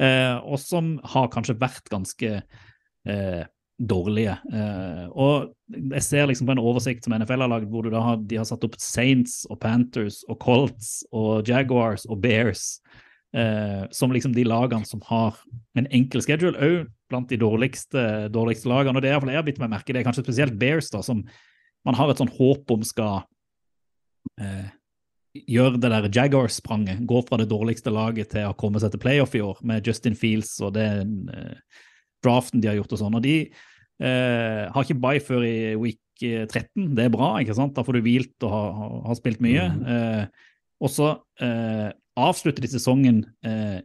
eh, 0.00 0.36
og 0.46 0.56
som 0.62 0.94
har 1.12 1.28
kanskje 1.32 1.58
vært 1.60 1.90
ganske 1.92 2.28
eh, 2.40 3.42
dårlige. 3.80 4.36
Eh, 4.52 5.04
og 5.10 5.52
jeg 5.94 6.04
ser 6.04 6.26
liksom 6.28 6.48
på 6.48 6.56
en 6.56 6.62
oversikt 6.62 7.06
som 7.06 7.14
NFL 7.16 7.46
har 7.46 7.52
lagd, 7.52 7.70
hvor 7.72 7.88
har, 7.94 8.18
de 8.28 8.40
har 8.40 8.48
satt 8.48 8.64
opp 8.66 8.76
Saints 8.80 9.42
og 9.48 9.60
Panthers 9.62 10.20
og 10.28 10.40
Colts 10.42 11.00
og 11.16 11.48
Jaguars 11.48 12.04
og 12.10 12.20
Bears 12.20 12.76
eh, 13.36 13.86
som 13.90 14.12
liksom 14.12 14.34
de 14.36 14.44
lagene 14.44 14.86
som 14.86 15.02
har 15.08 15.38
en 15.78 15.88
enkel 15.90 16.22
schedule, 16.24 16.58
òg 16.58 16.90
blant 17.10 17.30
de 17.30 17.38
dårligste, 17.40 18.28
dårligste 18.32 18.70
lagene. 18.70 18.98
Og 18.98 19.04
det 19.04 19.12
er 19.12 19.18
jeg 19.18 19.40
har 19.40 19.46
bitt 19.46 19.62
meg 19.62 19.72
merke 19.72 19.94
det 19.94 20.02
er 20.02 20.08
kanskje 20.08 20.26
spesielt 20.26 20.58
Bears, 20.60 20.90
da, 20.92 21.02
som 21.02 21.24
man 21.86 21.96
har 21.96 22.10
et 22.10 22.20
sånn 22.20 22.32
håp 22.36 22.70
om 22.70 22.84
skal 22.86 23.22
eh, 24.40 24.68
gjøre 25.48 25.80
det 25.80 25.92
der 25.92 26.10
Jaguars-spranget. 26.20 27.06
Gå 27.08 27.22
fra 27.26 27.40
det 27.40 27.48
dårligste 27.50 27.92
laget 27.94 28.34
til 28.34 28.50
å 28.50 28.56
komme 28.58 28.82
seg 28.82 28.92
til 28.92 29.02
playoff 29.02 29.34
i 29.38 29.44
år, 29.44 29.62
med 29.64 29.86
Justin 29.86 30.18
Fields 30.18 30.58
og 30.60 30.74
det 30.76 30.90
eh, 31.00 31.86
draften 32.24 32.62
de 32.62 32.70
har 32.70 32.78
gjort 32.78 32.94
og 32.96 33.02
sånn. 33.02 33.18
Og 33.18 33.24
de 33.24 33.36
eh, 33.48 34.62
har 34.70 34.86
ikke 34.86 35.00
bye 35.00 35.22
før 35.24 35.46
i 35.46 35.56
week 35.80 36.00
13. 36.20 36.94
Det 36.96 37.06
er 37.06 37.12
bra, 37.12 37.34
ikke 37.40 37.56
sant? 37.56 37.74
Da 37.76 37.84
får 37.86 37.96
du 37.96 38.04
hvilt 38.04 38.46
og 38.46 38.52
har, 38.52 38.96
har, 39.08 39.18
spilt 39.18 39.42
mye. 39.44 39.66
Eh, 39.94 40.48
og 40.80 40.92
så 40.92 41.12
eh, 41.44 41.88
avslutter 42.20 42.64
de 42.64 42.72
sesongen 42.72 43.22
eh, 43.46 43.80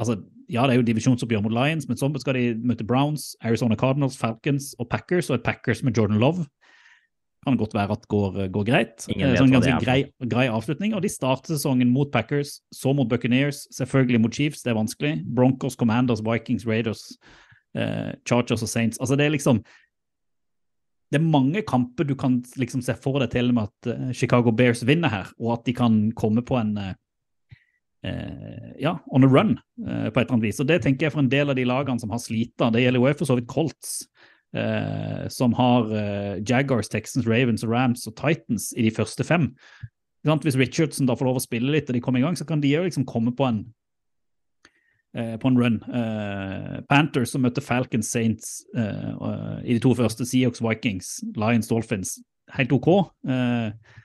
altså, 0.00 0.20
Ja, 0.50 0.64
det 0.66 0.74
er 0.74 0.80
jo 0.80 0.86
divisjonsoppgjør 0.88 1.44
mot 1.44 1.54
Lions, 1.54 1.86
men 1.88 1.98
så 1.98 2.08
skal 2.18 2.34
de 2.34 2.46
møte 2.66 2.86
Browns, 2.86 3.36
Arizona 3.44 3.76
Cardinals, 3.78 4.16
Falcons 4.18 4.72
og 4.82 4.88
Packers, 4.90 5.30
og 5.30 5.38
et 5.38 5.44
Packers 5.46 5.84
med 5.86 5.94
Jordan 5.96 6.18
Love. 6.18 6.46
Kan 7.46 7.56
godt 7.56 7.72
være 7.72 7.94
at 7.94 8.08
går, 8.10 8.48
går 8.52 8.64
greit. 8.68 9.06
Ingen 9.08 9.30
Eh, 9.30 9.38
sånn 9.38 9.54
ganske 9.54 9.78
grei, 9.80 10.00
grei 10.28 10.48
avslutning. 10.50 10.92
Og 10.92 11.04
de 11.04 11.08
starter 11.08 11.54
sesongen 11.54 11.88
mot 11.88 12.10
Packers, 12.12 12.58
så 12.74 12.92
mot 12.92 13.08
Buccaneers, 13.08 13.62
selvfølgelig 13.72 14.20
mot 14.20 14.34
Chiefs, 14.34 14.64
det 14.66 14.74
er 14.74 14.80
vanskelig. 14.80 15.14
Broncos, 15.24 15.78
Commanders, 15.78 16.20
Vikings, 16.26 16.66
Raiders, 16.68 17.06
eh, 17.76 18.10
Chargers 18.26 18.64
og 18.66 18.70
Saints. 18.70 19.00
Altså, 19.00 19.18
det 19.18 19.26
er 19.26 19.36
liksom 19.36 19.62
det 21.10 21.18
er 21.18 21.26
mange 21.26 21.62
kamper 21.66 22.06
du 22.06 22.14
kan 22.14 22.38
liksom 22.60 22.82
se 22.86 22.94
for 23.02 23.18
deg 23.18 23.32
til 23.32 23.50
med 23.54 23.66
at 23.66 23.90
eh, 23.90 24.10
Chicago 24.14 24.52
Bears 24.54 24.84
vinner 24.86 25.10
her, 25.10 25.30
og 25.42 25.58
at 25.58 25.64
de 25.66 25.74
kan 25.74 26.02
komme 26.18 26.44
på 26.46 26.58
en 26.60 26.76
eh, 26.78 26.92
eh, 28.06 28.68
ja, 28.84 28.96
on 29.10 29.26
a 29.26 29.30
run 29.30 29.56
eh, 29.58 30.06
på 30.10 30.20
et 30.20 30.22
eller 30.22 30.36
annet 30.36 30.46
vis. 30.46 30.60
Og 30.62 30.68
Det 30.70 30.80
tenker 30.84 31.08
jeg 31.08 31.14
for 31.16 31.24
en 31.24 31.32
del 31.32 31.50
av 31.50 31.58
de 31.58 31.66
lagene 31.66 32.02
som 32.02 32.14
har 32.14 32.22
slita. 32.22 32.70
Det 32.70 32.84
gjelder 32.84 33.02
jo 33.02 33.14
for 33.18 33.30
så 33.30 33.38
vidt 33.40 33.50
Colts, 33.50 33.96
eh, 34.54 35.26
som 35.34 35.56
har 35.58 35.90
eh, 35.90 36.36
Jaguars, 36.46 36.88
Texans, 36.92 37.26
Ravens, 37.26 37.66
Rams 37.66 38.06
og 38.06 38.14
Titans 38.20 38.70
i 38.76 38.86
de 38.86 38.94
første 38.94 39.26
fem. 39.26 39.50
Hvis 40.22 40.58
Richardson 40.60 41.08
da 41.08 41.16
får 41.16 41.26
lov 41.26 41.40
å 41.40 41.42
spille 41.42 41.72
litt 41.72 41.88
og 41.90 41.96
de 41.96 42.04
kommer 42.04 42.20
i 42.20 42.26
gang, 42.26 42.36
så 42.36 42.46
kan 42.46 42.60
de 42.62 42.70
jo 42.70 42.84
liksom 42.84 43.08
komme 43.08 43.32
på 43.34 43.46
en 43.48 43.64
på 45.10 45.50
en 45.50 45.56
run. 45.58 45.80
Uh, 45.90 46.80
Panthers 46.86 47.32
som 47.34 47.42
møtte 47.42 47.64
Falcons, 47.64 48.12
Saints 48.12 48.60
uh, 48.78 49.10
uh, 49.18 49.56
i 49.64 49.74
de 49.74 49.82
to 49.82 49.90
første. 49.98 50.22
Seahawks, 50.28 50.62
Vikings, 50.62 51.16
Lions, 51.34 51.66
Dolphins. 51.72 52.14
Helt 52.56 52.72
OK. 52.74 52.88
Eh, 53.28 53.96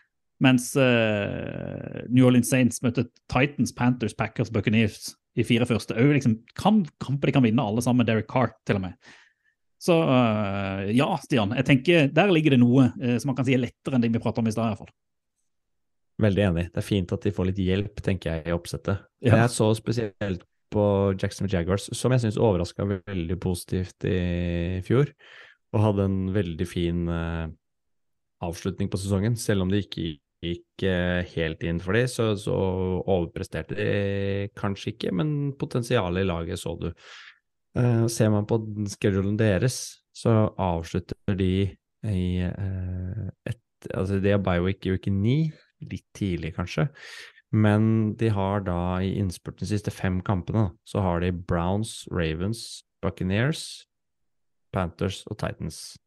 mens 0.43 0.72
eh, 0.76 2.01
New 2.10 2.26
Orleans 2.28 2.49
Saints 2.51 2.82
møtte 2.84 3.08
Titans, 3.32 3.74
Panthers, 3.76 4.16
Packers, 4.18 4.51
Buccaneers 4.53 5.14
i 5.36 5.45
fire 5.47 5.68
første. 5.68 5.95
Òg 5.99 6.16
liksom, 6.18 6.39
kan, 6.60 6.84
kamper 7.03 7.30
de 7.32 7.38
kan 7.38 7.45
vinne, 7.45 7.64
alle 7.64 7.84
sammen. 7.84 8.08
Derek 8.08 8.30
Carr, 8.32 8.53
til 8.68 8.80
og 8.80 8.86
med. 8.88 9.14
Så 9.82 9.95
eh, 10.01 10.91
ja, 10.97 11.10
Stian. 11.22 11.51
Jeg 11.60 11.68
tenker 11.68 12.06
Der 12.16 12.32
ligger 12.32 12.56
det 12.56 12.62
noe 12.62 12.89
eh, 13.01 13.18
som 13.20 13.32
man 13.32 13.39
kan 13.39 13.47
si 13.47 13.56
er 13.56 13.64
lettere 13.66 13.97
enn 13.97 14.06
det 14.06 14.14
vi 14.14 14.24
prata 14.24 14.43
om 14.43 14.49
i 14.49 14.56
stad. 14.56 14.86
Veldig 16.24 16.43
enig. 16.49 16.68
Det 16.72 16.80
er 16.80 16.88
fint 16.88 17.12
at 17.12 17.26
de 17.26 17.34
får 17.36 17.49
litt 17.49 17.60
hjelp, 17.60 18.03
tenker 18.03 18.38
jeg, 18.38 18.47
i 18.47 18.56
oppsettet. 18.56 19.03
Ja. 19.26 19.41
Jeg 19.43 19.51
så 19.51 19.72
spesielt 19.76 20.45
på 20.76 20.86
Jackson 21.15 21.49
Jaguars, 21.51 21.88
som 21.95 22.13
jeg 22.13 22.26
syns 22.26 22.39
overraska 22.41 22.86
veldig 22.91 23.38
positivt 23.41 24.05
i 24.09 24.82
fjor, 24.86 25.11
og 25.76 25.84
hadde 25.84 26.07
en 26.07 26.19
veldig 26.36 26.67
fin 26.67 27.07
eh, 27.11 27.47
avslutning 28.45 28.91
på 28.91 28.99
sesongen. 29.01 29.38
Selv 29.39 29.65
om 29.65 29.71
det 29.71 29.86
ikke 29.86 30.15
gikk 30.45 30.86
eh, 30.88 31.21
helt 31.34 31.63
inn 31.65 31.82
for 31.84 31.97
dem, 31.97 32.07
så, 32.11 32.32
så 32.39 32.55
overpresterte 33.01 33.78
de 33.80 34.49
kanskje 34.57 34.93
ikke, 34.93 35.13
men 35.15 35.53
potensialet 35.59 36.23
i 36.26 36.30
laget 36.30 36.61
så 36.61 36.76
du. 36.80 36.89
Eh, 37.80 38.05
ser 38.11 38.32
man 38.34 38.47
på 38.49 38.61
schedulen 38.95 39.39
deres, 39.39 39.82
så 40.15 40.45
avslutter 40.55 41.39
de 41.39 41.53
i 42.05 42.26
et 42.45 43.61
Altså, 43.93 44.17
de 44.17 44.32
har 44.32 44.39
bioweek 44.41 44.88
i 44.88 44.95
uke 44.95 45.11
ni, 45.13 45.51
litt 45.86 46.07
tidlig 46.17 46.55
kanskje, 46.55 46.88
men 47.54 48.16
de 48.20 48.30
har 48.34 48.66
da 48.66 48.80
i 49.04 49.14
innspurten 49.20 49.66
de 49.66 49.70
siste 49.70 49.93
fem 49.93 50.22
kampene, 50.26 50.70
så 50.88 51.04
har 51.06 51.22
de 51.24 51.32
Browns, 51.36 52.04
Ravens, 52.12 52.84
Buccaneers, 53.06 53.86
Panthers 54.74 55.22
og 55.30 55.38
Titans. 55.39 55.98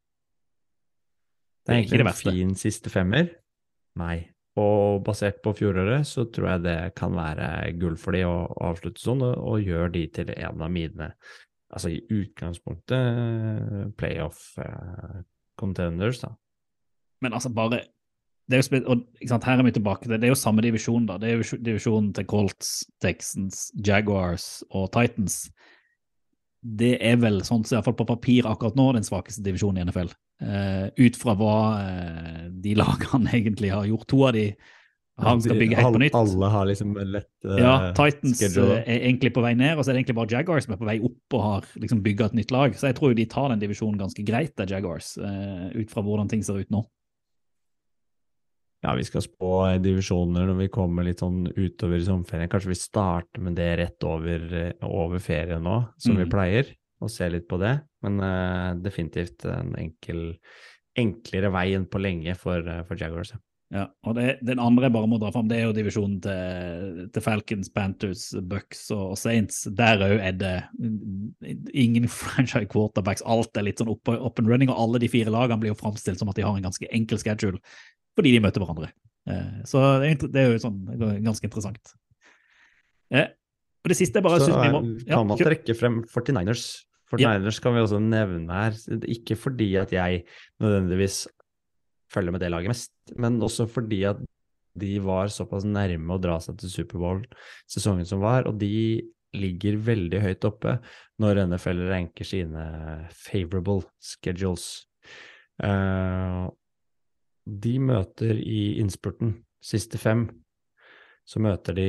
Det 1.64 1.74
er 1.74 1.82
egentlig 1.82 2.02
det 2.02 2.08
en 2.08 2.18
fin 2.18 2.54
siste 2.58 2.92
femmer. 2.92 3.30
Nei. 4.00 4.28
Og 4.58 5.04
basert 5.06 5.38
på 5.44 5.52
fjoråret, 5.54 6.06
så 6.08 6.24
tror 6.32 6.48
jeg 6.50 6.64
det 6.64 6.78
kan 6.98 7.14
være 7.14 7.72
gull 7.78 7.98
for 8.00 8.16
de 8.16 8.24
å 8.26 8.48
avslutte 8.70 9.02
sånn, 9.02 9.22
og, 9.22 9.36
og 9.38 9.62
gjør 9.62 9.92
de 9.94 10.06
til 10.16 10.32
en 10.34 10.64
av 10.64 10.72
mine, 10.74 11.12
altså 11.70 11.92
i 11.94 12.00
utgangspunktet, 12.02 13.94
playoff 14.00 14.40
eh, 14.64 15.20
contenders, 15.60 16.24
da. 16.24 16.32
Men 17.22 17.36
altså, 17.36 17.52
bare 17.54 17.84
er 18.56 18.62
jo 18.62 18.80
og, 18.88 19.02
sant, 19.28 19.44
Her 19.44 19.60
er 19.60 19.66
vi 19.66 19.74
tilbake 19.76 20.06
til 20.06 20.14
det 20.14 20.24
er 20.24 20.32
jo 20.32 20.38
samme 20.38 20.64
divisjon. 20.64 21.06
da, 21.08 21.18
Det 21.20 21.28
er 21.28 21.36
jo 21.36 21.58
divisjonen 21.66 22.14
til 22.16 22.24
Colts, 22.30 22.86
Texans, 23.02 23.68
Jaguars 23.76 24.64
og 24.70 24.88
Titans. 24.94 25.50
Det 26.62 26.96
er 27.04 27.20
vel 27.20 27.42
sånn 27.46 27.64
som 27.64 27.76
iallfall 27.76 27.98
på 27.98 28.08
papir 28.08 28.48
akkurat 28.48 28.78
nå 28.78 28.92
den 28.96 29.06
svakeste 29.06 29.44
divisjonen 29.44 29.82
i 29.82 29.86
NFL. 29.90 30.10
Uh, 30.38 30.88
ut 30.94 31.16
fra 31.18 31.34
hva 31.34 31.58
uh, 31.82 32.42
de 32.50 32.74
lagene 32.82 33.32
egentlig 33.34 33.72
har 33.74 33.86
gjort. 33.90 34.08
To 34.10 34.26
av 34.28 34.36
de 34.38 34.52
han 35.18 35.40
skal 35.42 35.58
bygge 35.58 35.78
helt 35.78 35.96
på 35.96 36.00
nytt. 36.02 36.16
Alle 36.16 36.50
har 36.52 36.66
liksom 36.68 36.92
en 37.00 37.10
lett 37.16 37.46
uh, 37.46 37.56
Ja, 37.58 37.72
Titans 37.96 38.38
schedule. 38.38 38.76
eh, 38.78 38.84
er 38.86 39.06
egentlig 39.08 39.32
på 39.34 39.42
vei 39.42 39.54
ned, 39.58 39.74
og 39.74 39.82
så 39.82 39.90
er 39.90 39.96
det 39.96 40.04
egentlig 40.04 40.18
bare 40.20 40.32
Jaguars 40.36 40.68
som 40.68 40.76
er 40.76 40.80
på 40.80 40.88
vei 40.88 40.98
opp 41.02 41.36
og 41.38 41.42
har 41.42 41.66
liksom 41.82 42.02
bygga 42.04 42.28
et 42.30 42.36
nytt 42.38 42.54
lag. 42.54 42.76
Så 42.78 42.90
jeg 42.90 42.98
tror 42.98 43.12
jo 43.12 43.18
de 43.18 43.26
tar 43.30 43.50
den 43.52 43.62
divisjonen 43.62 43.98
ganske 43.98 44.24
greit, 44.26 44.54
det 44.54 44.68
er 44.68 44.76
Jaguars, 44.76 45.16
uh, 45.18 45.66
ut 45.74 45.90
fra 45.90 46.04
hvordan 46.06 46.30
ting 46.30 46.44
ser 46.46 46.62
ut 46.62 46.70
nå. 46.74 46.84
Ja, 48.84 48.92
vi 48.94 49.04
skal 49.04 49.24
spå 49.24 49.52
divisjoner 49.82 50.46
når 50.46 50.58
vi 50.60 50.68
kommer 50.70 51.06
litt 51.06 51.18
sånn 51.24 51.48
utover 51.50 51.98
i 51.98 52.04
sommerferien. 52.06 52.50
Kanskje 52.52 52.70
vi 52.70 52.78
starter 52.78 53.42
med 53.42 53.56
det 53.58 53.72
rett 53.80 54.04
over, 54.06 54.44
eh, 54.54 54.86
over 54.86 55.18
ferien 55.18 55.62
nå, 55.66 55.80
som 55.98 56.14
vi 56.16 56.24
Mm. 56.24 56.30
pleier, 56.30 56.70
og 57.02 57.10
se 57.10 57.28
litt 57.28 57.48
på 57.48 57.58
det. 57.58 57.80
Men 58.02 58.20
uh, 58.20 58.74
definitivt 58.78 59.44
en 59.44 59.74
enkel, 59.74 60.38
enklere 60.96 61.50
vei 61.50 61.74
enn 61.74 61.86
på 61.90 61.98
lenge 61.98 62.36
for, 62.38 62.62
uh, 62.62 62.84
for 62.84 62.94
Jaguars. 62.96 63.32
ja. 63.34 63.38
Ja, 63.70 63.82
og 64.02 64.14
det, 64.16 64.38
Den 64.42 64.58
andre 64.58 64.86
jeg 64.86 64.94
bare 64.94 65.06
må 65.06 65.18
dra 65.20 65.28
fram, 65.30 65.46
det 65.46 65.58
er 65.58 65.66
jo 65.66 65.74
divisjonen 65.76 66.22
til, 66.24 67.10
til 67.12 67.20
Falcons, 67.22 67.68
Panthers, 67.68 68.30
Bucks 68.48 68.90
og, 68.90 69.10
og 69.10 69.18
Saints. 69.18 69.66
Der 69.76 70.00
òg 70.06 70.22
er 70.24 70.32
det 70.32 70.54
mm, 70.78 71.34
ingen 71.74 72.08
franchise 72.08 72.64
quarterbacks. 72.72 73.20
Alt 73.26 73.58
er 73.58 73.66
litt 73.66 73.82
sånn 73.82 73.90
up, 73.92 74.08
up 74.08 74.38
and 74.40 74.48
running, 74.48 74.70
og 74.72 74.80
alle 74.80 75.02
de 75.02 75.10
fire 75.12 75.28
lagene 75.34 75.60
blir 75.60 75.74
jo 75.74 75.80
framstilt 75.82 76.18
som 76.18 76.30
at 76.32 76.36
de 76.40 76.46
har 76.46 76.56
en 76.56 76.64
ganske 76.64 76.88
enkel 76.88 77.20
schedule 77.20 77.60
fordi 78.18 78.34
de 78.34 78.42
møter 78.42 78.62
hverandre. 78.64 78.90
Eh, 79.30 79.62
så 79.68 79.84
det 80.02 80.28
er, 80.42 80.52
jo 80.52 80.60
sånn 80.62 80.82
ganske 81.24 81.46
interessant. 81.46 81.94
Eh, 83.14 83.30
og 83.84 83.92
det 83.92 83.96
siste 83.96 84.20
er 84.20 84.26
bare 84.26 84.42
Så 84.42 84.52
må 84.52 84.82
eh, 84.82 85.06
ja, 85.06 85.16
kan 85.16 85.30
man 85.30 85.40
trekke 85.40 85.76
frem 85.78 86.02
49ers. 86.10 86.66
49ers 87.08 87.60
kan 87.64 87.72
vi 87.72 87.80
også 87.80 88.00
nevne 88.04 88.52
her, 88.52 88.74
ikke 89.08 89.38
fordi 89.40 89.70
at 89.80 89.94
jeg 89.94 90.24
nødvendigvis 90.60 91.22
følger 92.12 92.34
med 92.34 92.42
det 92.44 92.50
laget 92.52 92.72
mest, 92.72 92.92
men 93.16 93.38
også 93.44 93.64
fordi 93.70 94.02
at 94.10 94.20
de 94.78 94.98
var 95.02 95.32
såpass 95.32 95.64
nærme 95.66 96.14
å 96.14 96.20
dra 96.20 96.36
seg 96.42 96.58
til 96.60 96.72
Superbowl 96.72 97.22
sesongen 97.70 98.06
som 98.08 98.20
var, 98.22 98.44
og 98.48 98.60
de 98.60 99.00
ligger 99.36 99.80
veldig 99.84 100.20
høyt 100.24 100.46
oppe 100.48 100.76
når 101.20 101.42
NFL 101.48 101.82
ranker 101.90 102.28
sine 102.28 102.64
favorable 103.12 103.84
schedules. 104.04 104.86
Eh, 105.64 106.44
de 107.48 107.78
møter 107.80 108.36
i 108.38 108.78
innspurten, 108.82 109.38
siste 109.64 109.98
fem, 110.00 110.28
så 111.28 111.40
møter 111.44 111.76
de 111.76 111.88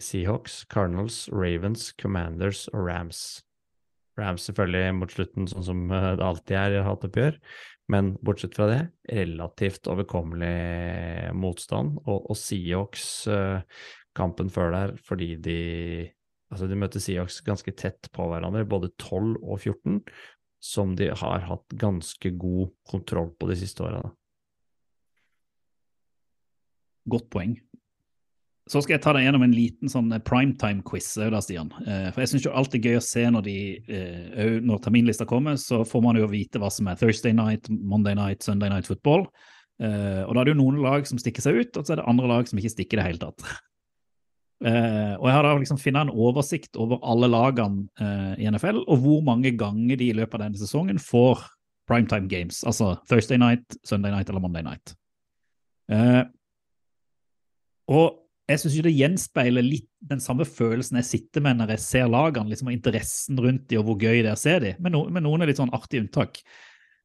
Seahawks, 0.00 0.62
Cardinals, 0.72 1.26
Ravens, 1.32 1.90
Commanders 2.00 2.66
og 2.72 2.86
Rams. 2.88 3.42
Rams 4.20 4.46
selvfølgelig 4.48 4.94
mot 4.96 5.12
slutten, 5.12 5.48
sånn 5.50 5.66
som 5.66 5.82
eh, 5.92 6.12
det 6.16 6.24
alltid 6.24 6.56
er 6.60 6.76
i 6.78 6.84
hatoppgjør, 6.86 7.36
men 7.92 8.14
bortsett 8.24 8.56
fra 8.56 8.68
det, 8.70 8.80
relativt 9.12 9.88
overkommelig 9.90 11.34
motstand. 11.36 11.98
Og, 12.06 12.30
og 12.30 12.38
Seahawks 12.38 13.10
eh, 13.32 13.82
kampen 14.16 14.52
før 14.52 14.74
der, 14.76 14.96
fordi 15.08 15.34
de 15.40 15.60
Altså, 16.50 16.66
de 16.66 16.74
møter 16.74 16.98
Seahawks 16.98 17.36
ganske 17.46 17.70
tett 17.78 18.08
på 18.10 18.24
hverandre, 18.26 18.64
både 18.66 18.88
12 18.98 19.36
og 19.38 19.60
14, 19.60 20.00
som 20.58 20.96
de 20.98 21.06
har 21.14 21.44
hatt 21.46 21.76
ganske 21.78 22.32
god 22.42 22.72
kontroll 22.90 23.30
på 23.38 23.46
de 23.52 23.56
siste 23.60 23.84
åra. 23.86 24.00
Godt 27.08 27.30
poeng. 27.32 27.56
Så 28.70 28.82
skal 28.84 28.94
jeg 28.94 29.02
ta 29.02 29.12
deg 29.16 29.24
gjennom 29.24 29.42
en 29.42 29.54
liten 29.54 29.90
sånn 29.90 30.12
primetime-quiz, 30.22 31.08
da, 31.32 31.40
Stian. 31.42 31.72
Eh, 31.82 32.10
For 32.12 32.22
jeg 32.22 32.30
syns 32.30 32.46
alltid 32.46 32.84
er 32.84 32.90
gøy 32.92 32.98
å 33.00 33.02
se 33.02 33.24
når, 33.26 33.42
de, 33.42 33.54
eh, 33.88 34.60
når 34.62 34.82
terminlista 34.84 35.26
kommer, 35.26 35.56
så 35.58 35.80
får 35.88 36.04
man 36.04 36.20
jo 36.20 36.28
vite 36.30 36.60
hva 36.62 36.70
som 36.70 36.86
er 36.86 37.00
Thursday 37.00 37.32
night, 37.34 37.66
Monday 37.68 38.14
night, 38.14 38.44
Sunday 38.46 38.70
night 38.70 38.86
football. 38.86 39.26
Eh, 39.80 40.22
Og 40.22 40.34
da 40.34 40.40
er 40.40 40.44
det 40.44 40.54
jo 40.54 40.60
noen 40.62 40.82
lag 40.84 41.08
som 41.08 41.18
stikker 41.18 41.42
seg 41.42 41.58
ut, 41.64 41.76
og 41.76 41.84
så 41.84 41.96
er 41.96 41.96
det 42.02 42.06
andre 42.06 42.28
lag 42.28 42.46
som 42.46 42.60
ikke 42.60 42.70
stikker 42.76 42.98
i 42.98 43.02
det 43.02 43.08
hele 43.08 43.24
tatt. 43.26 43.42
Eh, 44.60 45.14
og 45.16 45.24
jeg 45.24 45.32
har 45.32 45.46
da 45.46 45.54
liksom 45.56 45.78
funnet 45.80 46.02
en 46.04 46.10
oversikt 46.20 46.76
over 46.76 46.98
alle 47.00 47.30
lagene 47.32 47.86
eh, 47.96 48.44
i 48.44 48.50
NFL, 48.52 48.82
og 48.92 48.98
hvor 49.00 49.22
mange 49.24 49.54
ganger 49.56 49.96
de 49.96 50.10
i 50.10 50.16
løpet 50.18 50.36
av 50.36 50.42
denne 50.42 50.60
sesongen 50.60 50.98
får 51.00 51.46
primetime 51.88 52.28
games, 52.28 52.60
altså 52.68 52.90
Thursday 53.08 53.40
night, 53.40 53.64
Sunday 53.88 54.12
night 54.12 54.28
eller 54.28 54.44
Monday 54.44 54.60
night. 54.60 54.92
Og 57.90 58.20
jeg 58.50 58.62
syns 58.62 58.76
det 58.82 58.94
gjenspeiler 58.94 59.62
litt 59.62 59.88
den 60.10 60.22
samme 60.22 60.46
følelsen 60.48 60.98
jeg 60.98 61.08
sitter 61.08 61.44
med 61.44 61.60
når 61.60 61.74
jeg 61.76 61.84
ser 61.84 62.10
lagene, 62.10 62.50
liksom 62.50 62.70
og 62.70 62.74
interessen 62.74 63.38
rundt 63.38 63.68
de 63.70 63.78
og 63.78 63.86
hvor 63.86 64.00
gøy 64.00 64.24
det 64.24 64.32
er 64.32 64.36
å 64.36 64.40
se 64.40 64.56
de, 64.62 64.74
med, 64.82 64.94
no, 64.94 65.04
med 65.12 65.24
noen 65.26 65.44
er 65.44 65.50
litt 65.50 65.60
sånn 65.60 65.72
artige 65.76 66.02
unntak. 66.04 66.40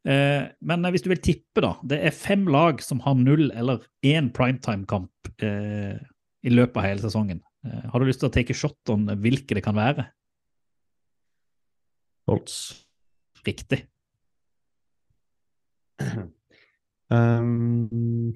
Eh, 0.05 0.45
men 0.65 0.85
eh, 0.85 0.93
hvis 0.93 1.05
du 1.05 1.11
vil 1.11 1.21
tippe, 1.21 1.61
da. 1.65 1.75
Det 1.85 1.99
er 2.07 2.17
fem 2.17 2.47
lag 2.49 2.81
som 2.85 3.01
har 3.05 3.17
null 3.19 3.49
eller 3.53 3.85
én 4.05 4.31
primetime-kamp 4.33 5.31
eh, 5.45 5.97
i 6.45 6.53
løpet 6.53 6.81
av 6.81 6.87
hele 6.87 7.05
sesongen. 7.05 7.41
Eh, 7.65 7.85
har 7.91 8.01
du 8.01 8.09
lyst 8.09 8.21
til 8.23 8.29
å 8.29 8.33
take 8.33 8.57
shot 8.57 8.93
on 8.93 9.09
hvilke 9.21 9.57
det 9.57 9.65
kan 9.65 9.77
være? 9.77 10.07
Holtz. 12.29 12.57
Riktig. 13.45 13.85
Um, 17.05 18.33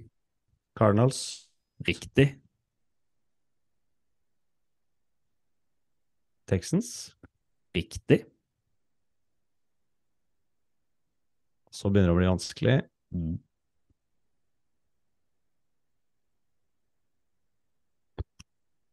Cardinals. 0.78 1.49
Riktig. 1.88 2.40
Texans. 6.50 7.16
Riktig. 7.74 8.26
Så 11.72 11.90
begynner 11.90 12.10
det 12.10 12.16
å 12.16 12.20
bli 12.20 12.32
vanskelig. 12.32 12.80
Mm. 13.16 13.38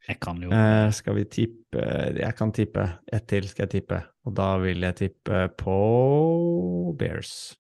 Jeg 0.06 0.20
kan 0.22 0.38
jo 0.38 0.52
Eh, 0.54 0.90
skal 0.94 1.16
vi 1.16 1.24
tippe 1.24 1.82
Jeg 2.14 2.36
kan 2.36 2.52
tippe. 2.52 2.84
Ett 3.12 3.26
til 3.26 3.48
skal 3.48 3.66
jeg 3.66 3.82
tippe. 3.82 4.02
Og 4.24 4.34
da 4.34 4.56
vil 4.58 4.80
jeg 4.80 4.96
tippe 4.96 5.48
på 5.58 6.94
Bears. 6.98 7.56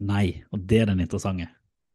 Nei, 0.00 0.44
og 0.52 0.60
det 0.66 0.80
er 0.80 0.86
den 0.86 1.00
interessante. 1.00 1.48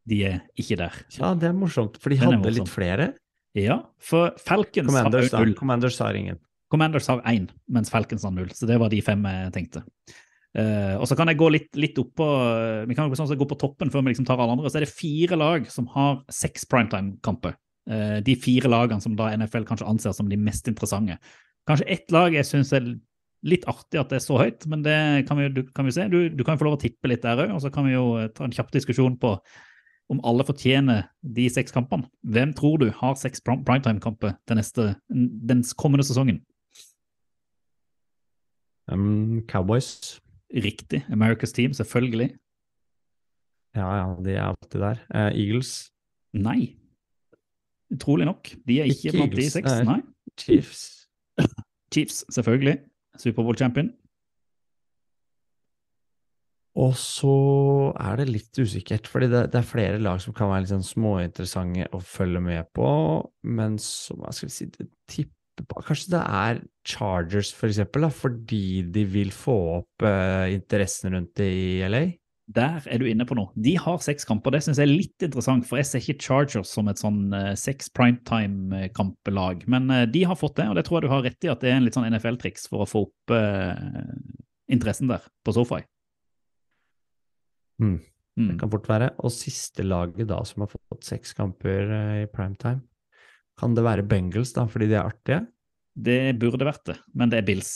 De 0.08 0.22
er 0.26 0.40
ikke 0.58 0.78
der. 0.80 0.96
Ja, 1.18 1.32
det 1.38 1.50
er 1.50 1.54
morsomt, 1.56 1.98
for 2.02 2.10
de 2.10 2.18
Den 2.18 2.38
hadde 2.38 2.54
litt 2.56 2.70
flere. 2.70 3.12
Ja, 3.58 3.82
for 4.00 4.32
Falcons 4.40 4.88
Commanders, 4.88 5.30
har 5.30 5.44
null. 5.44 5.54
Commanders 5.58 5.98
har 6.00 6.16
ingen. 6.18 6.40
Commanders 6.72 7.08
har 7.12 7.20
én, 7.28 7.50
mens 7.68 7.92
Falcons 7.92 8.24
har 8.24 8.32
null. 8.34 8.50
Så 8.56 8.66
det 8.66 8.78
var 8.80 8.92
de 8.92 9.02
fem 9.04 9.22
jeg 9.28 9.52
tenkte. 9.54 9.84
Uh, 10.52 10.98
og 11.00 11.06
så 11.08 11.16
kan 11.16 11.30
jeg 11.30 11.38
gå 11.40 11.48
litt, 11.48 11.70
litt 11.80 11.96
opp 11.96 12.10
på 12.20 12.26
Vi 12.84 12.96
kan 12.96 13.08
jo 13.08 13.16
sånn 13.16 13.30
gå 13.40 13.46
på 13.48 13.56
toppen 13.60 13.88
før 13.92 14.02
vi 14.04 14.12
liksom 14.12 14.26
tar 14.28 14.40
alle 14.40 14.56
andre. 14.56 14.72
Så 14.72 14.80
er 14.80 14.86
det 14.86 14.92
fire 14.92 15.38
lag 15.38 15.68
som 15.72 15.86
har 15.94 16.20
seks 16.32 16.66
primetime-kamper. 16.72 17.56
Uh, 17.88 18.18
de 18.24 18.36
fire 18.40 18.70
lagene 18.72 19.04
som 19.04 19.14
da 19.18 19.30
NFL 19.36 19.68
kanskje 19.68 19.88
anser 19.88 20.16
som 20.16 20.28
de 20.32 20.40
mest 20.40 20.68
interessante. 20.70 21.20
Kanskje 21.68 21.88
ett 21.94 22.14
lag 22.14 22.34
jeg 22.34 22.48
syns 22.48 22.72
er 22.74 22.94
litt 23.46 23.66
artig 23.70 23.98
at 23.98 24.12
det 24.12 24.20
er 24.20 24.24
så 24.24 24.38
høyt, 24.38 24.64
men 24.70 24.84
det 24.84 24.96
kan 25.28 25.38
vi, 25.38 25.48
du, 25.52 25.64
kan 25.74 25.86
vi 25.86 25.94
se. 25.94 26.06
Du, 26.10 26.28
du 26.30 26.44
kan 26.46 26.54
jo 26.54 26.62
få 26.62 26.68
lov 26.68 26.78
å 26.78 26.82
tippe 26.82 27.10
litt 27.10 27.24
der 27.24 27.44
òg, 27.44 27.54
og 27.56 27.62
så 27.64 27.72
kan 27.74 27.86
vi 27.88 27.96
jo 27.96 28.06
eh, 28.20 28.30
ta 28.34 28.46
en 28.46 28.54
kjapp 28.54 28.70
diskusjon 28.74 29.18
på 29.22 29.34
om 30.12 30.20
alle 30.28 30.44
fortjener 30.44 31.06
de 31.22 31.48
seks 31.50 31.72
kampene. 31.74 32.08
Hvem 32.22 32.52
tror 32.56 32.78
du 32.82 32.90
har 32.98 33.16
seks 33.20 33.42
primetime-kamper 33.44 34.36
den, 34.48 34.60
den 35.48 35.64
kommende 35.78 36.06
sesongen? 36.06 36.42
Um, 38.92 39.42
Cowboys. 39.48 40.20
Riktig. 40.52 41.04
America's 41.08 41.52
Team, 41.52 41.72
selvfølgelig. 41.72 42.34
Ja, 43.74 43.88
ja, 43.96 44.16
de 44.20 44.34
er 44.34 44.42
alltid 44.50 44.80
der. 44.80 45.00
Uh, 45.14 45.32
Eagles. 45.32 45.92
Nei. 46.32 46.76
Utrolig 47.92 48.26
nok. 48.28 48.50
De 48.68 48.80
er 48.80 48.84
ikke, 48.84 49.08
Ikke 49.08 49.18
blant 49.18 49.36
de 49.36 49.50
seks. 49.50 49.72
Nei. 49.88 50.00
Chiefs. 50.40 51.08
Chiefs, 51.92 52.24
selvfølgelig. 52.34 52.78
Superbowl-champion. 53.18 53.92
Og 56.80 56.94
så 56.96 57.32
er 58.00 58.22
det 58.22 58.30
litt 58.30 58.56
usikkert, 58.56 59.08
fordi 59.10 59.28
det, 59.28 59.42
det 59.52 59.60
er 59.60 59.68
flere 59.68 60.00
lag 60.00 60.22
som 60.24 60.32
kan 60.36 60.48
være 60.48 60.64
litt 60.64 60.72
sånn 60.72 60.86
småinteressante 60.88 61.90
å 61.92 62.00
følge 62.00 62.40
med 62.44 62.70
på, 62.76 62.88
men 63.44 63.76
så, 63.82 64.16
hva 64.16 64.32
skal 64.32 64.48
vi 64.48 64.56
si, 64.56 64.70
det 64.72 64.88
tipper 65.10 65.36
på 65.68 65.82
Kanskje 65.84 66.14
det 66.14 66.22
er 66.24 66.62
Chargers, 66.88 67.50
for 67.52 67.68
eksempel, 67.68 68.06
da, 68.06 68.08
fordi 68.08 68.82
de 68.88 69.04
vil 69.04 69.28
få 69.36 69.56
opp 69.76 70.04
uh, 70.06 70.48
interessen 70.48 71.12
rundt 71.12 71.34
det 71.38 71.50
i 71.52 71.66
LA? 71.84 72.06
Der 72.52 72.80
er 72.90 72.98
du 72.98 73.06
inne 73.06 73.24
på 73.28 73.36
noe. 73.38 73.52
De 73.54 73.74
har 73.78 74.00
seks 74.02 74.26
kamper. 74.28 74.52
Det 74.56 74.62
syns 74.64 74.80
jeg 74.80 74.88
er 74.88 74.92
litt 74.92 75.24
interessant, 75.24 75.66
for 75.68 75.78
jeg 75.78 75.88
ser 75.88 76.02
ikke 76.02 76.24
Chargers 76.24 76.72
som 76.72 76.88
et 76.90 77.00
sånn 77.00 77.20
uh, 77.36 77.52
seks 77.58 77.92
primetime-kampelag. 77.94 79.68
Men 79.70 79.92
eh, 79.92 80.08
de 80.10 80.24
har 80.28 80.40
fått 80.40 80.56
det, 80.58 80.70
og 80.72 80.76
det 80.80 80.86
tror 80.88 80.98
jeg 80.98 81.06
du 81.06 81.12
har 81.12 81.24
rett 81.28 81.46
i 81.46 81.52
at 81.52 81.62
det 81.62 81.70
er 81.70 81.78
en 81.78 81.86
litt 81.86 81.96
sånn 81.96 82.08
NFL-triks 82.10 82.66
for 82.72 82.84
å 82.84 82.88
få 82.88 83.04
opp 83.06 83.36
eh, 83.36 83.86
interessen 84.72 85.12
der 85.12 85.24
på 85.46 85.54
SoFi. 85.54 85.84
Mm. 87.82 87.98
Mm. 88.38 88.46
Det 88.48 88.58
kan 88.62 88.70
fort 88.72 88.88
være. 88.88 89.10
Og 89.20 89.34
siste 89.34 89.84
laget 89.84 90.30
da 90.30 90.38
som 90.48 90.64
har 90.64 90.72
fått 90.72 91.04
seks 91.04 91.34
kamper 91.36 91.90
eh, 91.92 92.20
i 92.22 92.28
primetime, 92.32 92.80
kan 93.60 93.74
det 93.76 93.84
være 93.84 94.06
Bengals, 94.08 94.54
da, 94.56 94.64
fordi 94.70 94.88
de 94.88 94.96
er 94.96 95.04
artige? 95.04 95.42
Det 95.92 96.38
burde 96.40 96.64
vært 96.64 96.86
det, 96.88 96.96
men 97.12 97.28
det 97.32 97.42
er 97.42 97.48
Bills. 97.50 97.72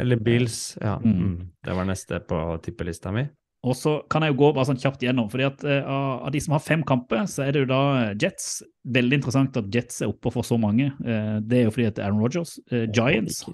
Eller 0.00 0.16
Bills? 0.16 0.76
Ja, 0.80 0.96
Mm. 0.98 1.18
mm. 1.20 1.50
det 1.62 1.74
var 1.76 1.84
neste 1.84 2.20
på 2.24 2.38
tippelista 2.64 3.12
mi. 3.12 3.26
Og 3.64 3.76
så 3.76 4.02
kan 4.12 4.24
jeg 4.24 4.34
jo 4.34 4.40
gå 4.42 4.48
bare 4.52 4.68
sånn 4.68 4.80
kjapt 4.80 5.04
gjennom, 5.04 5.30
fordi 5.32 5.44
at 5.46 5.62
uh, 5.64 5.92
av, 6.26 6.32
de 6.32 6.40
som 6.40 6.52
har 6.52 6.60
fem 6.60 6.82
kamper, 6.84 7.22
så 7.30 7.46
er 7.46 7.54
det 7.54 7.62
jo 7.62 7.68
da 7.70 7.82
Jets. 8.20 8.58
Veldig 8.84 9.20
interessant 9.20 9.56
at 9.56 9.70
Jets 9.72 10.02
er 10.04 10.10
oppe 10.12 10.32
for 10.34 10.44
så 10.44 10.58
mange. 10.60 10.90
Uh, 11.00 11.38
det 11.40 11.62
er 11.62 11.64
jo 11.64 11.72
fordi 11.72 11.86
at 11.88 12.00
Aaron 12.04 12.20
Rodgers. 12.20 12.58
Uh, 12.72 12.84
Giants 12.92 13.44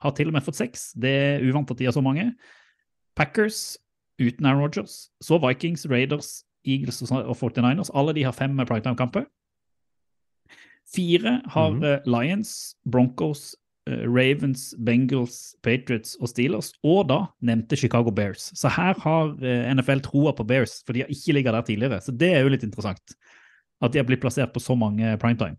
har 0.00 0.14
til 0.16 0.30
og 0.30 0.38
med 0.38 0.46
fått 0.46 0.60
seks. 0.60 0.92
Det 0.96 1.12
er 1.12 1.44
uvant 1.44 1.68
at 1.68 1.80
de 1.82 1.88
har 1.88 1.92
så 1.92 2.04
mange. 2.04 2.30
Packers 3.18 3.76
uten 4.18 4.46
Aaron 4.46 4.60
Rodgers. 4.60 5.10
Så 5.20 5.38
Vikings, 5.38 5.86
Raiders, 5.90 6.44
Eagles 6.66 7.02
og 7.10 7.36
49ers. 7.36 7.90
Alle 7.94 8.14
de 8.14 8.24
har 8.24 8.32
fem 8.32 8.56
primetime-kamper. 8.56 9.24
Fire 10.94 11.40
har 11.44 11.70
mm 11.70 11.82
-hmm. 11.82 12.02
Lions, 12.06 12.76
Broncos, 12.92 13.56
eh, 13.90 14.08
Ravens, 14.08 14.74
Bengals, 14.84 15.54
Patriots 15.62 16.14
og 16.20 16.28
Steelers, 16.28 16.72
og 16.82 17.08
da 17.08 17.24
nevnte 17.40 17.76
Chicago 17.76 18.10
Bears. 18.10 18.52
Så 18.58 18.68
her 18.68 18.94
har 19.00 19.44
eh, 19.44 19.74
NFL 19.74 20.00
troa 20.00 20.32
på 20.32 20.44
Bears, 20.44 20.82
for 20.86 20.92
de 20.92 21.00
har 21.00 21.08
ikke 21.08 21.32
ligget 21.32 21.54
der 21.54 21.60
tidligere. 21.60 22.00
Så 22.00 22.12
det 22.12 22.34
er 22.34 22.40
jo 22.40 22.48
litt 22.48 22.62
interessant. 22.62 23.14
At 23.82 23.92
de 23.92 23.98
har 23.98 24.04
blitt 24.04 24.20
plassert 24.20 24.52
på 24.52 24.60
så 24.60 24.74
mange 24.74 25.18
primetime. 25.18 25.56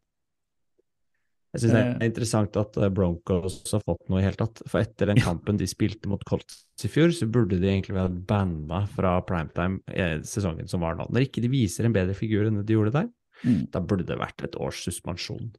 Jeg 1.54 1.62
synes 1.64 1.72
det 1.74 1.80
Eh. 1.82 1.94
er 2.00 2.10
interessant 2.12 2.58
at 2.58 2.78
eh, 2.78 2.90
Broncos 2.94 3.64
har 3.72 3.82
fått 3.82 4.04
noe 4.10 4.20
i 4.20 4.24
hele 4.24 4.38
tatt. 4.38 4.62
For 4.70 4.80
etter 4.82 5.08
den 5.08 5.18
kampen 5.18 5.58
de 5.58 5.66
spilte 5.66 6.08
mot 6.08 6.24
Colts 6.30 6.66
i 6.86 6.88
fjor, 6.88 7.10
så 7.10 7.26
burde 7.30 7.60
de 7.60 7.68
egentlig 7.68 7.96
vært 7.98 8.20
banna 8.28 8.84
fra 8.88 9.16
primetime 9.26 9.80
i 9.90 10.20
sesongen 10.22 10.70
som 10.70 10.82
var 10.82 10.96
nå. 10.96 11.08
Når 11.10 11.26
ikke 11.28 11.42
de 11.42 11.50
viser 11.50 11.86
en 11.86 11.94
bedre 11.96 12.14
figur 12.14 12.46
enn 12.46 12.62
de 12.64 12.74
gjorde 12.76 12.94
der, 12.94 13.10
Mm. 13.46 13.72
da 13.72 13.80
burde 13.80 14.06
det 14.06 14.18
vært 14.20 14.44
et 14.44 14.56
års 14.60 14.84
suspensjon. 14.84 15.50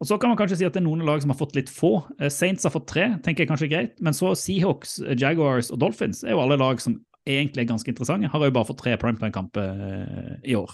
Og 0.00 0.06
Så 0.06 0.18
kan 0.20 0.28
man 0.30 0.36
kanskje 0.36 0.56
si 0.58 0.64
at 0.64 0.72
det 0.74 0.82
er 0.82 0.86
noen 0.86 1.04
lag 1.06 1.20
som 1.22 1.30
har 1.30 1.38
fått 1.38 1.54
litt 1.56 1.68
få. 1.70 2.04
Eh, 2.20 2.28
Saints 2.28 2.64
har 2.64 2.70
fått 2.70 2.86
tre, 2.86 3.18
tenker 3.22 3.38
jeg 3.46 3.48
kanskje 3.48 3.66
er 3.66 3.74
greit. 3.76 4.00
Men 4.00 4.12
så 4.12 4.34
Seahawks, 4.36 5.00
eh, 5.06 5.14
Jaguars 5.16 5.70
og 5.72 5.78
Dolphins 5.78 6.22
er 6.24 6.30
jo 6.36 6.40
alle 6.40 6.56
lag 6.58 6.80
som 6.80 7.00
egentlig 7.26 7.62
er 7.62 7.72
ganske 7.72 7.86
interessante. 7.88 8.28
Har 8.28 8.40
jo 8.44 8.50
bare 8.50 8.64
fått 8.66 8.78
tre 8.78 8.96
primetime-kamper 8.96 9.62
eh, 10.42 10.50
i 10.50 10.54
år. 10.54 10.70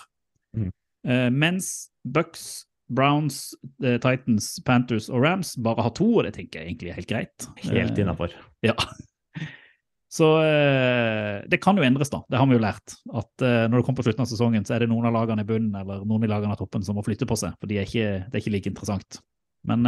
Mm. 0.57 0.71
Eh, 1.07 1.31
Mens 1.31 1.91
Bucks, 2.07 2.65
Browns, 2.95 3.55
eh, 3.83 3.99
Titans, 4.03 4.55
Panthers 4.67 5.09
og 5.11 5.25
Rams 5.25 5.55
bare 5.61 5.85
har 5.87 5.93
to, 5.97 6.07
og 6.19 6.25
det 6.27 6.35
tenker 6.37 6.61
jeg 6.61 6.73
egentlig 6.73 6.93
er 6.93 6.99
helt 7.01 7.11
greit. 7.11 7.47
Helt 7.65 7.99
Eh, 7.99 8.03
innafor. 8.05 8.35
Ja. 8.65 8.75
Så 10.15 10.29
eh, 10.47 11.43
det 11.51 11.59
kan 11.63 11.77
jo 11.77 11.83
endres, 11.83 12.13
da. 12.13 12.21
Det 12.31 12.39
har 12.39 12.47
vi 12.47 12.55
jo 12.55 12.63
lært. 12.63 12.95
At 13.11 13.43
når 13.43 13.75
det 13.75 13.83
kommer 13.83 13.99
på 13.99 14.07
slutten 14.07 14.23
av 14.23 14.31
sesongen, 14.31 14.67
så 14.67 14.77
er 14.77 14.85
det 14.85 14.91
noen 14.93 15.09
av 15.09 15.17
lagene 15.17 15.43
i 15.43 15.49
bunnen 15.49 15.75
eller 15.81 16.05
noen 16.07 16.23
i 16.23 16.31
lagene 16.31 16.55
av 16.55 16.61
toppen 16.61 16.87
som 16.87 16.95
må 16.95 17.03
flytte 17.03 17.27
på 17.27 17.35
seg. 17.41 17.57
For 17.59 17.67
de 17.67 17.81
er 17.81 17.89
ikke, 17.89 18.13
det 18.29 18.39
er 18.39 18.45
ikke 18.45 18.53
like 18.55 18.71
interessant. 18.71 19.19
Men 19.67 19.83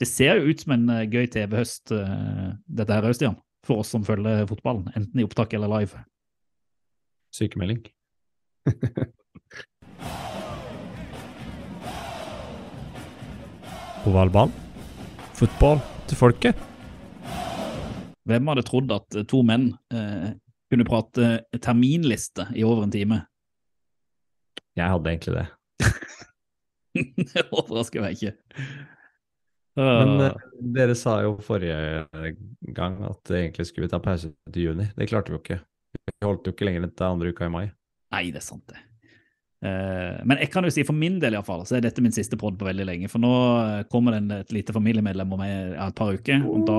det 0.00 0.08
ser 0.08 0.40
jo 0.40 0.48
ut 0.48 0.64
som 0.64 0.72
en 0.78 0.88
gøy 1.12 1.28
TV-høst, 1.34 1.92
dette 1.92 2.96
her 2.96 3.04
òg, 3.04 3.18
Stian. 3.18 3.36
For 3.68 3.84
oss 3.84 3.92
som 3.92 4.06
følger 4.06 4.48
fotballen, 4.48 4.88
enten 4.96 5.20
i 5.20 5.28
opptak 5.28 5.52
eller 5.58 5.68
live. 5.76 6.00
Sykemelding. 7.36 7.84
Ovalball. 14.08 14.48
Fotball 15.36 15.80
til 16.08 16.16
folket. 16.16 16.60
Hvem 18.28 18.50
hadde 18.50 18.64
trodd 18.64 18.92
at 18.94 19.16
eh, 19.18 19.26
to 19.28 19.42
menn 19.44 19.70
eh, 19.92 20.30
kunne 20.72 20.86
prate 20.88 21.28
terminliste 21.60 22.48
i 22.56 22.64
over 22.64 22.86
en 22.86 22.94
time? 22.94 23.20
Jeg 24.78 24.88
hadde 24.94 25.12
egentlig 25.12 25.34
det. 25.36 25.46
det 27.34 27.44
overrasker 27.50 28.04
meg 28.04 28.16
ikke. 28.16 28.34
Men 29.78 30.24
eh, 30.24 30.42
dere 30.78 30.96
sa 30.98 31.20
jo 31.26 31.36
forrige 31.44 32.32
gang 32.76 33.00
at 33.10 33.36
egentlig 33.42 33.68
skulle 33.68 33.88
vi 33.88 33.92
ta 33.92 34.00
pause 34.04 34.32
til 34.48 34.70
juni. 34.70 34.88
Det 34.96 35.10
klarte 35.12 35.34
vi 35.34 35.36
jo 35.36 35.44
ikke. 35.44 35.60
Vi 36.08 36.18
holdt 36.24 36.48
jo 36.48 36.56
ikke 36.56 36.68
lenger 36.68 36.88
enn 36.88 36.96
til 36.96 37.12
andre 37.12 37.32
uka 37.34 37.48
i 37.48 37.52
mai. 37.52 37.66
Nei, 38.14 38.28
det 38.32 38.40
er 38.40 38.48
sant, 38.48 38.64
det. 38.72 38.87
Eh, 39.58 40.18
men 40.22 40.38
jeg 40.38 40.52
kan 40.52 40.62
jo 40.62 40.70
si 40.70 40.84
for 40.86 40.94
min 40.94 41.16
del 41.22 41.34
i 41.34 41.38
hvert 41.40 41.48
fall, 41.48 41.64
så 41.66 41.78
er 41.78 41.82
dette 41.82 42.02
min 42.04 42.14
siste 42.14 42.38
pod 42.38 42.58
på 42.60 42.68
veldig 42.68 42.86
lenge. 42.86 43.08
For 43.10 43.22
nå 43.22 43.32
eh, 43.62 43.80
kommer 43.90 44.14
det 44.18 44.42
et 44.44 44.54
lite 44.54 44.74
familiemedlem 44.76 45.32
om 45.34 45.42
et 45.46 45.96
par 45.98 46.14
uker. 46.14 46.44
Og 46.46 46.66
da, 46.68 46.78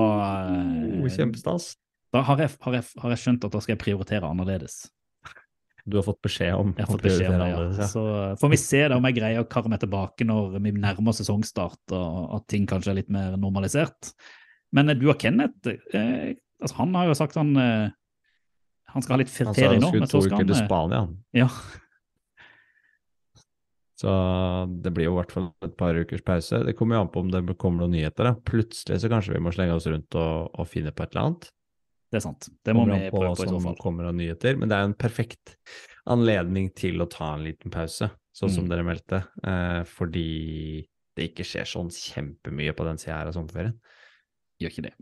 Oh, 0.50 1.04
eh, 1.04 1.10
kjempestas. 1.12 1.74
da 2.14 2.22
har, 2.26 2.40
jeg, 2.46 2.56
har, 2.64 2.78
jeg, 2.80 2.88
har 3.02 3.12
jeg 3.14 3.22
skjønt 3.24 3.44
at 3.44 3.52
da 3.52 3.60
skal 3.60 3.76
jeg 3.76 3.82
prioritere 3.84 4.30
annerledes. 4.30 4.80
Du 5.90 5.96
har 5.96 6.04
fått 6.04 6.20
beskjed 6.22 6.52
om 6.54 6.74
Jeg 6.76 6.84
har 6.84 6.90
fått 6.92 7.02
beskjed 7.06 7.30
om 7.32 7.38
prioritere 7.40 7.68
det, 7.72 7.78
ja. 7.80 7.86
Så 7.88 8.02
får 8.42 8.50
vi 8.52 8.58
se 8.60 8.80
da 8.92 8.98
om 9.00 9.06
jeg 9.08 9.16
greier 9.16 9.40
å 9.40 9.46
karre 9.48 9.70
meg 9.72 9.80
tilbake 9.80 10.26
når 10.28 10.58
vi 10.60 10.72
nærmer 10.76 11.16
sesongstart 11.16 11.94
og 11.96 12.34
at 12.36 12.44
ting 12.52 12.66
kanskje 12.68 12.92
er 12.92 12.98
litt 13.00 13.08
mer 13.12 13.38
normalisert. 13.40 14.12
Men 14.76 14.92
du 15.00 15.06
og 15.08 15.16
Kenneth, 15.18 15.72
eh, 15.96 16.36
altså 16.60 16.76
han 16.82 16.92
har 16.98 17.08
jo 17.08 17.16
sagt 17.18 17.38
han 17.40 17.56
eh, 17.58 17.88
han 18.92 19.02
skal 19.06 19.16
ha 19.16 19.20
litt 19.22 19.32
Han 19.38 19.54
sa 19.54 19.70
han 19.70 19.80
nå. 19.80 19.88
skulle 19.88 20.10
to 20.10 20.20
uker 20.26 20.46
til 20.50 20.58
Spania. 20.60 21.00
Ja, 21.38 21.48
Så 24.00 24.10
det 24.80 24.92
blir 24.96 25.08
jo 25.10 25.14
i 25.14 25.18
hvert 25.20 25.32
fall 25.34 25.48
et 25.66 25.74
par 25.76 25.96
ukers 25.98 26.22
pause. 26.24 26.62
Det 26.64 26.72
kommer 26.78 26.96
jo 26.96 27.02
an 27.04 27.10
på 27.12 27.20
om 27.20 27.30
det 27.34 27.42
kommer 27.60 27.84
noen 27.84 27.92
nyheter. 27.98 28.30
da. 28.30 28.34
Plutselig 28.48 29.00
så 29.02 29.10
kanskje 29.12 29.34
vi 29.34 29.42
må 29.44 29.52
slenge 29.52 29.74
oss 29.76 29.88
rundt 29.90 30.16
og, 30.16 30.48
og 30.56 30.68
finne 30.70 30.92
på 30.94 31.04
et 31.04 31.12
eller 31.12 31.26
annet. 31.28 31.50
det 32.10 32.18
er 32.18 32.24
sant. 32.24 32.48
Det 32.64 32.74
må 32.74 32.86
vi 32.88 33.10
prøve 33.12 33.34
på 33.36 33.44
i 33.44 33.50
så 33.52 33.60
fall. 33.62 33.76
kommer 33.82 34.08
av 34.08 34.16
nyheter. 34.16 34.56
Men 34.58 34.70
det 34.72 34.78
er 34.78 34.88
en 34.88 34.96
perfekt 34.98 35.52
anledning 36.10 36.70
til 36.74 37.02
å 37.04 37.08
ta 37.12 37.34
en 37.36 37.44
liten 37.44 37.70
pause, 37.70 38.08
sånn 38.34 38.50
som 38.50 38.64
Mm. 38.64 38.70
dere 38.72 38.86
meldte. 38.88 39.20
Eh, 39.44 39.82
fordi 39.84 40.86
det 41.16 41.28
ikke 41.34 41.44
skjer 41.44 41.68
sånn 41.68 41.90
kjempemye 41.92 42.72
på 42.74 42.84
den 42.88 42.98
sida 42.98 43.18
her 43.20 43.26
av 43.28 43.34
sommerferien. 43.36 43.76
Gjør 44.60 44.70
ikke 44.72 44.86
det. 44.88 44.94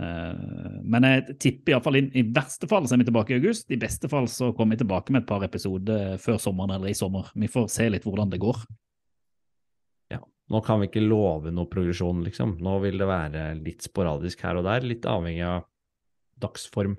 Eh, 0.00 0.76
men 0.82 1.06
jeg 1.08 1.38
tipper 1.42 1.74
iallfall 1.74 2.00
i, 2.00 2.04
i 2.20 2.26
verste 2.26 2.68
fall 2.70 2.88
så 2.88 2.96
er 2.96 3.02
vi 3.02 3.08
tilbake 3.10 3.34
i 3.34 3.40
august. 3.40 3.68
I 3.70 3.80
beste 3.80 4.10
fall 4.12 4.28
så 4.32 4.52
kommer 4.56 4.78
vi 4.78 4.84
tilbake 4.84 5.14
med 5.14 5.24
et 5.24 5.30
par 5.30 5.44
episoder 5.46 6.16
før 6.22 6.40
sommeren 6.42 6.76
eller 6.78 6.92
i 6.92 6.98
sommer. 6.98 7.32
Vi 7.36 7.50
får 7.52 7.68
se 7.72 7.90
litt 7.92 8.08
hvordan 8.08 8.32
det 8.32 8.42
går. 8.42 8.64
Nå 10.50 10.58
kan 10.66 10.80
vi 10.82 10.88
ikke 10.88 11.02
love 11.04 11.52
noe 11.54 11.70
progresjon, 11.70 12.24
liksom. 12.26 12.56
Nå 12.64 12.78
vil 12.82 12.98
det 12.98 13.06
være 13.06 13.42
litt 13.60 13.86
sporadisk 13.86 14.42
her 14.42 14.58
og 14.58 14.66
der, 14.66 14.86
litt 14.86 15.06
avhengig 15.06 15.44
av 15.46 15.68
dagsform 16.42 16.96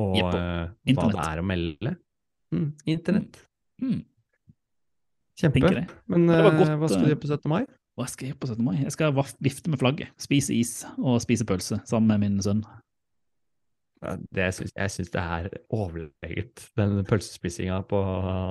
og 0.00 0.16
eh, 0.18 0.94
hva 0.96 1.10
det 1.12 1.26
er 1.26 1.42
å 1.42 1.44
melde. 1.46 1.92
Mm, 2.50 2.70
internett. 2.90 3.38
Mm. 3.82 4.00
Kjempe. 5.38 5.84
Men 6.10 6.26
uh, 6.32 6.48
godt, 6.48 6.72
hva 6.80 6.88
skal 6.90 7.04
du 7.04 7.12
gjøre 7.12 7.20
på 7.22 7.30
17. 7.30 7.46
mai? 7.52 7.62
Hva 8.00 8.06
skal 8.08 8.24
jeg 8.24 8.32
gjøre 8.32 8.40
på 8.40 8.48
17. 8.48 8.64
mai? 8.64 8.76
Jeg 8.80 8.92
skal 8.94 9.16
vifte 9.44 9.68
med 9.68 9.80
flagget, 9.82 10.12
spise 10.16 10.54
is 10.56 10.70
og 10.96 11.18
spise 11.20 11.44
pølse 11.44 11.76
sammen 11.84 12.08
med 12.08 12.22
min 12.22 12.38
sønn. 12.40 12.62
Ja, 14.00 14.14
Det 14.32 14.46
jeg 14.48 14.92
syns 14.94 15.12
det 15.12 15.20
er 15.20 15.50
overlegent, 15.76 16.62
den 16.80 17.02
pølsespisinga 17.04 17.82
på 17.90 18.00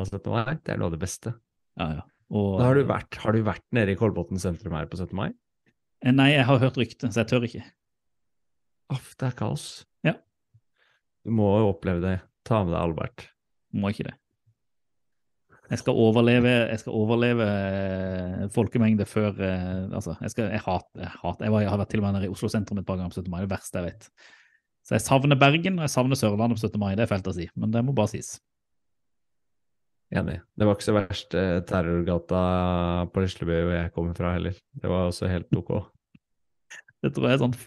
17. 0.06 0.30
mai. 0.30 0.60
Det 0.62 0.76
er 0.76 0.78
noe 0.78 0.92
av 0.92 0.94
det 0.94 1.02
beste. 1.02 1.34
Ja, 1.82 1.88
ja. 1.98 2.06
Og, 2.30 2.60
har, 2.62 2.78
du 2.78 2.86
vært, 2.86 3.18
har 3.24 3.34
du 3.34 3.42
vært 3.42 3.66
nede 3.74 3.96
i 3.96 3.98
Kolbotn 3.98 4.38
sentrum 4.38 4.76
her 4.78 4.86
på 4.86 5.00
17. 5.00 5.18
mai? 5.18 5.32
Eh, 6.06 6.14
Nei, 6.14 6.30
jeg 6.36 6.46
har 6.46 6.62
hørt 6.62 6.78
rykte, 6.78 7.10
så 7.10 7.24
jeg 7.24 7.32
tør 7.32 7.50
ikke. 7.50 7.66
Aff, 8.94 9.16
det 9.18 9.32
er 9.32 9.38
kaos. 9.42 9.66
Ja. 10.06 10.14
Du 11.26 11.34
må 11.34 11.50
jo 11.64 11.72
oppleve 11.74 12.06
det. 12.06 12.16
Ta 12.46 12.62
med 12.62 12.76
deg 12.76 12.84
Albert. 12.84 13.26
Må 13.74 13.90
ikke 13.90 14.12
det. 14.12 14.16
Jeg 15.70 15.82
skal 15.84 16.00
overleve, 16.02 16.52
jeg 16.72 16.82
skal 16.82 16.96
overleve 16.98 17.46
eh, 17.46 18.46
folkemengde 18.54 19.06
før 19.06 19.38
eh, 19.38 19.86
Altså, 19.94 20.16
jeg, 20.22 20.34
skal, 20.34 20.50
jeg 20.50 20.64
hat, 20.66 20.88
jeg, 20.98 21.12
hat. 21.22 21.42
jeg, 21.46 21.54
var, 21.54 21.62
jeg 21.62 21.70
har 21.70 21.82
vært 21.82 21.92
til 21.94 22.02
og 22.02 22.08
med 22.08 22.18
nede 22.18 22.30
i 22.30 22.34
Oslo 22.34 22.50
sentrum 22.50 22.82
et 22.82 22.88
par 22.88 22.98
ganger 22.98 23.14
på 23.14 23.22
17. 23.22 23.30
mai. 23.30 23.44
Det 23.44 23.52
verste 23.54 23.82
jeg 23.82 23.92
vet. 23.92 24.08
Så 24.88 24.96
jeg 24.98 25.06
savner 25.06 25.38
Bergen 25.38 25.78
og 25.78 25.86
jeg 25.86 25.94
savner 25.94 26.18
Sørlandet 26.18 26.58
på 26.58 26.66
17. 26.66 26.80
mai. 26.82 26.96
Det 26.98 27.06
er 27.06 27.12
fælt 27.12 27.30
å 27.30 27.36
si, 27.38 27.46
men 27.54 27.76
det 27.76 27.84
må 27.86 27.94
bare 27.98 28.10
sies. 28.16 28.40
Enig. 30.10 30.40
Det 30.58 30.66
var 30.66 30.74
ikke 30.74 30.88
så 30.88 30.96
verst 30.98 31.38
eh, 31.38 31.60
terrorgata 31.70 32.42
på 33.14 33.22
Lisleby 33.22 33.60
hvor 33.60 33.76
jeg 33.76 33.94
kommer 33.94 34.18
fra 34.18 34.34
heller. 34.34 34.58
Det 34.74 34.90
var 34.90 35.12
også 35.12 35.30
helt 35.30 35.54
ok. 35.54 35.76
Det 37.06 37.14
tror 37.14 37.30
jeg 37.30 37.38
er 37.38 37.44
sånn 37.44 37.60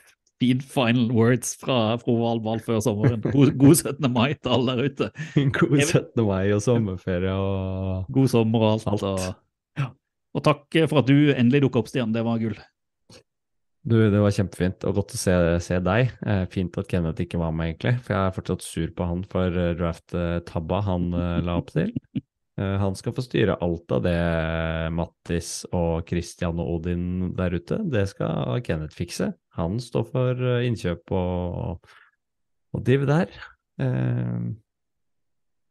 fin 0.42 0.64
final 0.74 1.12
words 1.14 1.54
fra 1.60 1.94
fra 2.02 2.34
Ball 2.42 2.62
før 2.64 2.82
sommeren. 2.82 3.22
God, 3.22 3.54
god 3.60 3.78
17. 3.78 4.10
mai 4.12 4.34
til 4.34 4.56
alle 4.56 4.74
der 4.76 4.90
ute. 4.90 5.10
God 5.58 5.78
17. 5.78 6.26
mai 6.26 6.52
og 6.56 6.64
sommerferie 6.64 7.32
og 7.38 8.10
God 8.12 8.28
sommer 8.34 8.66
og 8.66 8.74
alt. 8.74 8.90
Alt. 8.92 9.06
Og, 9.78 9.88
og 10.32 10.44
takk 10.44 10.82
for 10.90 11.02
at 11.02 11.08
du 11.10 11.32
endelig 11.32 11.62
dukka 11.66 11.82
opp, 11.82 11.90
Stian. 11.92 12.14
Det 12.14 12.24
var 12.26 12.42
gull. 12.42 12.58
Du, 13.82 13.96
det 13.98 14.20
var 14.22 14.30
kjempefint 14.30 14.84
og 14.86 15.00
godt 15.00 15.16
å 15.16 15.18
se, 15.18 15.32
se 15.64 15.78
deg. 15.82 16.12
Eh, 16.22 16.44
fint 16.52 16.76
at 16.78 16.86
Kenneth 16.90 17.24
ikke 17.24 17.40
var 17.40 17.54
med, 17.54 17.72
egentlig. 17.72 17.96
For 18.04 18.14
jeg 18.14 18.28
er 18.28 18.36
fortsatt 18.36 18.62
sur 18.62 18.92
på 18.94 19.08
han 19.08 19.24
for 19.30 19.58
eh, 19.58 19.72
draft-tabba 19.78 20.82
han 20.86 21.08
eh, 21.18 21.40
la 21.42 21.58
opp 21.58 21.72
til. 21.74 21.90
Eh, 22.60 22.76
han 22.82 22.96
skal 22.98 23.14
få 23.16 23.24
styre 23.24 23.56
alt 23.64 23.94
av 23.96 24.02
det 24.04 24.18
Mattis 24.92 25.62
og 25.72 26.04
Christian 26.08 26.60
og 26.60 26.74
Odin 26.76 27.32
der 27.38 27.56
ute. 27.56 27.80
Det 27.88 28.04
skal 28.12 28.60
Kenneth 28.66 28.96
fikse. 28.98 29.32
Han 29.56 29.80
står 29.80 30.06
for 30.10 30.44
eh, 30.52 30.66
innkjøp 30.68 31.14
og, 31.16 31.90
og 32.76 32.84
div 32.86 33.06
der. 33.08 33.32
Eh, 33.80 34.46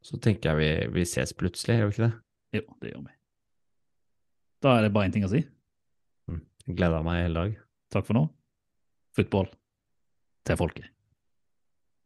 så 0.01 0.17
tenker 0.17 0.51
jeg 0.51 0.61
vi, 0.61 0.99
vi 0.99 1.07
ses 1.09 1.35
plutselig, 1.37 1.77
gjør 1.77 1.91
vi 1.91 1.97
ikke 1.97 2.07
det? 2.07 2.13
Jo, 2.57 2.63
det 2.81 2.93
gjør 2.93 3.03
vi. 3.05 3.17
Da 4.61 4.77
er 4.77 4.85
det 4.85 4.93
bare 4.93 5.09
én 5.09 5.13
ting 5.13 5.25
å 5.25 5.31
si. 5.31 5.43
Gleda 6.69 7.01
meg 7.05 7.23
hele 7.23 7.45
dag. 7.45 7.57
Takk 7.93 8.07
for 8.07 8.17
nå. 8.17 8.27
Football 9.17 9.49
til 10.47 10.57
folket. 10.57 10.91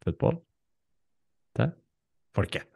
Football. 0.04 0.40
til 1.56 1.72
Folket. 2.36 2.75